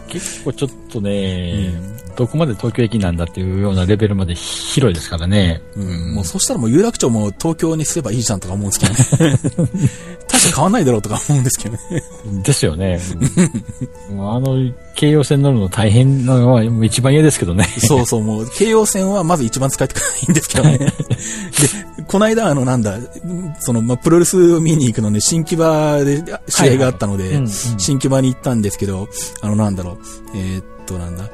[0.08, 1.74] 結構ちょっとね、
[2.16, 3.18] どこまで東京駅なん。
[3.18, 5.62] だっていうようなレベルまで広いですからね。
[5.76, 8.40] うん、もうそしたらもう有楽町も東京にすればいいじゃん。
[8.40, 8.70] とか思うん。
[8.70, 9.38] ですけどね。
[10.28, 10.74] 大して変わん。
[10.74, 11.44] ないだろうとか思うん。
[11.44, 12.04] ですけどね。
[12.44, 13.00] ですよね。
[14.12, 17.64] もうあの、京葉線乗るの大変なのは一番嫌ですけどね。
[17.80, 20.34] そうそう、もう、京葉線はまず一番使いたくないん。
[20.34, 20.78] ですけどね。
[20.78, 20.88] で、
[22.08, 22.98] この間、あの、なんだ、
[23.60, 27.42] その、まあ、プロレスを見に行くのね、新木場で試合があったので、
[27.78, 29.08] 新木場に行ったんですけど、
[29.42, 29.98] あの、なんだろう、
[30.36, 31.30] えーっと、なんだ、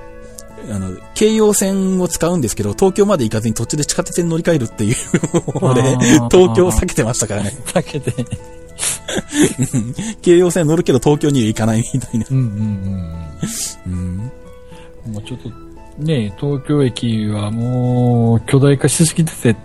[0.71, 4.95] あの、京葉線を使うんですけど、東京まで行かずに途中で地下鉄に乗り換えるっていう
[5.61, 5.81] ので
[6.29, 7.53] 東京を避けてましたからね。
[7.73, 8.13] だけで。
[10.21, 12.25] 京葉線乗るけど東京には行かないみたいな。
[12.29, 12.43] うんうん
[13.87, 13.93] うん。
[13.93, 14.17] うん。
[15.13, 15.49] もうちょっと、
[16.01, 19.55] ね、東京駅はもう巨大化しすぎてて、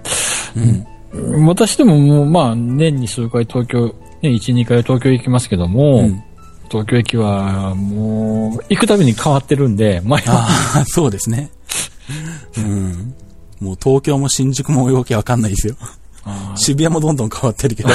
[0.56, 0.86] うん。
[1.46, 3.86] 私でももう、まあ、年に数回東京、
[4.22, 6.22] ね、1、2回東京行きますけども、うん
[6.70, 11.50] 東京駅はもう、行くたびに変わってるんで、前は、ああ、 そうですね。
[12.56, 13.14] うん。
[13.60, 15.76] もう東京も新宿もよくわかんないですよ。
[16.24, 17.90] あ渋谷もどんどん変わってるけど。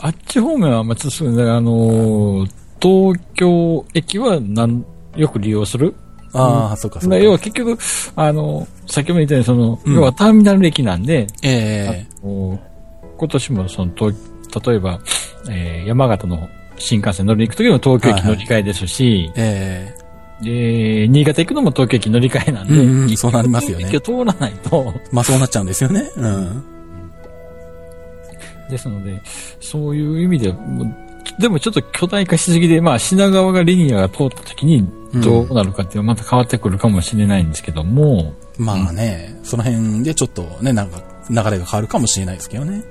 [0.00, 2.50] あっち方面は、まあ、ちょっとすぐねあのー
[2.82, 5.94] 東京駅はなん、よく利用する
[6.32, 7.18] ああ、そうかそうか。
[7.18, 7.78] 要は結局、
[8.16, 9.94] あの、先ほども言ったように、その、うん。
[9.94, 12.58] 要はターミナル駅なんで、ええあの
[13.18, 14.14] 今年もその、東
[14.64, 15.00] 例えば、
[15.48, 19.94] えー山形の新幹線乗りに行くときも東京駅乗り換えですし、え
[20.42, 23.84] で、新潟行くのも東京駅乗り換えなんで、うんうんそうなりますよね。
[23.86, 26.10] 東京通らないと、えまあそうなっちゃうんですよね。
[26.16, 26.64] うん。
[28.70, 29.20] ですので、
[29.60, 30.54] そういう意味で、
[31.40, 42.84] でもちょっと巨大化しすぎで、まあ品川がリニアが通ったときにどうなるかっていうのはまた変わってくるかもしれないんですけども、まあね、その辺でちょっとね、なんか流れが変わるかもしれないですけどね。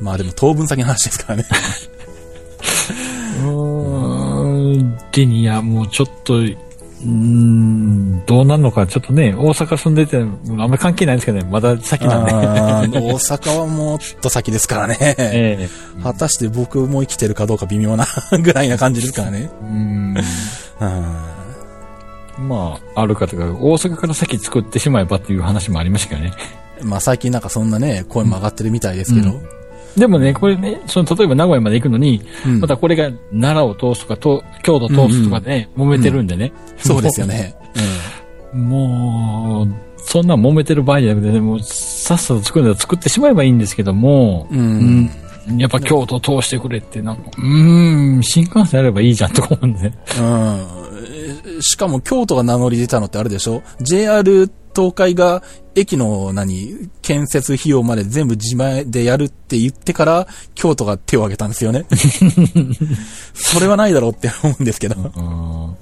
[0.00, 0.04] うん。
[0.04, 1.46] まあでも当分先の話ですからね。
[3.42, 6.42] うーん、リニアもうちょっと、
[7.06, 12.98] うーん、どうなるのか、ちょっとね、大阪住んでて、あんまり関係ないんですけどね、まだ先なんで。
[12.98, 14.96] 大阪はもっと先ですからね。
[15.18, 15.68] ええ
[16.02, 18.06] 果たして僕も生きてるかどうか微妙な
[18.42, 19.50] ぐらいな感じですからね。
[19.62, 20.16] うーん、
[22.40, 22.48] うん。
[22.48, 26.32] まあ、ある方が大阪から先作ってしまえばっていう話もありましたけどね。
[26.82, 29.30] まあ最近なんかそんなね、声も上がってるみたいですけど。
[29.30, 29.55] うん
[29.96, 36.52] でもね、これね、その、例えば名古屋まで行くのに、うんまたこれが奈良を通すとか、と京都通すとかでね、揉めてるんでね。
[36.76, 37.54] そうですよね。
[38.52, 44.58] もう、そんな揉めてる場合じゃなくて、ね、もう、さっさと作るなら作ってしまえばいいんですけども、うん。
[44.58, 44.66] うん。
[44.68, 45.10] うん
[45.58, 49.92] やっぱ京都通してくれって、なんか、うーん、新幹線あればいいじゃんとか思うんで。
[50.20, 51.62] うん。
[51.62, 55.42] しかも京都が名乗り出たのってあれでしょ ?JR 東海が
[55.74, 61.86] 駅の何、建設費用まで全部自前でやるって言ってから、京都が手を挙げたんですよね。
[63.34, 64.96] それはないだろうって思うんですけど。
[64.96, 65.76] うん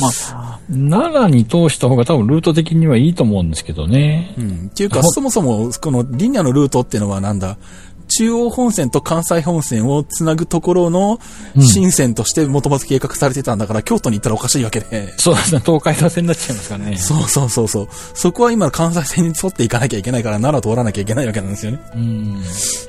[0.00, 4.34] まあ、奈良に通した方が多分ルート的にはいいと思うんですけどね。
[4.38, 4.70] うん。
[4.70, 7.58] っていうか、そもそも、このリニアのルートっていうのはなんだ？
[8.16, 11.18] 中央本線と関西本線をつなぐところの
[11.60, 15.14] 新線としてもともと計画されてたんだから、京都に行ったらおかしいわけで。
[15.18, 16.96] そうですね、東海道線になっちゃいますからね。
[16.96, 17.88] そうそうそうそう。
[18.14, 21.80] そこは今の関西線に沿っていかなきゃいけないから、奈良通らなきゃいけないわけなんですよね。
[21.94, 22.42] うん。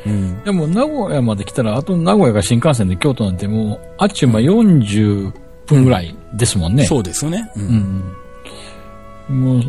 [0.06, 0.44] うん。
[0.44, 5.32] でも、名古屋まで来たら、あと名古屋が新幹線で京都なんてもう、あっちゅうま40
[5.66, 6.86] 分ぐらいですもんね。
[6.86, 7.50] そうですよね。
[7.56, 7.60] う。
[7.60, 8.14] うん
[9.30, 9.44] ん。
[9.44, 9.62] もう、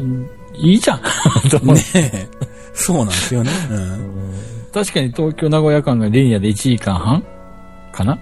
[0.55, 1.03] いいじゃん。
[1.73, 2.29] ねえ。
[2.75, 3.51] そうなんですよね。
[4.77, 7.25] 確かに東京名古屋間がリニアで1時間半？
[7.93, 8.19] かな？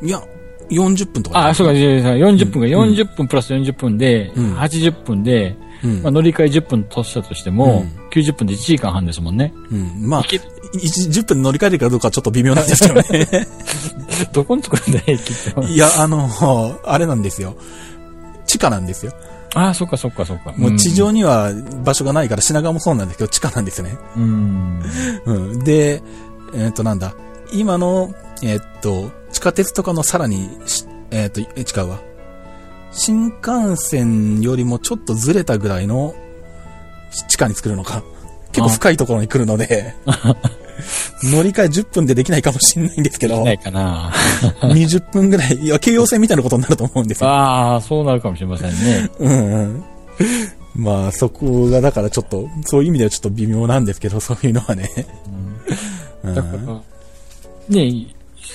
[0.00, 0.08] うん。
[0.08, 0.20] いや、
[0.68, 1.46] 40分とか。
[1.46, 9.54] あ、そうか、40分が40分プラス40分で、うん80分で、うんまあ、乗り換え10分としたとしても、うん90分で1時間半ですもんね。
[9.70, 10.08] うん。
[10.08, 10.40] まあい、け
[10.74, 13.46] 一10分で乗り換えるかどうかはちょっと微妙なんですけどね。
[14.34, 15.72] どこに作るんだよ、駅って。
[15.72, 16.28] いや、あの、
[16.84, 17.54] あれなんですよ。
[18.44, 19.12] 地下なんですよ。
[19.54, 20.52] ああ、そっかそっかそっか。
[20.52, 21.52] もう地上には
[21.84, 23.96] 場所がないから品川もそうなんですけど、地下なんですね。
[24.16, 24.82] うん。
[25.26, 25.64] うん。
[25.64, 26.02] で、
[26.54, 27.14] えっ、と、なんだ。
[27.52, 32.00] 今の、えっ、と、地下鉄とかのさらにし、えっ、と、え違うわ。
[32.92, 36.14] 新幹線よりもちょっとずれたぐらいの
[37.28, 38.02] 地下に作るのか。
[38.52, 39.94] 結構深いところに来るので、
[41.24, 44.12] 乗り換え10分でできないかもしれないんですけど、ないかな。
[44.62, 47.30] 20分ぐらい、いや、京葉線みたいなことになると思うんですよ。
[47.30, 49.10] ああ、そうなるかもしれませんね。
[49.18, 49.84] うんうん。
[50.74, 54.88] まあ、そこが、だからちょっと、そういう意味ではちょっと微妙なんですけど、そういうのはね。
[56.24, 56.80] うんだから、
[57.68, 58.06] ね、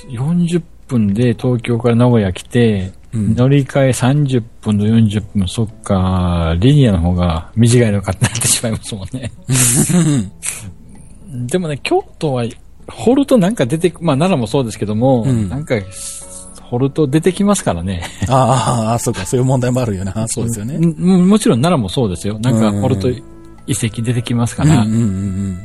[0.10, 9.32] 40分で東京から名古屋来て、うん乗り換え30分と40分、そっか、リニアの方が短いのかってなってしまいますもんね。
[11.30, 12.46] でもね、京都は、
[12.90, 15.76] 掘るとなんか出てく、まあ奈良もそうですけども、うんなんか、
[16.64, 18.04] 掘ると出てきますからね。
[18.30, 20.28] ああ、そうか、そういう問題もあるよな。
[20.28, 20.76] そうですよね。
[20.76, 22.40] うんもちろん奈良もそうですよ。
[22.40, 23.24] なんかうん掘ると遺
[23.74, 24.82] 跡出てきますから。
[24.82, 25.60] うんうんうん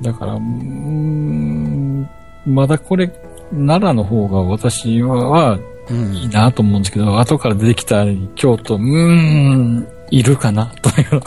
[0.00, 2.08] だから、うーん
[2.46, 3.10] まだこれ、
[3.50, 5.58] 奈良の方が私は
[5.90, 6.14] うん。
[6.14, 8.04] いいなと思うんですけど、後から出てきた
[8.34, 10.66] 京都、うーん、いるかな？
[10.82, 11.20] という。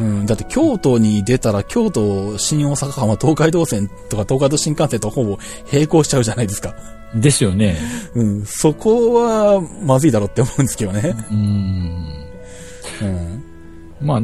[0.00, 5.38] うん、だって京都に出たら京都、新大阪間、東海道線とか東海道新幹線とほぼ
[5.72, 6.74] 並行しちゃうじゃないですか。
[7.14, 7.76] ですよね。
[8.14, 11.14] うん、そこはまずいだろうって思うんですけどね。
[11.30, 12.12] うん。
[13.02, 13.44] うん。
[14.00, 14.20] まあ、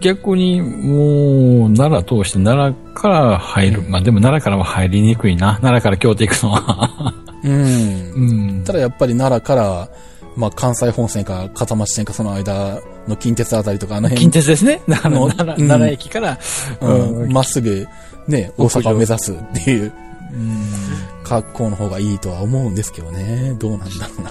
[0.00, 3.82] 逆に、もう、奈良通して奈良から入る。
[3.82, 5.58] まあでも奈良からは入りにくいな。
[5.60, 7.14] 奈良から京都行くのは。
[7.42, 8.60] うんう。
[8.60, 8.64] ん。
[8.64, 9.88] ただやっぱり奈良から、
[10.36, 14.22] まあ関西本線か片町線かその間の近鉄あたりとかあの辺。
[14.22, 14.82] 近鉄ですね。
[15.02, 16.38] あの、の奈良駅から、
[16.80, 17.86] うん、まっすぐ、
[18.26, 19.92] ね、大阪を目指すっていう
[20.32, 20.62] うん。
[21.24, 23.54] 格好の方がいいとは思うんですけどね。
[23.58, 24.30] どうなんだろうな。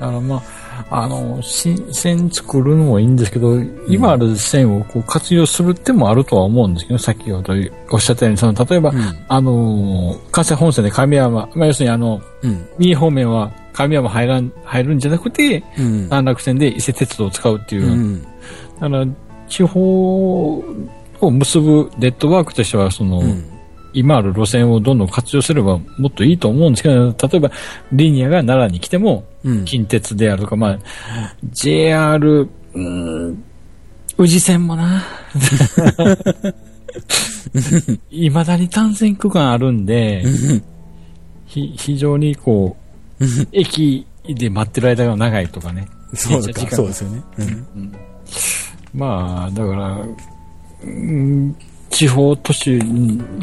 [0.00, 0.42] だからま
[0.90, 3.58] あ、あの、新線作るのもいいんですけど、
[3.88, 7.52] 今ある線をこう活用するってもあるとは思うんですけど、先ほど
[7.90, 9.18] おっしゃったように、その、例えば、うん。
[9.28, 12.68] あの、関西本線で神山、まあ、要するにあの、うん。
[12.78, 16.08] 三重方面は神山入らん、入るんじゃなくて、うん。
[16.10, 18.22] 安楽線で伊勢鉄道を使うっていうう、ん。
[18.80, 19.06] だから、
[19.48, 20.58] 地方
[21.20, 23.44] を結ぶネットワークとしては、その、うん。
[23.92, 27.52] 今ある路線をどんどん活用すればもっといいと思うんですけど、例えば、
[27.92, 29.64] リニアが奈良に来ても、うん。
[29.64, 30.78] 近鉄であるとか、まあ、
[31.52, 33.44] JR、うーん、
[34.18, 35.04] 宇治線もな。
[38.10, 40.24] いまだに単線区間あるんで、
[41.46, 42.87] ひ非常にこう、
[43.52, 45.88] 駅で待ってる間が長いとかね。
[46.14, 47.22] そうそうですよね。
[47.38, 47.94] うん。
[48.94, 49.98] まあ、だから、
[50.84, 51.56] うん
[51.90, 52.78] 地方都市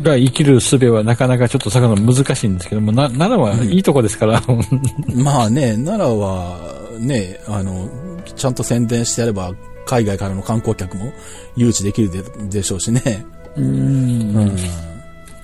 [0.02, 4.42] が生きる術はなかなかちょっと探るの難しいんですけども、な奈良はいいとこですから、
[5.16, 6.58] まあね、奈良は、
[7.00, 7.90] ね、あの、
[8.36, 9.52] ちゃんと宣伝してやれば、
[9.86, 11.12] 海外からの観光客も
[11.56, 13.26] 誘致できるででしょうしね。
[13.58, 14.56] うんうん。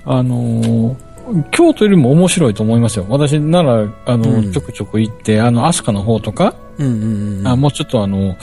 [0.06, 1.11] あのー
[1.52, 3.06] 京都よりも面白いと思いますよ。
[3.10, 4.52] 私なら、あの、うん。
[4.52, 7.48] ちょくちょく行って、あの、飛鳥の方とか、うんうんうん。
[7.48, 8.36] あもうちょっとあの、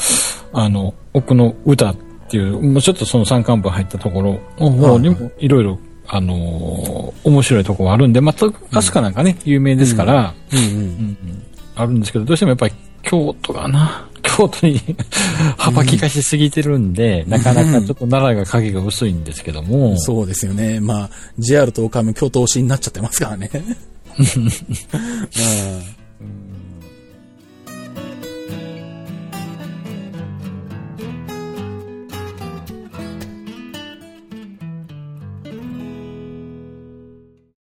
[0.52, 1.96] あの、奥の歌っ
[2.30, 10.64] ていう、もうちょっとその山間部入ったところの方にはいも、いろいろ、あのー面白いところあるんで、また、飛鳥なんかね、有名ですから、うんうん。
[10.66, 11.47] うんうん
[11.78, 14.80] あるんですけど、どうしてもやっぱり京都がな、 京都に
[15.56, 20.80] 幅利かしすぎてるんで、なかなかちょっと奈良が影が薄いんですけども、そうですよね。
[20.80, 23.50] まあ、JR と岡山京都推しになっちゃってますからね。